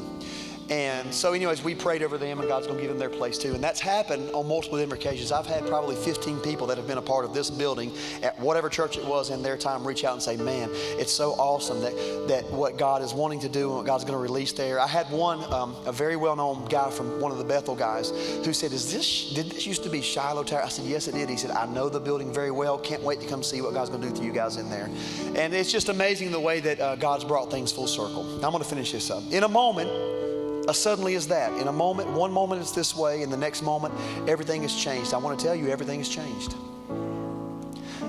And 0.70 1.14
so, 1.14 1.32
anyways, 1.32 1.62
we 1.62 1.74
prayed 1.74 2.02
over 2.02 2.18
them, 2.18 2.40
and 2.40 2.48
God's 2.48 2.66
going 2.66 2.78
to 2.78 2.82
give 2.82 2.90
them 2.90 2.98
their 2.98 3.08
place 3.08 3.38
too. 3.38 3.54
And 3.54 3.62
that's 3.62 3.78
happened 3.78 4.30
on 4.30 4.48
multiple 4.48 4.78
different 4.78 5.02
occasions. 5.02 5.30
I've 5.30 5.46
had 5.46 5.64
probably 5.66 5.94
15 5.94 6.40
people 6.40 6.66
that 6.66 6.76
have 6.76 6.88
been 6.88 6.98
a 6.98 7.02
part 7.02 7.24
of 7.24 7.32
this 7.32 7.50
building 7.50 7.92
at 8.22 8.38
whatever 8.40 8.68
church 8.68 8.98
it 8.98 9.04
was 9.04 9.30
in 9.30 9.42
their 9.42 9.56
time 9.56 9.86
reach 9.86 10.04
out 10.04 10.14
and 10.14 10.22
say, 10.22 10.36
"Man, 10.36 10.70
it's 10.72 11.12
so 11.12 11.32
awesome 11.32 11.80
that 11.82 11.94
that 12.28 12.50
what 12.50 12.78
God 12.78 13.02
is 13.02 13.14
wanting 13.14 13.40
to 13.40 13.48
do 13.48 13.68
and 13.68 13.76
what 13.76 13.86
God's 13.86 14.04
going 14.04 14.16
to 14.16 14.22
release 14.22 14.52
there." 14.52 14.80
I 14.80 14.88
had 14.88 15.08
one, 15.10 15.44
um, 15.52 15.76
a 15.86 15.92
very 15.92 16.16
well-known 16.16 16.64
guy 16.66 16.90
from 16.90 17.20
one 17.20 17.30
of 17.30 17.38
the 17.38 17.44
Bethel 17.44 17.76
guys, 17.76 18.10
who 18.44 18.52
said, 18.52 18.72
"Is 18.72 18.92
this 18.92 19.32
did 19.34 19.50
this 19.50 19.66
used 19.66 19.84
to 19.84 19.90
be 19.90 20.02
Shiloh 20.02 20.42
Tower?" 20.42 20.64
I 20.64 20.68
said, 20.68 20.86
"Yes, 20.86 21.06
it 21.06 21.12
did." 21.12 21.28
He 21.28 21.36
said, 21.36 21.52
"I 21.52 21.66
know 21.66 21.88
the 21.88 22.00
building 22.00 22.32
very 22.32 22.50
well. 22.50 22.76
Can't 22.76 23.02
wait 23.02 23.20
to 23.20 23.26
come 23.26 23.42
see 23.42 23.60
what 23.60 23.72
God's 23.72 23.90
going 23.90 24.02
to 24.02 24.08
do 24.08 24.16
to 24.16 24.24
you 24.24 24.32
guys 24.32 24.56
in 24.56 24.68
there." 24.68 24.90
And 25.36 25.54
it's 25.54 25.70
just 25.70 25.88
amazing 25.88 26.32
the 26.32 26.40
way 26.40 26.58
that 26.60 26.80
uh, 26.80 26.96
God's 26.96 27.24
brought 27.24 27.52
things 27.52 27.70
full 27.70 27.86
circle. 27.86 28.24
Now, 28.24 28.48
I'm 28.48 28.52
going 28.52 28.64
to 28.64 28.68
finish 28.68 28.90
this 28.90 29.10
up 29.10 29.22
in 29.30 29.44
a 29.44 29.48
moment 29.48 30.25
a 30.68 30.74
suddenly 30.74 31.14
is 31.14 31.28
that. 31.28 31.52
In 31.60 31.68
a 31.68 31.72
moment, 31.72 32.10
one 32.10 32.32
moment 32.32 32.60
it's 32.60 32.72
this 32.72 32.94
way, 32.94 33.22
in 33.22 33.30
the 33.30 33.36
next 33.36 33.62
moment, 33.62 33.94
everything 34.28 34.62
has 34.62 34.74
changed. 34.74 35.14
I 35.14 35.18
want 35.18 35.38
to 35.38 35.44
tell 35.44 35.54
you, 35.54 35.68
everything 35.68 36.00
has 36.00 36.08
changed. 36.08 36.54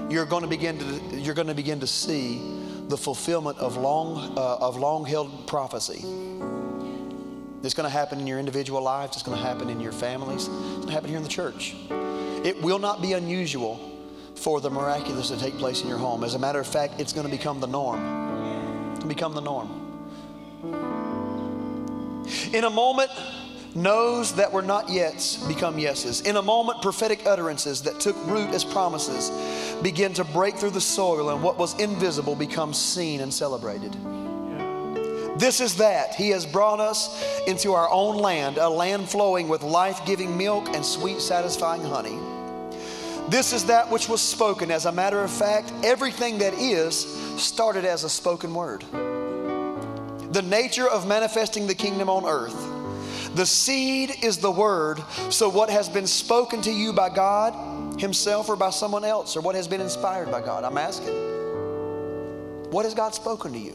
You're 0.10 0.26
going 0.26 0.44
to 0.44 0.48
begin 0.48 0.78
to, 0.80 1.18
you're 1.18 1.36
going 1.36 1.48
to, 1.48 1.54
begin 1.54 1.80
to 1.82 1.88
see 1.88 2.42
the 2.88 2.98
fulfillment 2.98 3.58
of 3.58 3.78
long, 3.78 4.38
uh, 4.38 4.58
of 4.58 4.78
long 4.78 5.06
held 5.06 5.48
prophecy. 5.48 6.06
It's 7.64 7.74
going 7.74 7.84
to 7.84 7.90
happen 7.90 8.20
in 8.20 8.28
your 8.28 8.40
individual 8.40 8.82
lives, 8.82 9.18
it's 9.18 9.24
going 9.24 9.38
to 9.38 9.44
happen 9.44 9.70
in 9.70 9.82
your 9.82 9.92
families, 9.92 10.48
it's 10.48 10.48
going 10.48 10.88
to 10.88 10.94
happen 10.94 11.10
here 11.10 11.18
in 11.18 11.24
the 11.24 11.30
church. 11.30 11.76
It 12.46 12.62
will 12.62 12.80
not 12.80 13.02
be 13.02 13.14
unusual 13.14 13.80
for 14.36 14.62
the 14.62 14.70
miraculous 14.70 15.30
to 15.30 15.38
take 15.38 15.58
place 15.58 15.82
in 15.82 15.90
your 15.90 15.98
home. 15.98 16.24
As 16.24 16.36
a 16.36 16.40
matter 16.40 16.60
of 16.60 16.68
fact, 16.68 17.02
it's 17.02 17.12
going 17.12 17.26
to 17.26 17.32
become 17.32 17.60
the 17.60 17.68
norm. 17.68 18.00
It's 18.92 19.00
going 19.00 19.10
to 19.10 19.16
become 19.16 19.34
the 19.34 19.42
norm. 19.42 20.97
In 22.54 22.64
a 22.64 22.70
moment, 22.70 23.12
no's 23.76 24.34
that 24.36 24.52
were 24.54 24.62
not 24.62 24.88
yets 24.88 25.46
become 25.48 25.78
yeses. 25.78 26.22
In 26.22 26.38
a 26.38 26.42
moment, 26.42 26.82
prophetic 26.82 27.26
utterances 27.26 27.82
that 27.82 28.00
took 28.00 28.16
root 28.26 28.50
as 28.52 28.64
promises 28.64 29.32
begin 29.84 30.14
to 30.14 30.24
break 30.24 30.56
through 30.56 30.72
the 30.72 30.82
soil, 30.82 31.30
and 31.30 31.44
what 31.44 31.58
was 31.58 31.80
invisible 31.80 32.36
becomes 32.36 32.78
seen 32.78 33.22
and 33.22 33.34
celebrated. 33.34 33.94
This 35.38 35.62
is 35.62 35.76
that. 35.78 36.16
He 36.16 36.30
has 36.30 36.46
brought 36.46 36.80
us 36.80 37.22
into 37.48 37.74
our 37.74 37.90
own 37.92 38.18
land, 38.18 38.58
a 38.58 38.70
land 38.70 39.10
flowing 39.10 39.48
with 39.50 39.62
life 39.62 40.06
giving 40.06 40.38
milk 40.38 40.70
and 40.70 40.84
sweet, 40.86 41.22
satisfying 41.22 41.84
honey. 41.84 42.18
This 43.30 43.52
is 43.52 43.66
that 43.66 43.92
which 43.92 44.08
was 44.08 44.22
spoken. 44.22 44.72
As 44.72 44.86
a 44.86 44.92
matter 44.92 45.22
of 45.22 45.30
fact, 45.30 45.72
everything 45.84 46.38
that 46.38 46.54
is 46.54 46.96
started 47.42 47.84
as 47.84 48.06
a 48.06 48.10
spoken 48.10 48.54
word 48.54 48.86
the 50.38 50.44
nature 50.44 50.88
of 50.88 51.08
manifesting 51.08 51.66
the 51.66 51.74
kingdom 51.74 52.12
on 52.12 52.24
earth. 52.24 52.56
The 53.36 53.44
seed 53.44 54.24
is 54.24 54.38
the 54.38 54.52
word, 54.52 55.02
so 55.32 55.50
what 55.50 55.72
has 55.72 55.90
been 55.90 56.06
spoken 56.06 56.62
to 56.62 56.72
you 56.72 56.94
by 56.94 57.10
God 57.10 58.00
Himself 58.00 58.48
or 58.48 58.56
by 58.56 58.70
someone 58.70 59.04
else, 59.04 59.36
or 59.36 59.42
what 59.42 59.56
has 59.56 59.68
been 59.68 59.82
inspired 59.82 60.30
by 60.30 60.42
God? 60.42 60.64
I'm 60.64 60.78
asking. 60.78 61.16
What 62.70 62.86
has 62.86 62.94
God 62.94 63.16
spoken 63.16 63.52
to 63.52 63.58
you? 63.58 63.72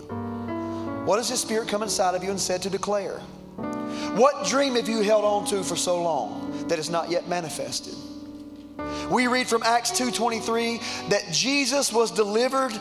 What 1.05 1.16
has 1.16 1.29
His 1.29 1.40
Spirit 1.40 1.66
come 1.66 1.83
inside 1.83 2.14
of 2.14 2.22
you 2.22 2.31
and 2.31 2.38
said 2.38 2.62
to 2.62 2.70
declare? 2.70 3.18
What 4.14 4.46
dream 4.46 4.77
have 4.77 4.88
you 4.88 5.01
held 5.01 5.25
on 5.25 5.44
to 5.46 5.64
for 5.64 5.75
so 5.75 6.01
long 6.01 6.68
that 6.68 6.79
is 6.79 6.90
not 6.90 7.11
yet 7.11 7.27
manifested? 7.27 7.96
We 9.11 9.27
read 9.27 9.48
from 9.48 9.64
Acts 9.64 9.90
2:23 9.90 10.81
that 11.09 11.33
Jesus 11.33 11.92
was 11.92 12.12
delivered 12.12 12.79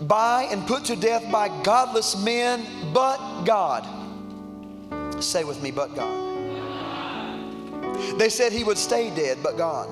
by 0.00 0.44
and 0.44 0.66
put 0.66 0.84
to 0.86 0.96
death 0.96 1.30
by 1.30 1.48
godless 1.62 2.16
men, 2.16 2.66
but 2.94 3.44
God. 3.44 3.84
Say 5.22 5.44
with 5.44 5.62
me, 5.62 5.70
but 5.70 5.94
God. 5.94 6.22
They 8.18 8.28
said 8.30 8.52
he 8.52 8.64
would 8.64 8.78
stay 8.78 9.14
dead, 9.14 9.38
but 9.42 9.58
God. 9.58 9.88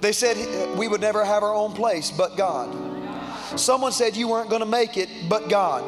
They 0.00 0.12
said 0.12 0.76
we 0.76 0.86
would 0.86 1.00
never 1.00 1.24
have 1.24 1.42
our 1.42 1.54
own 1.54 1.72
place, 1.72 2.10
but 2.10 2.36
God. 2.36 2.70
Someone 3.58 3.92
said 3.92 4.16
you 4.16 4.28
weren't 4.28 4.50
going 4.50 4.60
to 4.60 4.66
make 4.66 4.96
it, 4.96 5.08
but 5.28 5.48
God. 5.48 5.82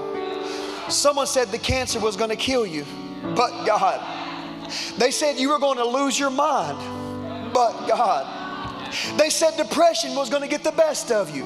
Someone 0.90 1.26
said 1.26 1.48
the 1.48 1.58
cancer 1.58 2.00
was 2.00 2.16
going 2.16 2.30
to 2.30 2.36
kill 2.36 2.66
you, 2.66 2.86
but 3.36 3.66
God. 3.66 4.00
They 4.96 5.10
said 5.10 5.36
you 5.36 5.50
were 5.50 5.58
going 5.58 5.78
to 5.78 5.84
lose 5.84 6.18
your 6.18 6.30
mind, 6.30 6.78
but 7.52 7.86
God. 7.86 8.34
They 9.18 9.28
said 9.28 9.56
depression 9.56 10.14
was 10.14 10.30
going 10.30 10.42
to 10.42 10.48
get 10.48 10.64
the 10.64 10.72
best 10.72 11.12
of 11.12 11.34
you, 11.34 11.44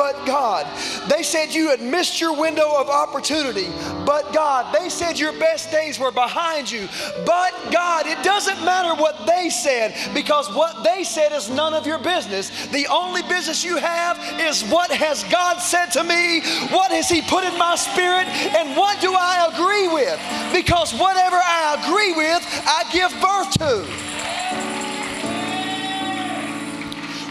but 0.00 0.24
God. 0.24 0.66
They 1.10 1.22
said 1.22 1.52
you 1.52 1.68
had 1.68 1.82
missed 1.82 2.22
your 2.22 2.34
window 2.34 2.72
of 2.74 2.88
opportunity, 2.88 3.68
but 4.06 4.32
God. 4.32 4.74
They 4.74 4.88
said 4.88 5.18
your 5.18 5.38
best 5.38 5.70
days 5.70 5.98
were 5.98 6.10
behind 6.10 6.70
you, 6.70 6.88
but 7.26 7.52
God. 7.70 8.06
It 8.06 8.22
doesn't 8.24 8.64
matter 8.64 8.98
what 8.98 9.26
they 9.26 9.50
said 9.50 9.94
because 10.14 10.48
what 10.54 10.84
they 10.84 11.04
said 11.04 11.32
is 11.32 11.50
none 11.50 11.74
of 11.74 11.86
your 11.86 11.98
business. 11.98 12.48
The 12.68 12.86
only 12.86 13.20
business 13.24 13.62
you 13.62 13.76
have 13.76 14.16
is 14.40 14.62
what 14.70 14.90
has 14.90 15.22
God 15.24 15.58
said 15.58 15.90
to 15.90 16.02
me? 16.02 16.40
What 16.72 16.90
has 16.92 17.10
He 17.10 17.20
put 17.20 17.44
in 17.44 17.58
my 17.58 17.76
spirit? 17.76 18.26
And 18.56 18.74
what 18.78 19.02
do 19.02 19.12
I 19.12 19.50
agree 19.52 19.88
with? 19.88 20.18
Because 20.50 20.94
whatever 20.94 21.36
I 21.36 21.76
agree 21.84 22.14
with, 22.14 22.40
I 22.64 22.84
give 22.90 23.12
birth 23.20 23.52
to. 23.58 24.09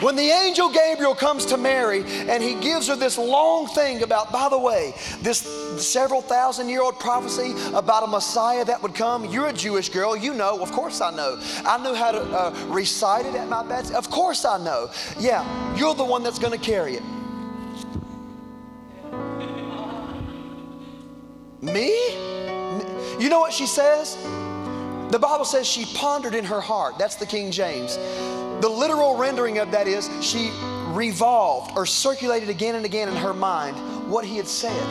When 0.01 0.15
the 0.15 0.29
angel 0.29 0.69
Gabriel 0.69 1.13
comes 1.13 1.45
to 1.47 1.57
Mary 1.57 2.03
and 2.05 2.41
he 2.41 2.55
gives 2.55 2.87
her 2.87 2.95
this 2.95 3.17
long 3.17 3.67
thing 3.67 4.01
about, 4.01 4.31
by 4.31 4.47
the 4.47 4.57
way, 4.57 4.93
this 5.21 5.39
several 5.77 6.21
thousand 6.21 6.69
year 6.69 6.81
old 6.81 6.99
prophecy 6.99 7.53
about 7.73 8.03
a 8.03 8.07
Messiah 8.07 8.63
that 8.63 8.81
would 8.81 8.95
come. 8.95 9.25
You're 9.25 9.47
a 9.47 9.53
Jewish 9.53 9.89
girl, 9.89 10.15
you 10.15 10.33
know. 10.33 10.61
Of 10.61 10.71
course 10.71 11.01
I 11.01 11.11
know. 11.11 11.37
I 11.65 11.83
knew 11.83 11.93
how 11.93 12.11
to 12.11 12.21
uh, 12.21 12.65
recite 12.67 13.25
it 13.25 13.35
at 13.35 13.49
my 13.49 13.61
bed. 13.67 13.91
Of 13.91 14.09
course 14.09 14.45
I 14.45 14.63
know. 14.63 14.89
Yeah, 15.19 15.43
you're 15.75 15.95
the 15.95 16.05
one 16.05 16.23
that's 16.23 16.39
going 16.39 16.57
to 16.57 16.65
carry 16.65 16.95
it. 16.95 17.03
Me? 21.61 21.91
You 23.19 23.27
know 23.27 23.41
what 23.41 23.51
she 23.51 23.67
says? 23.67 24.15
The 25.11 25.19
Bible 25.19 25.43
says 25.43 25.67
she 25.67 25.85
pondered 25.97 26.35
in 26.35 26.45
her 26.45 26.61
heart. 26.61 26.97
That's 26.97 27.15
the 27.15 27.25
King 27.25 27.51
James. 27.51 27.97
The 28.61 28.69
literal 28.69 29.15
rendering 29.15 29.59
of 29.59 29.71
that 29.71 29.87
is 29.87 30.09
she 30.21 30.51
revolved 30.87 31.77
or 31.77 31.85
circulated 31.85 32.49
again 32.49 32.75
and 32.75 32.85
again 32.85 33.07
in 33.07 33.15
her 33.15 33.33
mind 33.33 33.77
what 34.09 34.25
he 34.25 34.37
had 34.37 34.47
said. 34.47 34.83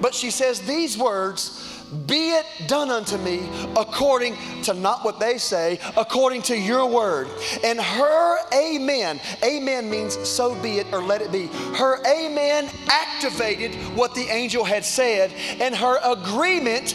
But 0.00 0.14
she 0.14 0.30
says 0.30 0.60
these 0.60 0.96
words, 0.96 1.64
be 2.06 2.32
it 2.32 2.44
done 2.66 2.90
unto 2.90 3.16
me 3.16 3.48
according 3.76 4.36
to 4.64 4.74
not 4.74 5.04
what 5.04 5.18
they 5.18 5.38
say, 5.38 5.80
according 5.96 6.42
to 6.42 6.56
your 6.56 6.86
word. 6.86 7.28
And 7.64 7.80
her 7.80 8.38
amen, 8.52 9.20
amen 9.42 9.88
means 9.88 10.16
so 10.28 10.54
be 10.62 10.78
it 10.78 10.86
or 10.92 11.02
let 11.02 11.22
it 11.22 11.32
be. 11.32 11.46
Her 11.76 12.04
amen 12.06 12.70
activated 12.88 13.74
what 13.96 14.14
the 14.14 14.28
angel 14.28 14.64
had 14.64 14.84
said, 14.84 15.32
and 15.60 15.74
her 15.74 15.98
agreement 16.04 16.94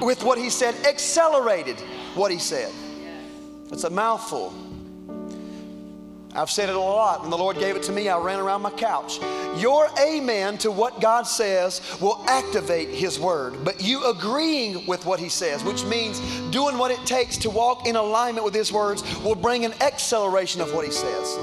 with 0.00 0.24
what 0.24 0.38
he 0.38 0.48
said 0.48 0.74
accelerated 0.86 1.78
what 2.14 2.30
he 2.32 2.38
said. 2.38 2.72
It's 3.70 3.84
a 3.84 3.90
mouthful. 3.90 4.54
I've 6.34 6.50
said 6.50 6.68
it 6.68 6.76
a 6.76 6.80
lot. 6.80 7.22
When 7.22 7.30
the 7.30 7.38
Lord 7.38 7.58
gave 7.58 7.74
it 7.74 7.82
to 7.84 7.92
me, 7.92 8.08
I 8.08 8.16
ran 8.18 8.38
around 8.38 8.62
my 8.62 8.70
couch. 8.70 9.18
Your 9.56 9.88
amen 9.98 10.58
to 10.58 10.70
what 10.70 11.00
God 11.00 11.24
says 11.24 11.80
will 12.00 12.22
activate 12.28 12.90
His 12.90 13.18
word. 13.18 13.64
But 13.64 13.82
you 13.82 14.08
agreeing 14.08 14.86
with 14.86 15.04
what 15.06 15.18
He 15.18 15.28
says, 15.28 15.64
which 15.64 15.84
means 15.84 16.20
doing 16.50 16.78
what 16.78 16.92
it 16.92 17.04
takes 17.04 17.36
to 17.38 17.50
walk 17.50 17.86
in 17.86 17.96
alignment 17.96 18.44
with 18.44 18.54
His 18.54 18.72
words, 18.72 19.02
will 19.24 19.34
bring 19.34 19.64
an 19.64 19.74
acceleration 19.82 20.60
of 20.60 20.72
what 20.72 20.84
He 20.84 20.92
says. 20.92 21.36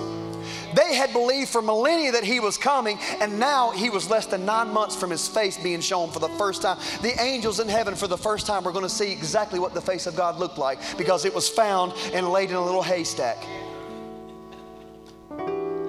They 0.73 0.95
had 0.95 1.11
believed 1.11 1.49
for 1.49 1.61
millennia 1.61 2.11
that 2.11 2.23
he 2.23 2.39
was 2.39 2.57
coming, 2.57 2.99
and 3.19 3.39
now 3.39 3.71
he 3.71 3.89
was 3.89 4.09
less 4.11 4.27
than 4.27 4.45
nine 4.45 4.71
months 4.71 4.95
from 4.95 5.09
his 5.09 5.27
face 5.27 5.57
being 5.57 5.81
shown 5.81 6.11
for 6.11 6.19
the 6.19 6.29
first 6.29 6.61
time. 6.61 6.77
The 7.01 7.19
angels 7.19 7.59
in 7.59 7.67
heaven, 7.67 7.95
for 7.95 8.05
the 8.05 8.17
first 8.17 8.45
time, 8.45 8.63
were 8.63 8.73
going 8.73 8.83
to 8.83 8.89
see 8.89 9.11
exactly 9.11 9.59
what 9.59 9.73
the 9.73 9.81
face 9.81 10.05
of 10.05 10.15
God 10.15 10.37
looked 10.37 10.59
like 10.59 10.79
because 10.97 11.25
it 11.25 11.33
was 11.33 11.49
found 11.49 11.93
and 12.13 12.29
laid 12.29 12.51
in 12.51 12.57
a 12.57 12.63
little 12.63 12.83
haystack 12.83 13.37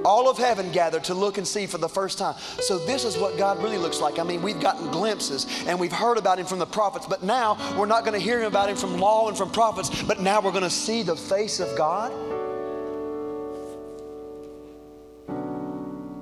all 0.05 0.29
of 0.31 0.39
heaven 0.39 0.71
gathered 0.73 1.05
to 1.05 1.15
look 1.15 1.39
and 1.39 1.47
see 1.47 1.67
for 1.67 1.79
the 1.79 1.89
first 1.89 2.19
time. 2.19 2.35
So, 2.61 2.79
this 2.79 3.05
is 3.05 3.17
what 3.17 3.37
God 3.37 3.63
really 3.63 3.79
looks 3.79 4.01
like. 4.01 4.19
I 4.19 4.23
mean, 4.23 4.43
we've 4.43 4.61
gotten 4.61 4.91
glimpses 4.91 5.47
and 5.67 5.79
we've 5.79 5.93
heard 5.93 6.19
about 6.19 6.39
Him 6.39 6.47
from 6.47 6.59
the 6.59 6.67
prophets, 6.67 7.07
but 7.07 7.23
now 7.23 7.57
we're 7.79 7.87
not 7.87 8.05
going 8.05 8.19
to 8.19 8.25
hear 8.25 8.43
about 8.45 8.69
Him 8.69 8.77
from 8.77 8.99
law 8.99 9.29
and 9.29 9.37
from 9.37 9.51
prophets, 9.51 10.03
but 10.03 10.21
now 10.21 10.41
we're 10.41 10.53
going 10.53 10.63
to 10.63 10.71
see 10.71 11.03
the 11.03 11.17
face 11.17 11.61
of 11.61 11.77
God. 11.77 12.13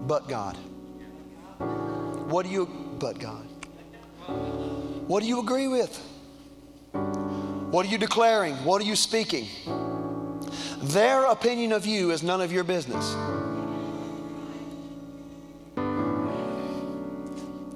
But 0.07 0.29
God. 0.29 0.57
What 2.29 2.45
do 2.45 2.53
you, 2.53 2.67
but 2.99 3.19
God? 3.19 3.47
What 5.07 5.23
do 5.23 5.29
you 5.29 5.41
agree 5.41 5.69
with? 5.69 5.97
What 7.71 7.87
are 7.87 7.89
you 7.89 7.99
declaring? 7.99 8.55
What 8.65 8.81
are 8.83 8.85
you 8.85 8.97
speaking? 8.97 9.47
Their 10.83 11.25
opinion 11.27 11.73
of 11.73 11.87
you 11.87 12.11
is 12.11 12.23
none 12.23 12.41
of 12.41 12.53
your 12.53 12.65
business. 12.65 13.15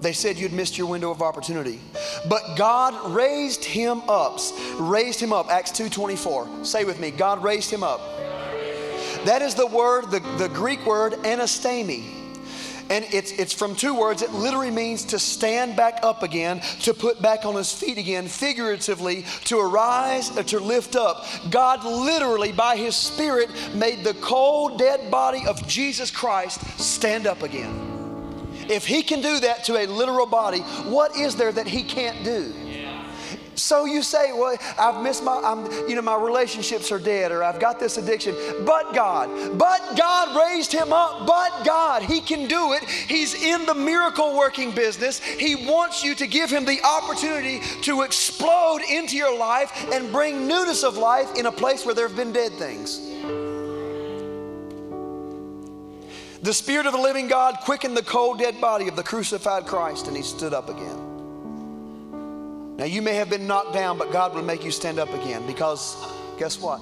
They 0.01 0.13
said 0.15 0.39
you'd 0.39 0.53
missed 0.53 0.79
your 0.79 0.87
window 0.87 1.11
of 1.11 1.21
opportunity. 1.21 1.79
But 2.29 2.57
God 2.57 3.13
raised 3.13 3.65
him 3.65 4.03
up. 4.09 4.41
Raised 4.79 5.21
him 5.21 5.33
up. 5.33 5.51
Acts 5.51 5.73
2.24. 5.73 6.65
Say 6.65 6.85
with 6.85 6.99
me, 6.99 7.11
God 7.11 7.43
raised 7.43 7.71
him 7.71 7.83
up. 7.83 8.01
That 9.27 9.43
is 9.43 9.55
the 9.55 9.67
word, 9.67 10.11
the, 10.11 10.21
the 10.39 10.49
Greek 10.49 10.87
word 10.87 11.13
anastemi. 11.25 12.17
And 12.89 13.05
it's, 13.13 13.31
it's 13.33 13.53
from 13.53 13.77
two 13.77 13.95
words. 13.95 14.23
It 14.23 14.33
literally 14.33 14.71
means 14.71 15.05
to 15.07 15.19
stand 15.19 15.77
back 15.77 16.01
up 16.03 16.25
again, 16.25 16.61
to 16.81 16.93
put 16.93 17.23
back 17.23 17.45
on 17.45 17.55
his 17.55 17.73
feet 17.73 17.99
again, 17.99 18.27
figuratively, 18.27 19.25
to 19.45 19.61
arise, 19.61 20.37
or 20.37 20.43
to 20.45 20.59
lift 20.59 20.97
up. 20.97 21.25
God 21.51 21.85
literally, 21.85 22.51
by 22.51 22.77
his 22.77 22.97
Spirit, 22.97 23.49
made 23.75 24.03
the 24.03 24.15
cold, 24.15 24.79
dead 24.79 25.09
body 25.09 25.43
of 25.47 25.65
Jesus 25.69 26.11
Christ 26.11 26.61
stand 26.81 27.29
up 27.29 27.43
again. 27.43 27.90
If 28.71 28.87
he 28.87 29.03
can 29.03 29.21
do 29.21 29.41
that 29.41 29.65
to 29.65 29.77
a 29.77 29.87
literal 29.87 30.27
body, 30.27 30.61
what 30.61 31.17
is 31.17 31.37
there 31.37 31.53
that 31.53 31.67
he 31.67 31.83
can't 31.83 32.25
do? 32.25 32.55
So 33.61 33.85
you 33.85 34.03
say, 34.03 34.33
well, 34.33 34.57
I've 34.79 35.03
missed 35.03 35.23
my, 35.23 35.39
I'm, 35.45 35.71
you 35.89 35.95
know, 35.95 36.03
my 36.03 36.17
relationships 36.17 36.91
are 36.91 36.99
dead, 36.99 37.31
or 37.31 37.45
I've 37.45 37.61
got 37.61 37.79
this 37.79 37.99
addiction. 37.99 38.35
But 38.65 38.95
God, 38.95 39.59
but 39.59 39.97
God 39.97 40.37
raised 40.49 40.73
him 40.73 40.93
up. 40.93 41.27
But 41.27 41.65
God, 41.65 42.03
He 42.03 42.21
can 42.21 42.49
do 42.49 42.73
it. 42.73 42.85
He's 42.85 43.35
in 43.35 43.67
the 43.67 43.75
miracle 43.75 44.37
working 44.37 44.71
business. 44.75 45.23
He 45.23 45.67
wants 45.67 46.03
you 46.03 46.15
to 46.15 46.27
give 46.27 46.51
Him 46.51 46.65
the 46.65 46.81
opportunity 46.83 47.61
to 47.83 48.03
explode 48.03 48.81
into 48.91 49.17
your 49.17 49.37
life 49.37 49.93
and 49.93 50.11
bring 50.11 50.49
newness 50.49 50.83
of 50.83 50.97
life 50.97 51.37
in 51.37 51.47
a 51.47 51.53
place 51.53 51.85
where 51.85 51.95
there 51.95 52.09
have 52.09 52.17
been 52.17 52.33
dead 52.33 52.53
things. 52.53 53.50
The 56.43 56.55
Spirit 56.55 56.87
of 56.87 56.93
the 56.93 56.99
living 56.99 57.29
God 57.29 57.59
quickened 57.61 57.95
the 57.95 58.03
cold, 58.03 58.39
dead 58.39 58.59
body 58.63 58.89
of 58.89 58.97
the 58.97 59.03
crucified 59.03 59.67
Christ, 59.67 60.07
and 60.09 60.17
he 60.17 60.23
stood 60.23 60.55
up 60.55 60.71
again. 60.71 61.07
Now, 62.79 62.87
you 62.87 63.03
may 63.03 63.15
have 63.17 63.29
been 63.29 63.47
knocked 63.47 63.75
down, 63.75 63.99
but 63.99 64.11
God 64.11 64.35
will 64.35 64.43
make 64.43 64.65
you 64.65 64.71
stand 64.71 64.99
up 64.99 65.13
again 65.13 65.47
because 65.47 66.03
guess 66.39 66.59
what? 66.59 66.81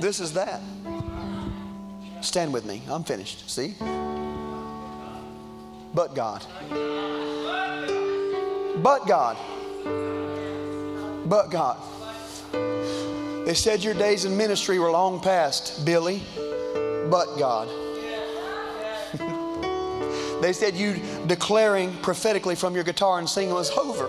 This 0.00 0.18
is 0.18 0.32
that. 0.32 0.60
Stand 2.22 2.52
with 2.52 2.64
me. 2.64 2.82
I'm 2.88 3.04
finished. 3.04 3.48
See? 3.48 3.76
But 5.94 6.16
God. 6.16 6.44
But 8.82 9.06
God. 9.06 9.36
But 11.24 11.50
God. 11.52 11.78
They 13.46 13.54
said 13.54 13.84
your 13.84 13.94
days 13.94 14.24
in 14.24 14.36
ministry 14.36 14.80
were 14.80 14.90
long 14.90 15.20
past, 15.20 15.84
Billy. 15.84 16.20
But 17.08 17.36
God. 17.38 17.68
They 20.40 20.52
said 20.52 20.74
you 20.74 21.00
declaring 21.26 21.92
prophetically 21.98 22.54
from 22.54 22.74
your 22.74 22.84
guitar 22.84 23.18
and 23.18 23.28
singing 23.28 23.54
was 23.54 23.70
over. 23.70 24.08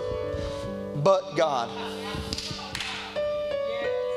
But 1.02 1.36
God. 1.36 1.70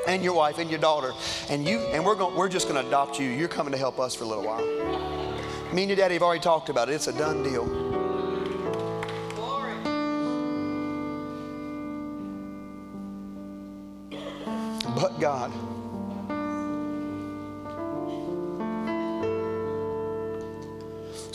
And 0.08 0.24
your 0.24 0.34
wife 0.34 0.58
and 0.58 0.70
your 0.70 0.80
daughter. 0.80 1.14
And 1.50 1.66
you 1.68 1.80
and 1.80 2.04
we're 2.06 2.16
going 2.16 2.36
we're 2.36 2.50
just 2.50 2.68
gonna 2.68 2.86
adopt 2.86 3.20
you. 3.20 3.30
You're 3.30 3.48
coming 3.48 3.72
to 3.72 3.78
help 3.78 4.00
us 4.00 4.16
for 4.16 4.24
a 4.24 4.28
little 4.28 4.44
while. 4.44 4.66
Me 5.74 5.84
and 5.84 5.90
your 5.90 5.96
daddy 5.96 6.16
have 6.16 6.24
already 6.24 6.42
talked 6.42 6.70
about 6.70 6.90
it. 6.90 6.94
It's 6.94 7.08
a 7.08 7.14
done 7.14 7.44
deal. 7.44 7.81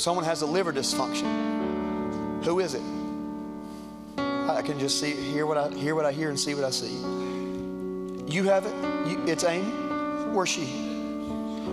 Someone 0.07 0.25
has 0.25 0.43
a 0.43 0.47
liver 0.47 0.73
dysfunction. 0.73 2.45
Who 2.45 2.61
is 2.61 2.75
it? 2.75 2.83
I 4.17 4.63
can 4.63 4.79
just 4.79 5.01
see, 5.01 5.11
hear 5.11 5.47
what 5.47 5.59
I 5.59 5.69
hear, 5.75 5.97
what 5.97 6.05
I 6.07 6.13
hear, 6.13 6.29
and 6.29 6.39
see 6.39 6.55
what 6.55 6.63
I 6.63 6.71
see. 6.71 6.93
You 8.33 8.45
have 8.45 8.67
it? 8.67 9.09
You, 9.11 9.25
it's 9.27 9.43
Amy? 9.43 9.65
Where's 10.33 10.49
she? 10.49 10.67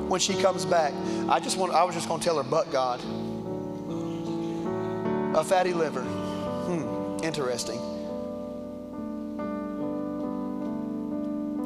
When 0.10 0.20
she 0.20 0.34
comes 0.42 0.66
back, 0.66 0.96
I 1.30 1.40
just 1.40 1.58
want 1.58 1.74
I 1.74 1.84
was 1.84 1.94
just 1.94 2.08
gonna 2.08 2.24
tell 2.24 2.38
her, 2.38 2.44
but 2.44 2.72
God. 2.72 3.02
A 5.38 5.44
fatty 5.44 5.74
liver. 5.74 6.02
Hmm, 6.02 7.24
interesting. 7.24 7.78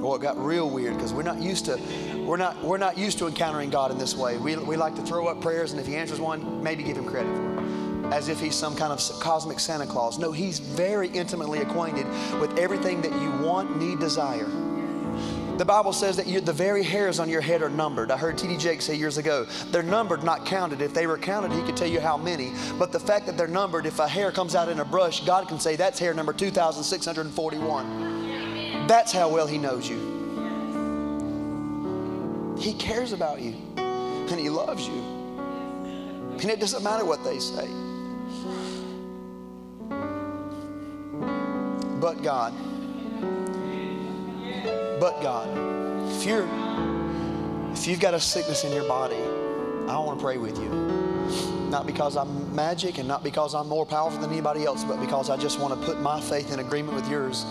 Well, 0.01 0.15
it 0.15 0.21
got 0.21 0.37
real 0.37 0.69
weird 0.69 0.95
because 0.95 1.13
we're 1.13 1.23
not 1.23 1.41
used 1.41 1.63
to 1.67 1.79
we're 2.27 2.35
not 2.35 2.61
we're 2.61 2.77
not 2.77 2.97
used 2.97 3.17
to 3.19 3.27
encountering 3.27 3.69
God 3.69 3.89
in 3.89 3.97
this 3.97 4.13
way. 4.13 4.37
We, 4.37 4.57
we 4.57 4.75
like 4.75 4.95
to 4.95 5.01
throw 5.01 5.27
up 5.27 5.39
prayers, 5.39 5.71
and 5.71 5.79
if 5.79 5.87
He 5.87 5.95
answers 5.95 6.19
one, 6.19 6.61
maybe 6.61 6.83
give 6.83 6.97
Him 6.97 7.05
credit 7.05 7.33
for 7.33 7.53
it, 7.53 7.59
as 8.13 8.27
if 8.27 8.41
He's 8.41 8.53
some 8.53 8.75
kind 8.75 8.91
of 8.91 8.99
cosmic 9.21 9.61
Santa 9.61 9.87
Claus. 9.87 10.19
No, 10.19 10.33
He's 10.33 10.59
very 10.59 11.07
intimately 11.07 11.59
acquainted 11.59 12.05
with 12.41 12.59
everything 12.59 13.01
that 13.01 13.13
you 13.13 13.31
want, 13.41 13.79
need, 13.79 13.99
desire. 13.99 14.49
The 15.57 15.63
Bible 15.65 15.93
says 15.93 16.17
that 16.17 16.27
you, 16.27 16.41
the 16.41 16.51
very 16.53 16.83
hairs 16.83 17.19
on 17.19 17.29
your 17.29 17.41
head 17.41 17.63
are 17.63 17.69
numbered. 17.69 18.11
I 18.11 18.17
heard 18.17 18.37
T.D. 18.37 18.57
Jakes 18.57 18.85
say 18.85 18.95
years 18.95 19.17
ago, 19.17 19.47
they're 19.71 19.81
numbered, 19.81 20.23
not 20.23 20.45
counted. 20.45 20.81
If 20.81 20.93
they 20.93 21.07
were 21.07 21.17
counted, 21.17 21.51
he 21.51 21.63
could 21.63 21.75
tell 21.75 21.87
you 21.87 21.99
how 21.99 22.15
many. 22.15 22.53
But 22.77 22.91
the 22.91 22.99
fact 22.99 23.25
that 23.25 23.37
they're 23.37 23.47
numbered, 23.47 23.87
if 23.87 23.97
a 23.97 24.07
hair 24.07 24.31
comes 24.31 24.53
out 24.53 24.69
in 24.69 24.81
a 24.81 24.85
brush, 24.85 25.25
God 25.25 25.47
can 25.47 25.59
say 25.59 25.75
that's 25.75 25.97
hair 25.97 26.13
number 26.13 26.33
2,641. 26.33 28.85
That's 28.85 29.11
how 29.11 29.29
well 29.29 29.47
he 29.47 29.57
knows 29.57 29.89
you. 29.89 30.16
He 32.59 32.73
cares 32.73 33.13
about 33.13 33.41
you 33.41 33.55
and 33.77 34.39
he 34.39 34.49
loves 34.49 34.87
you. 34.87 35.01
And 36.39 36.45
it 36.45 36.59
doesn't 36.59 36.83
matter 36.83 37.05
what 37.05 37.23
they 37.23 37.39
say. 37.39 37.67
But 41.99 42.21
God 42.21 42.53
but 44.99 45.21
God. 45.21 45.47
If 46.11 46.25
you're 46.25 46.47
if 47.71 47.87
you've 47.87 47.99
got 47.99 48.13
a 48.13 48.19
sickness 48.19 48.63
in 48.63 48.71
your 48.71 48.87
body, 48.87 49.15
I 49.87 49.97
want 49.99 50.19
to 50.19 50.23
pray 50.23 50.37
with 50.37 50.57
you. 50.57 50.69
Not 51.69 51.85
because 51.85 52.17
I'm 52.17 52.55
magic 52.55 52.97
and 52.97 53.07
not 53.07 53.23
because 53.23 53.53
I'm 53.53 53.67
more 53.67 53.85
powerful 53.85 54.19
than 54.19 54.31
anybody 54.31 54.65
else, 54.65 54.83
but 54.83 54.99
because 54.99 55.29
I 55.29 55.37
just 55.37 55.59
want 55.59 55.79
to 55.79 55.85
put 55.85 56.01
my 56.01 56.19
faith 56.19 56.51
in 56.51 56.59
agreement 56.59 56.95
with 56.95 57.09
yours. 57.09 57.45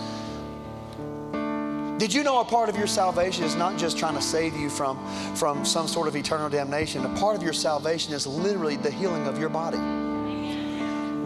Did 1.97 2.13
you 2.13 2.23
know 2.23 2.41
a 2.41 2.45
part 2.45 2.69
of 2.69 2.77
your 2.77 2.85
salvation 2.85 3.43
is 3.43 3.55
not 3.55 3.75
just 3.75 3.97
trying 3.97 4.13
to 4.13 4.21
save 4.21 4.55
you 4.55 4.69
from, 4.69 5.03
from 5.35 5.65
some 5.65 5.87
sort 5.87 6.07
of 6.07 6.15
eternal 6.15 6.47
damnation? 6.47 7.03
A 7.03 7.19
part 7.19 7.35
of 7.35 7.41
your 7.41 7.53
salvation 7.53 8.13
is 8.13 8.27
literally 8.27 8.75
the 8.75 8.91
healing 8.91 9.25
of 9.25 9.39
your 9.39 9.49
body. 9.49 9.79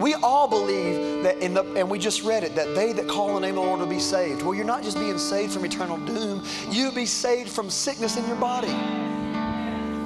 We 0.01 0.13
all 0.13 0.47
believe 0.47 1.24
that 1.24 1.39
in 1.39 1.53
the, 1.53 1.63
and 1.74 1.89
we 1.89 1.99
just 1.99 2.24
read 2.24 2.45
it, 2.45 2.55
that 2.55 2.74
they 2.74 2.93
that 2.93 3.09
call 3.09 3.34
the 3.34 3.41
name 3.41 3.57
of 3.57 3.63
the 3.63 3.69
Lord 3.69 3.82
will 3.82 3.88
be 3.88 3.99
saved. 3.99 4.43
Well, 4.43 4.55
you're 4.55 4.63
not 4.63 4.82
just 4.82 4.97
being 4.97 5.17
saved 5.17 5.51
from 5.51 5.65
eternal 5.65 5.97
doom, 5.97 6.41
you'll 6.69 6.93
be 6.93 7.05
saved 7.05 7.49
from 7.49 7.69
sickness 7.69 8.15
in 8.15 8.26
your 8.26 8.38
body. 8.38 8.72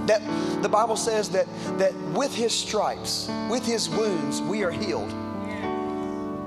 That 0.08 0.22
the 0.64 0.70
Bible 0.70 0.98
says 0.98 1.30
that, 1.30 1.46
that 1.78 1.94
with 2.14 2.36
his 2.36 2.54
stripes, 2.54 3.30
with 3.50 3.66
his 3.66 3.88
wounds, 3.88 4.42
we 4.42 4.64
are 4.64 4.72
healed. 4.72 5.14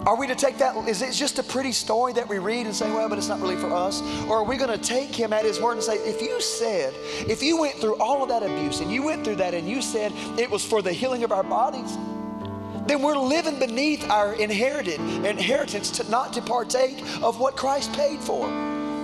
Are 0.08 0.16
we 0.16 0.26
to 0.26 0.34
take 0.34 0.56
that? 0.56 0.74
Is 0.88 1.02
it 1.02 1.12
just 1.12 1.38
a 1.38 1.42
pretty 1.42 1.70
story 1.70 2.14
that 2.14 2.26
we 2.26 2.38
read 2.38 2.64
and 2.64 2.74
say, 2.74 2.90
well, 2.90 3.10
but 3.10 3.18
it's 3.18 3.28
not 3.28 3.42
really 3.42 3.56
for 3.56 3.70
us? 3.74 4.00
Or 4.26 4.38
are 4.38 4.42
we 4.42 4.56
going 4.56 4.70
to 4.70 4.82
take 4.82 5.14
him 5.14 5.34
at 5.34 5.44
his 5.44 5.60
word 5.60 5.72
and 5.72 5.82
say, 5.82 5.96
if 5.96 6.22
you 6.22 6.40
said, 6.40 6.94
if 7.28 7.42
you 7.42 7.60
went 7.60 7.74
through 7.74 7.96
all 7.96 8.22
of 8.22 8.30
that 8.30 8.42
abuse 8.42 8.80
and 8.80 8.90
you 8.90 9.02
went 9.02 9.22
through 9.22 9.36
that 9.36 9.52
and 9.52 9.68
you 9.68 9.82
said 9.82 10.10
it 10.38 10.50
was 10.50 10.64
for 10.64 10.80
the 10.80 10.94
healing 10.94 11.24
of 11.24 11.30
our 11.30 11.42
bodies, 11.42 11.98
then 12.86 13.02
we're 13.02 13.18
living 13.18 13.58
beneath 13.58 14.08
our 14.08 14.32
inherited 14.32 14.98
inheritance 15.26 15.90
to 15.90 16.10
not 16.10 16.32
to 16.32 16.40
partake 16.40 17.02
of 17.20 17.38
what 17.38 17.54
Christ 17.54 17.92
paid 17.92 18.18
for. 18.18 18.48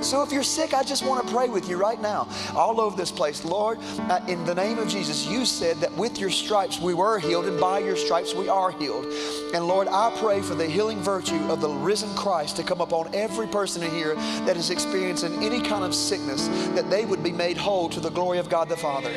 So 0.00 0.22
if 0.22 0.32
you're 0.32 0.42
sick, 0.42 0.74
I 0.74 0.82
just 0.82 1.04
want 1.04 1.26
to 1.26 1.32
pray 1.32 1.48
with 1.48 1.68
you 1.68 1.76
right 1.76 2.00
now, 2.00 2.28
all 2.54 2.80
over 2.80 2.96
this 2.96 3.10
place. 3.10 3.44
Lord, 3.44 3.78
uh, 4.10 4.20
in 4.28 4.44
the 4.44 4.54
name 4.54 4.78
of 4.78 4.88
Jesus, 4.88 5.26
you 5.26 5.44
said 5.44 5.78
that 5.78 5.92
with 5.94 6.18
your 6.18 6.30
stripes 6.30 6.78
we 6.78 6.94
were 6.94 7.18
healed, 7.18 7.46
and 7.46 7.58
by 7.58 7.78
your 7.78 7.96
stripes 7.96 8.34
we 8.34 8.48
are 8.48 8.70
healed. 8.70 9.06
And 9.54 9.66
Lord, 9.66 9.88
I 9.88 10.14
pray 10.20 10.40
for 10.42 10.54
the 10.54 10.66
healing 10.66 11.00
virtue 11.00 11.40
of 11.48 11.60
the 11.60 11.70
risen 11.70 12.14
Christ 12.14 12.56
to 12.56 12.62
come 12.62 12.80
upon 12.80 13.14
every 13.14 13.46
person 13.46 13.82
in 13.82 13.90
here 13.90 14.14
that 14.44 14.56
is 14.56 14.70
experiencing 14.70 15.42
any 15.42 15.60
kind 15.60 15.84
of 15.84 15.94
sickness, 15.94 16.48
that 16.74 16.90
they 16.90 17.04
would 17.04 17.22
be 17.22 17.32
made 17.32 17.56
whole 17.56 17.88
to 17.88 18.00
the 18.00 18.10
glory 18.10 18.38
of 18.38 18.48
God 18.48 18.68
the 18.68 18.76
Father. 18.76 19.12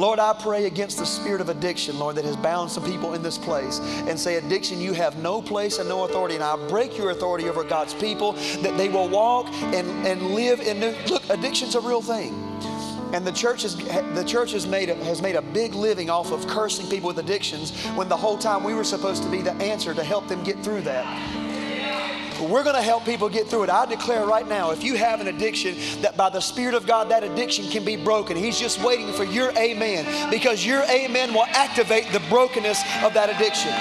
Lord, 0.00 0.18
I 0.18 0.32
pray 0.32 0.64
against 0.64 0.96
the 0.96 1.04
spirit 1.04 1.42
of 1.42 1.50
addiction, 1.50 1.98
Lord, 1.98 2.16
that 2.16 2.24
has 2.24 2.34
bound 2.34 2.70
some 2.70 2.82
people 2.82 3.12
in 3.12 3.22
this 3.22 3.36
place 3.36 3.80
and 3.80 4.18
say, 4.18 4.36
Addiction, 4.36 4.80
you 4.80 4.94
have 4.94 5.18
no 5.18 5.42
place 5.42 5.78
and 5.78 5.86
no 5.90 6.04
authority. 6.04 6.36
And 6.36 6.42
I 6.42 6.56
break 6.68 6.96
your 6.96 7.10
authority 7.10 7.50
over 7.50 7.64
God's 7.64 7.92
people 7.92 8.32
that 8.62 8.78
they 8.78 8.88
will 8.88 9.10
walk 9.10 9.48
and, 9.52 9.86
and 10.06 10.30
live 10.30 10.60
in 10.60 10.80
new. 10.80 10.94
Look, 11.10 11.28
addiction's 11.28 11.74
a 11.74 11.80
real 11.80 12.00
thing. 12.00 12.32
And 13.12 13.26
the 13.26 13.32
church, 13.32 13.64
the 13.64 14.24
church 14.26 14.52
has, 14.52 14.66
made 14.66 14.88
a, 14.88 14.94
has 15.04 15.20
made 15.20 15.36
a 15.36 15.42
big 15.42 15.74
living 15.74 16.08
off 16.08 16.32
of 16.32 16.46
cursing 16.46 16.88
people 16.88 17.08
with 17.08 17.18
addictions 17.18 17.78
when 17.88 18.08
the 18.08 18.16
whole 18.16 18.38
time 18.38 18.64
we 18.64 18.72
were 18.72 18.84
supposed 18.84 19.22
to 19.24 19.28
be 19.28 19.42
the 19.42 19.52
answer 19.56 19.92
to 19.92 20.02
help 20.02 20.28
them 20.28 20.42
get 20.44 20.58
through 20.64 20.80
that. 20.80 21.04
We're 22.40 22.64
going 22.64 22.76
to 22.76 22.82
help 22.82 23.04
people 23.04 23.28
get 23.28 23.48
through 23.48 23.64
it. 23.64 23.70
I 23.70 23.86
declare 23.86 24.24
right 24.24 24.48
now, 24.48 24.70
if 24.70 24.82
you 24.82 24.94
have 24.96 25.20
an 25.20 25.28
addiction, 25.28 25.76
that 26.00 26.16
by 26.16 26.30
the 26.30 26.40
Spirit 26.40 26.74
of 26.74 26.86
God, 26.86 27.10
that 27.10 27.22
addiction 27.22 27.68
can 27.68 27.84
be 27.84 27.96
broken. 27.96 28.36
He's 28.36 28.58
just 28.58 28.82
waiting 28.82 29.12
for 29.12 29.24
your 29.24 29.50
amen 29.58 30.30
because 30.30 30.64
your 30.64 30.82
amen 30.84 31.34
will 31.34 31.46
activate 31.48 32.06
the 32.12 32.20
brokenness 32.30 32.82
of 33.04 33.12
that 33.14 33.28
addiction. 33.28 33.72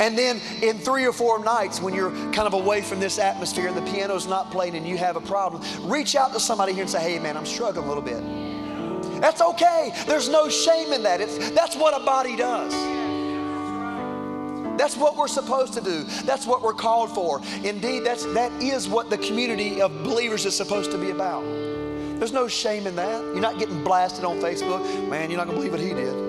And 0.00 0.18
then 0.18 0.40
in 0.60 0.78
three 0.78 1.06
or 1.06 1.12
four 1.12 1.42
nights, 1.42 1.80
when 1.80 1.94
you're 1.94 2.10
kind 2.32 2.48
of 2.48 2.52
away 2.52 2.82
from 2.82 3.00
this 3.00 3.18
atmosphere 3.18 3.68
and 3.68 3.76
the 3.76 3.92
piano's 3.92 4.26
not 4.26 4.50
playing 4.50 4.74
and 4.74 4.86
you 4.86 4.98
have 4.98 5.16
a 5.16 5.20
problem, 5.20 5.62
reach 5.88 6.16
out 6.16 6.32
to 6.32 6.40
somebody 6.40 6.72
here 6.72 6.82
and 6.82 6.90
say, 6.90 7.00
hey, 7.00 7.18
man, 7.20 7.36
I'm 7.36 7.46
struggling 7.46 7.86
a 7.86 7.88
little 7.88 8.02
bit. 8.02 9.20
That's 9.20 9.40
okay. 9.40 9.92
There's 10.06 10.28
no 10.28 10.48
shame 10.48 10.92
in 10.92 11.04
that. 11.04 11.20
It's, 11.20 11.50
that's 11.50 11.76
what 11.76 11.98
a 11.98 12.04
body 12.04 12.36
does. 12.36 12.74
That's 14.76 14.96
what 14.96 15.16
we're 15.16 15.28
supposed 15.28 15.72
to 15.74 15.80
do. 15.80 16.04
That's 16.24 16.46
what 16.46 16.62
we're 16.62 16.74
called 16.74 17.14
for. 17.14 17.40
Indeed, 17.62 18.04
that's, 18.04 18.24
that 18.34 18.50
is 18.62 18.88
what 18.88 19.10
the 19.10 19.18
community 19.18 19.80
of 19.80 19.92
believers 20.02 20.46
is 20.46 20.56
supposed 20.56 20.90
to 20.92 20.98
be 20.98 21.10
about. 21.10 21.42
There's 22.18 22.32
no 22.32 22.48
shame 22.48 22.86
in 22.86 22.96
that. 22.96 23.20
You're 23.20 23.40
not 23.40 23.58
getting 23.58 23.82
blasted 23.84 24.24
on 24.24 24.38
Facebook. 24.38 25.08
Man, 25.08 25.30
you're 25.30 25.38
not 25.38 25.46
going 25.46 25.60
to 25.60 25.68
believe 25.68 25.72
what 25.72 25.80
he 25.80 25.94
did. 25.94 26.23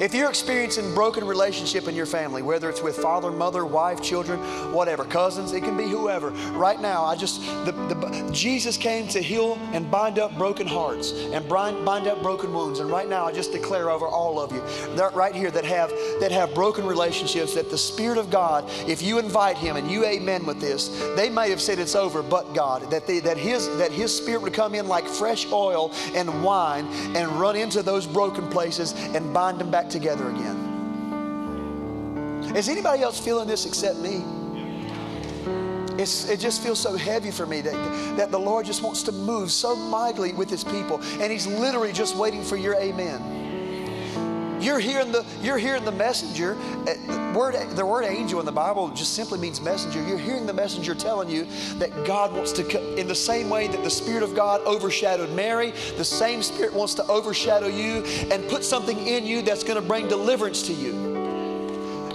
If 0.00 0.14
you're 0.14 0.28
experiencing 0.28 0.94
broken 0.94 1.26
relationship 1.26 1.88
in 1.88 1.96
your 1.96 2.06
family, 2.06 2.40
whether 2.40 2.70
it's 2.70 2.80
with 2.80 2.96
father, 2.96 3.32
mother, 3.32 3.66
wife, 3.66 4.00
children, 4.00 4.38
whatever, 4.72 5.04
cousins, 5.04 5.52
it 5.52 5.64
can 5.64 5.76
be 5.76 5.88
whoever. 5.88 6.30
Right 6.52 6.80
now, 6.80 7.04
I 7.04 7.16
just 7.16 7.40
the, 7.64 7.72
the 7.72 8.30
Jesus 8.32 8.76
came 8.76 9.08
to 9.08 9.20
heal 9.20 9.58
and 9.72 9.90
bind 9.90 10.20
up 10.20 10.38
broken 10.38 10.68
hearts 10.68 11.10
and 11.10 11.48
bind, 11.48 11.84
bind 11.84 12.06
up 12.06 12.22
broken 12.22 12.54
wounds. 12.54 12.78
And 12.78 12.88
right 12.88 13.08
now, 13.08 13.26
I 13.26 13.32
just 13.32 13.50
declare 13.50 13.90
over 13.90 14.06
all 14.06 14.38
of 14.38 14.52
you 14.52 14.60
that 14.94 15.14
right 15.16 15.34
here 15.34 15.50
that 15.50 15.64
have 15.64 15.90
that 16.20 16.30
have 16.30 16.54
broken 16.54 16.86
relationships 16.86 17.54
that 17.54 17.68
the 17.68 17.78
Spirit 17.78 18.18
of 18.18 18.30
God, 18.30 18.70
if 18.86 19.02
you 19.02 19.18
invite 19.18 19.56
Him 19.56 19.74
and 19.74 19.90
you 19.90 20.04
amen 20.04 20.46
with 20.46 20.60
this, 20.60 20.90
they 21.16 21.28
may 21.28 21.50
have 21.50 21.60
said 21.60 21.80
it's 21.80 21.96
over, 21.96 22.22
but 22.22 22.54
God, 22.54 22.88
that 22.92 23.08
they, 23.08 23.18
that 23.18 23.36
His 23.36 23.66
that 23.78 23.90
His 23.90 24.16
Spirit 24.16 24.42
would 24.42 24.54
come 24.54 24.76
in 24.76 24.86
like 24.86 25.08
fresh 25.08 25.50
oil 25.50 25.90
and 26.14 26.44
wine 26.44 26.86
and 27.16 27.28
run 27.32 27.56
into 27.56 27.82
those 27.82 28.06
broken 28.06 28.46
places 28.48 28.92
and 28.92 29.34
bind 29.34 29.58
them 29.58 29.72
back 29.72 29.87
together 29.90 30.28
again. 30.30 30.68
Is 32.56 32.68
anybody 32.68 33.02
else 33.02 33.18
feeling 33.20 33.46
this 33.46 33.66
except 33.66 33.98
me? 33.98 34.24
It's, 36.00 36.28
it 36.28 36.38
just 36.38 36.62
feels 36.62 36.78
so 36.78 36.96
heavy 36.96 37.30
for 37.30 37.44
me 37.44 37.60
that, 37.60 38.16
that 38.16 38.30
the 38.30 38.38
Lord 38.38 38.64
just 38.64 38.82
wants 38.82 39.02
to 39.04 39.12
move 39.12 39.50
so 39.50 39.74
mightily 39.74 40.32
with 40.32 40.48
His 40.48 40.62
people, 40.62 41.00
and 41.20 41.32
He's 41.32 41.46
literally 41.46 41.92
just 41.92 42.16
waiting 42.16 42.42
for 42.42 42.56
your 42.56 42.76
amen. 42.76 43.37
You're 44.60 44.78
hearing 44.80 45.12
the 45.12 45.24
you're 45.40 45.58
hearing 45.58 45.84
the 45.84 45.92
messenger. 45.92 46.54
The 46.84 47.32
word 47.36 47.54
the 47.76 47.86
word 47.86 48.04
angel 48.04 48.40
in 48.40 48.46
the 48.46 48.52
Bible 48.52 48.88
just 48.90 49.14
simply 49.14 49.38
means 49.38 49.60
messenger. 49.60 50.02
You're 50.06 50.18
hearing 50.18 50.46
the 50.46 50.52
messenger 50.52 50.94
telling 50.94 51.28
you 51.28 51.46
that 51.78 51.90
God 52.04 52.32
wants 52.32 52.52
to 52.52 52.64
come 52.64 52.82
in 52.98 53.06
the 53.06 53.14
same 53.14 53.48
way 53.50 53.68
that 53.68 53.82
the 53.84 53.90
Spirit 53.90 54.22
of 54.22 54.34
God 54.34 54.60
overshadowed 54.66 55.30
Mary. 55.30 55.72
The 55.96 56.04
same 56.04 56.42
Spirit 56.42 56.72
wants 56.72 56.94
to 56.94 57.06
overshadow 57.06 57.68
you 57.68 58.02
and 58.32 58.48
put 58.48 58.64
something 58.64 58.98
in 59.06 59.26
you 59.26 59.42
that's 59.42 59.62
going 59.62 59.80
to 59.80 59.86
bring 59.86 60.08
deliverance 60.08 60.62
to 60.64 60.72
you. 60.72 60.94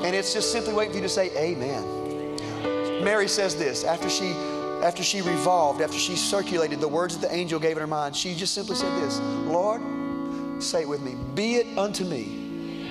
And 0.03 0.15
it's 0.15 0.33
just 0.33 0.51
simply 0.51 0.73
waiting 0.73 0.91
for 0.91 0.97
you 0.97 1.03
to 1.03 1.09
say 1.09 1.31
Amen. 1.37 3.03
Mary 3.03 3.27
says 3.27 3.55
this 3.55 3.83
after 3.83 4.09
she 4.09 4.33
after 4.83 5.01
she 5.01 5.21
revolved, 5.21 5.81
after 5.81 5.97
she 5.97 6.15
circulated 6.15 6.81
the 6.81 6.87
words 6.87 7.17
that 7.17 7.29
the 7.29 7.33
angel 7.33 7.59
gave 7.59 7.77
in 7.77 7.81
her 7.81 7.87
mind, 7.87 8.15
she 8.15 8.35
just 8.35 8.53
simply 8.53 8.75
said 8.75 8.91
this 9.01 9.19
Lord, 9.45 9.81
say 10.63 10.81
it 10.81 10.89
with 10.89 11.01
me, 11.01 11.15
be 11.35 11.55
it 11.55 11.77
unto 11.77 12.05
me 12.05 12.89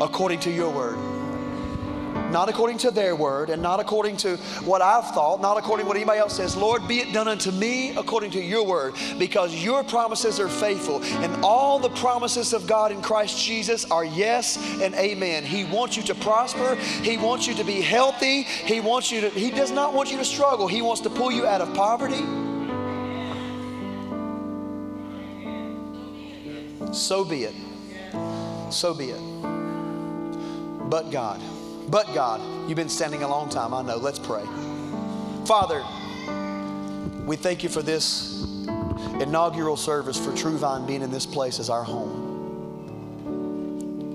according 0.00 0.40
to 0.40 0.50
your 0.50 0.70
word. 0.70 0.98
not 2.34 2.48
according 2.48 2.76
to 2.78 2.90
their 2.90 3.14
word 3.14 3.48
and 3.48 3.62
not 3.62 3.78
according 3.80 4.16
to 4.16 4.36
what 4.64 4.82
I've 4.82 5.06
thought, 5.14 5.40
not 5.40 5.56
according 5.56 5.84
to 5.84 5.88
what 5.88 5.96
anybody 5.96 6.18
else 6.18 6.36
says. 6.36 6.56
Lord, 6.56 6.86
be 6.88 6.98
it 6.98 7.12
done 7.12 7.28
unto 7.28 7.52
me 7.52 7.96
according 7.96 8.32
to 8.32 8.40
your 8.40 8.66
word, 8.66 8.94
because 9.18 9.54
your 9.54 9.84
promises 9.84 10.40
are 10.40 10.48
faithful. 10.48 11.02
And 11.04 11.44
all 11.44 11.78
the 11.78 11.90
promises 11.90 12.52
of 12.52 12.66
God 12.66 12.90
in 12.90 13.00
Christ 13.02 13.44
Jesus 13.44 13.88
are 13.90 14.04
yes 14.04 14.56
and 14.80 14.94
amen. 14.94 15.44
He 15.44 15.64
wants 15.64 15.96
you 15.96 16.02
to 16.04 16.14
prosper, 16.16 16.74
He 16.74 17.16
wants 17.16 17.46
you 17.46 17.54
to 17.54 17.64
be 17.64 17.80
healthy, 17.80 18.42
He 18.42 18.80
wants 18.80 19.12
you 19.12 19.20
to, 19.22 19.30
He 19.30 19.50
does 19.50 19.70
not 19.70 19.94
want 19.94 20.10
you 20.10 20.18
to 20.18 20.24
struggle. 20.24 20.66
He 20.66 20.82
wants 20.82 21.02
to 21.02 21.10
pull 21.10 21.30
you 21.30 21.46
out 21.46 21.60
of 21.60 21.72
poverty. 21.74 22.24
So 26.94 27.24
be 27.24 27.44
it. 27.44 27.54
So 28.70 28.94
be 28.94 29.10
it. 29.10 29.20
But 30.88 31.10
God. 31.10 31.40
But 31.90 32.14
God, 32.14 32.40
you've 32.68 32.76
been 32.76 32.88
standing 32.88 33.24
a 33.24 33.28
long 33.28 33.48
time, 33.48 33.74
I 33.74 33.82
know. 33.82 33.96
Let's 33.96 34.18
pray. 34.18 34.44
Father, 35.44 35.84
we 37.26 37.36
thank 37.36 37.62
you 37.62 37.68
for 37.68 37.82
this 37.82 38.44
inaugural 39.20 39.76
service 39.76 40.16
for 40.18 40.34
True 40.34 40.56
Vine 40.56 40.86
being 40.86 41.02
in 41.02 41.10
this 41.10 41.26
place 41.26 41.58
as 41.58 41.68
our 41.68 41.82
home. 41.82 42.22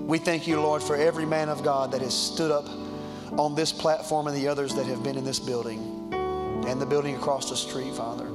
We 0.06 0.18
thank 0.18 0.48
you, 0.48 0.60
Lord, 0.60 0.82
for 0.82 0.96
every 0.96 1.26
man 1.26 1.48
of 1.48 1.62
God 1.62 1.92
that 1.92 2.00
has 2.00 2.14
stood 2.14 2.50
up 2.50 2.66
on 3.38 3.54
this 3.54 3.72
platform 3.72 4.26
and 4.26 4.36
the 4.36 4.48
others 4.48 4.74
that 4.74 4.86
have 4.86 5.04
been 5.04 5.16
in 5.16 5.24
this 5.24 5.38
building 5.38 6.08
and 6.66 6.80
the 6.80 6.86
building 6.86 7.14
across 7.14 7.50
the 7.50 7.56
street, 7.56 7.94
Father. 7.94 8.26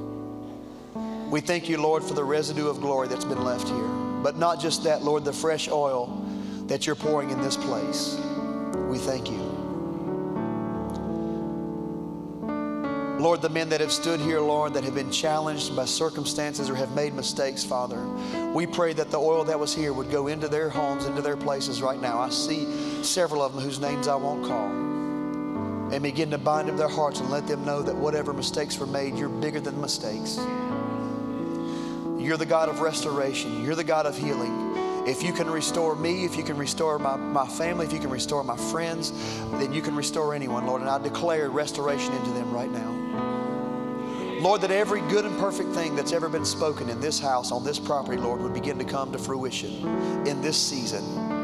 We 1.28 1.40
thank 1.40 1.68
you, 1.68 1.78
Lord, 1.82 2.02
for 2.04 2.14
the 2.14 2.24
residue 2.24 2.68
of 2.68 2.80
glory 2.80 3.08
that's 3.08 3.24
been 3.24 3.44
left 3.44 3.68
here. 3.68 4.05
But 4.26 4.38
not 4.38 4.58
just 4.58 4.82
that, 4.82 5.04
Lord, 5.04 5.24
the 5.24 5.32
fresh 5.32 5.68
oil 5.68 6.20
that 6.66 6.84
you're 6.84 6.96
pouring 6.96 7.30
in 7.30 7.40
this 7.40 7.56
place. 7.56 8.18
We 8.88 8.98
thank 8.98 9.30
you. 9.30 9.38
Lord, 13.20 13.40
the 13.40 13.48
men 13.48 13.68
that 13.68 13.80
have 13.80 13.92
stood 13.92 14.18
here, 14.18 14.40
Lord, 14.40 14.74
that 14.74 14.82
have 14.82 14.96
been 14.96 15.12
challenged 15.12 15.76
by 15.76 15.84
circumstances 15.84 16.68
or 16.68 16.74
have 16.74 16.92
made 16.96 17.14
mistakes, 17.14 17.62
Father, 17.62 18.04
we 18.52 18.66
pray 18.66 18.92
that 18.94 19.12
the 19.12 19.16
oil 19.16 19.44
that 19.44 19.60
was 19.60 19.72
here 19.72 19.92
would 19.92 20.10
go 20.10 20.26
into 20.26 20.48
their 20.48 20.70
homes, 20.70 21.06
into 21.06 21.22
their 21.22 21.36
places 21.36 21.80
right 21.80 22.02
now. 22.02 22.18
I 22.18 22.30
see 22.30 22.66
several 23.04 23.42
of 23.42 23.54
them 23.54 23.62
whose 23.62 23.78
names 23.78 24.08
I 24.08 24.16
won't 24.16 24.44
call. 24.44 24.70
And 25.92 26.02
begin 26.02 26.32
to 26.32 26.38
bind 26.38 26.68
up 26.68 26.76
their 26.76 26.88
hearts 26.88 27.20
and 27.20 27.30
let 27.30 27.46
them 27.46 27.64
know 27.64 27.80
that 27.80 27.94
whatever 27.94 28.32
mistakes 28.32 28.76
were 28.76 28.88
made, 28.88 29.16
you're 29.16 29.28
bigger 29.28 29.60
than 29.60 29.80
mistakes. 29.80 30.40
You're 32.26 32.36
the 32.36 32.44
God 32.44 32.68
of 32.68 32.80
restoration, 32.80 33.64
you're 33.64 33.76
the 33.76 33.84
God 33.84 34.04
of 34.04 34.18
healing. 34.18 35.06
If 35.06 35.22
you 35.22 35.32
can 35.32 35.48
restore 35.48 35.94
me, 35.94 36.24
if 36.24 36.36
you 36.36 36.42
can 36.42 36.56
restore 36.56 36.98
my, 36.98 37.14
my 37.14 37.46
family, 37.46 37.86
if 37.86 37.92
you 37.92 38.00
can 38.00 38.10
restore 38.10 38.42
my 38.42 38.56
friends, 38.56 39.12
then 39.52 39.72
you 39.72 39.80
can 39.80 39.94
restore 39.94 40.34
anyone, 40.34 40.66
Lord. 40.66 40.80
And 40.80 40.90
I 40.90 40.98
declare 40.98 41.48
restoration 41.50 42.12
into 42.14 42.30
them 42.30 42.50
right 42.50 42.68
now. 42.68 42.90
Lord, 44.40 44.60
that 44.62 44.72
every 44.72 45.02
good 45.02 45.24
and 45.24 45.38
perfect 45.38 45.70
thing 45.70 45.94
that's 45.94 46.10
ever 46.10 46.28
been 46.28 46.44
spoken 46.44 46.88
in 46.88 47.00
this 47.00 47.20
house, 47.20 47.52
on 47.52 47.62
this 47.62 47.78
property, 47.78 48.20
Lord, 48.20 48.40
would 48.40 48.54
begin 48.54 48.76
to 48.80 48.84
come 48.84 49.12
to 49.12 49.18
fruition 49.18 50.26
in 50.26 50.42
this 50.42 50.60
season. 50.60 51.35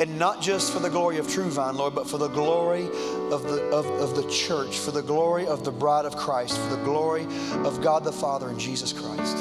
And 0.00 0.18
not 0.18 0.40
just 0.40 0.72
for 0.72 0.78
the 0.78 0.88
glory 0.88 1.18
of 1.18 1.28
True 1.28 1.50
Vine, 1.50 1.76
Lord, 1.76 1.94
but 1.94 2.08
for 2.08 2.16
the 2.16 2.28
glory 2.28 2.86
of 3.30 3.42
the, 3.42 3.68
of, 3.70 3.84
of 3.84 4.16
the 4.16 4.26
church, 4.30 4.78
for 4.78 4.92
the 4.92 5.02
glory 5.02 5.46
of 5.46 5.62
the 5.62 5.70
bride 5.70 6.06
of 6.06 6.16
Christ, 6.16 6.58
for 6.58 6.74
the 6.74 6.82
glory 6.82 7.24
of 7.66 7.82
God 7.82 8.02
the 8.02 8.10
Father 8.10 8.48
and 8.48 8.58
Jesus 8.58 8.94
Christ. 8.94 9.36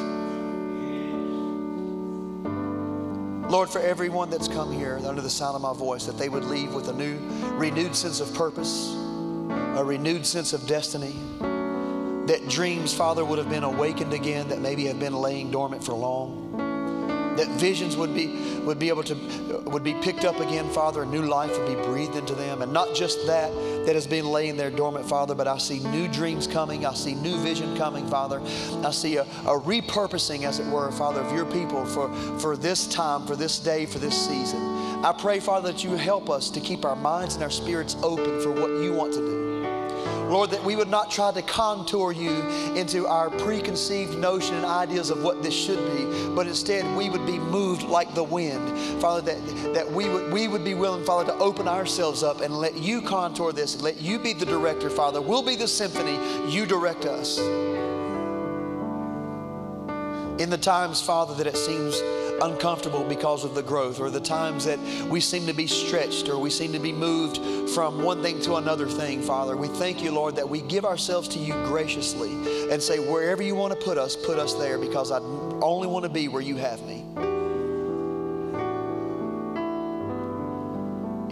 Lord, 3.49 3.69
for 3.69 3.79
everyone 3.79 4.29
that's 4.29 4.49
come 4.49 4.69
here 4.69 4.99
under 5.05 5.21
the 5.21 5.29
sound 5.29 5.55
of 5.55 5.61
my 5.61 5.71
voice, 5.71 6.05
that 6.05 6.17
they 6.17 6.27
would 6.27 6.43
leave 6.43 6.73
with 6.73 6.89
a 6.89 6.93
new, 6.93 7.17
renewed 7.55 7.95
sense 7.95 8.19
of 8.19 8.33
purpose, 8.33 8.93
a 9.77 9.83
renewed 9.85 10.25
sense 10.25 10.51
of 10.51 10.67
destiny. 10.67 11.15
That 11.39 12.41
dreams, 12.49 12.93
Father, 12.93 13.23
would 13.23 13.39
have 13.39 13.49
been 13.49 13.63
awakened 13.63 14.13
again, 14.13 14.49
that 14.49 14.59
maybe 14.59 14.87
have 14.87 14.99
been 14.99 15.15
laying 15.15 15.51
dormant 15.51 15.85
for 15.85 15.93
long 15.93 16.68
that 17.39 17.47
visions 17.59 17.95
would 17.95 18.13
be 18.13 18.27
would 18.65 18.79
be 18.79 18.89
able 18.89 19.03
to 19.03 19.15
would 19.65 19.83
be 19.83 19.93
picked 19.95 20.25
up 20.25 20.39
again 20.41 20.69
father 20.69 21.03
a 21.03 21.05
new 21.05 21.21
life 21.21 21.57
would 21.57 21.67
be 21.67 21.81
breathed 21.85 22.15
into 22.15 22.35
them. 22.35 22.61
And 22.61 22.73
not 22.73 22.93
just 22.93 23.25
that 23.27 23.49
that 23.85 23.95
has 23.95 24.05
been 24.05 24.25
laying 24.25 24.57
there 24.57 24.69
dormant 24.69 25.07
father 25.07 25.33
but 25.33 25.47
i 25.47 25.57
see 25.57 25.79
new 25.79 26.07
dreams 26.09 26.47
coming. 26.47 26.85
I 26.85 26.93
see 26.93 27.15
new 27.15 27.37
vision 27.37 27.77
coming 27.77 28.05
father. 28.07 28.41
I 28.85 28.91
see 28.91 29.17
a, 29.17 29.23
a 29.23 29.59
repurposing 29.59 30.43
as 30.43 30.59
it 30.59 30.67
were 30.67 30.91
father 30.91 31.21
of 31.21 31.33
your 31.33 31.45
people 31.45 31.85
for 31.85 32.13
for 32.39 32.57
this 32.57 32.87
time 32.87 33.25
for 33.25 33.35
this 33.35 33.59
day 33.59 33.85
for 33.85 33.99
this 33.99 34.15
season. 34.27 34.59
I 35.03 35.13
pray 35.17 35.39
father 35.39 35.71
that 35.71 35.83
you 35.83 35.91
help 35.91 36.29
us 36.29 36.49
to 36.51 36.59
keep 36.59 36.83
our 36.83 36.95
minds 36.95 37.35
and 37.35 37.43
our 37.43 37.49
spirits 37.49 37.95
open 38.03 38.41
for 38.41 38.51
what 38.51 38.69
you 38.83 38.91
want 38.91 39.13
to 39.13 39.19
do 39.19 39.48
Lord, 40.29 40.51
that 40.51 40.63
we 40.63 40.75
would 40.75 40.89
not 40.89 41.09
try 41.09 41.31
to 41.31 41.41
contour 41.41 42.11
you 42.11 42.47
into 42.75 43.07
our 43.07 43.31
preconceived 43.31 44.15
notion 44.17 44.55
and 44.55 44.65
ideas 44.65 45.09
of 45.09 45.23
what 45.23 45.41
this 45.41 45.55
should 45.55 45.79
be, 45.97 46.29
but 46.35 46.45
instead 46.45 46.85
we 46.95 47.09
would 47.09 47.25
be 47.25 47.39
moved 47.39 47.81
like 47.81 48.13
the 48.13 48.23
wind. 48.23 49.01
Father, 49.01 49.21
that, 49.21 49.73
that 49.73 49.91
we, 49.91 50.07
would, 50.07 50.31
we 50.31 50.47
would 50.47 50.63
be 50.63 50.75
willing, 50.75 51.03
Father, 51.03 51.33
to 51.33 51.37
open 51.39 51.67
ourselves 51.67 52.21
up 52.21 52.41
and 52.41 52.55
let 52.55 52.77
you 52.77 53.01
contour 53.01 53.51
this 53.51 53.73
and 53.73 53.83
let 53.83 53.99
you 53.99 54.19
be 54.19 54.33
the 54.33 54.45
director, 54.45 54.91
Father. 54.91 55.19
We'll 55.19 55.41
be 55.41 55.55
the 55.55 55.67
symphony, 55.67 56.19
you 56.53 56.67
direct 56.67 57.05
us. 57.05 57.39
In 60.39 60.49
the 60.49 60.59
times, 60.59 61.01
Father, 61.01 61.33
that 61.33 61.47
it 61.47 61.57
seems 61.57 61.99
uncomfortable 62.41 63.03
because 63.03 63.43
of 63.43 63.55
the 63.55 63.63
growth, 63.63 63.99
or 63.99 64.09
the 64.09 64.19
times 64.19 64.65
that 64.65 64.79
we 65.09 65.19
seem 65.19 65.45
to 65.47 65.53
be 65.53 65.67
stretched, 65.67 66.29
or 66.29 66.37
we 66.39 66.49
seem 66.49 66.71
to 66.73 66.79
be 66.79 66.91
moved 66.91 67.37
from 67.71 68.03
one 68.03 68.21
thing 68.21 68.41
to 68.41 68.55
another 68.55 68.87
thing, 68.87 69.21
Father. 69.21 69.55
We 69.55 69.67
thank 69.67 70.01
you, 70.01 70.11
Lord, 70.11 70.35
that 70.35 70.47
we 70.47 70.61
give 70.61 70.85
ourselves 70.85 71.27
to 71.29 71.39
you 71.39 71.53
graciously 71.65 72.31
and 72.71 72.81
say, 72.81 72.99
wherever 72.99 73.43
you 73.43 73.55
want 73.55 73.73
to 73.73 73.85
put 73.85 73.97
us, 73.97 74.15
put 74.15 74.39
us 74.39 74.53
there 74.53 74.77
because 74.77 75.11
I 75.11 75.19
only 75.61 75.87
want 75.87 76.03
to 76.03 76.09
be 76.09 76.27
where 76.27 76.41
you 76.41 76.55
have 76.57 76.81
me. 76.83 77.05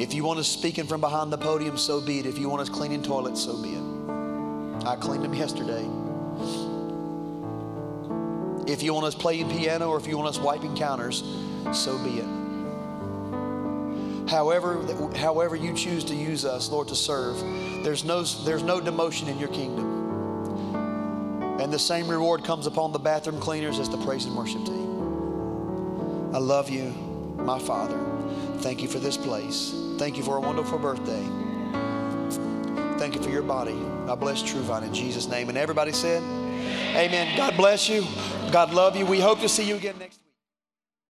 If 0.01 0.13
you 0.13 0.23
want 0.23 0.39
us 0.39 0.47
speaking 0.47 0.85
from 0.85 1.01
behind 1.01 1.33
the 1.33 1.37
podium, 1.37 1.77
so 1.77 1.99
be 1.99 2.19
it. 2.19 2.27
If 2.27 2.37
you 2.37 2.49
want 2.49 2.61
us 2.61 2.69
cleaning 2.69 3.01
toilets, 3.01 3.43
so 3.43 3.61
be 3.61 3.69
it. 3.69 4.85
I 4.85 4.95
cleaned 4.95 5.23
them 5.23 5.33
yesterday. 5.33 5.83
If 8.68 8.84
you 8.84 8.93
want 8.93 9.05
us 9.05 9.15
playing 9.15 9.49
piano 9.49 9.89
or 9.89 9.97
if 9.97 10.07
you 10.07 10.18
want 10.18 10.30
us 10.30 10.38
wiping 10.38 10.76
counters, 10.76 11.24
so 11.72 11.97
be 12.03 12.20
it. 12.20 12.38
However, 14.30 14.84
however 15.15 15.55
you 15.55 15.74
choose 15.74 16.03
to 16.05 16.13
use 16.13 16.43
us, 16.43 16.70
Lord, 16.70 16.89
to 16.89 16.95
serve, 16.95 17.39
there's 17.84 18.03
no, 18.03 18.24
there's 18.24 18.63
no 18.63 18.82
demotion 18.82 19.30
in 19.30 19.39
your 19.39 19.47
kingdom. 19.49 19.95
And 21.61 21.72
the 21.72 21.80
same 21.80 22.09
reward 22.09 22.43
comes 22.43 22.68
upon 22.68 22.91
the 22.91 22.99
bathroom 22.99 23.39
cleaners 23.39 23.80
as 23.80 23.89
the 23.89 23.97
praise 23.97 24.26
and 24.26 24.36
worship 24.36 24.65
team. 24.65 26.36
I 26.36 26.39
love 26.39 26.70
you, 26.70 26.89
my 27.38 27.57
Father. 27.57 27.97
Thank 28.57 28.82
you 28.82 28.89
for 28.89 28.99
this 28.99 29.15
place. 29.15 29.74
Thank 29.97 30.18
you 30.18 30.24
for 30.24 30.36
a 30.38 30.41
wonderful 30.41 30.78
birthday. 30.78 31.26
Thank 32.99 33.15
you 33.15 33.24
for 33.24 33.30
your 33.30 33.43
body. 33.43 33.80
I 34.07 34.15
bless 34.15 34.43
True 34.43 34.61
Vine 34.61 34.84
in 34.84 34.93
Jesus' 34.93 35.28
name. 35.28 35.49
And 35.49 35.57
everybody 35.57 35.93
said, 35.93 36.22
Amen. 36.95 37.38
God 37.38 37.55
bless 37.57 37.89
you. 37.89 38.05
God 38.51 38.74
love 38.74 38.95
you. 38.95 39.05
We 39.05 39.20
hope 39.20 39.39
to 39.41 39.49
see 39.49 39.68
you 39.68 39.76
again 39.76 39.95
next 39.99 40.18
week. 40.18 40.26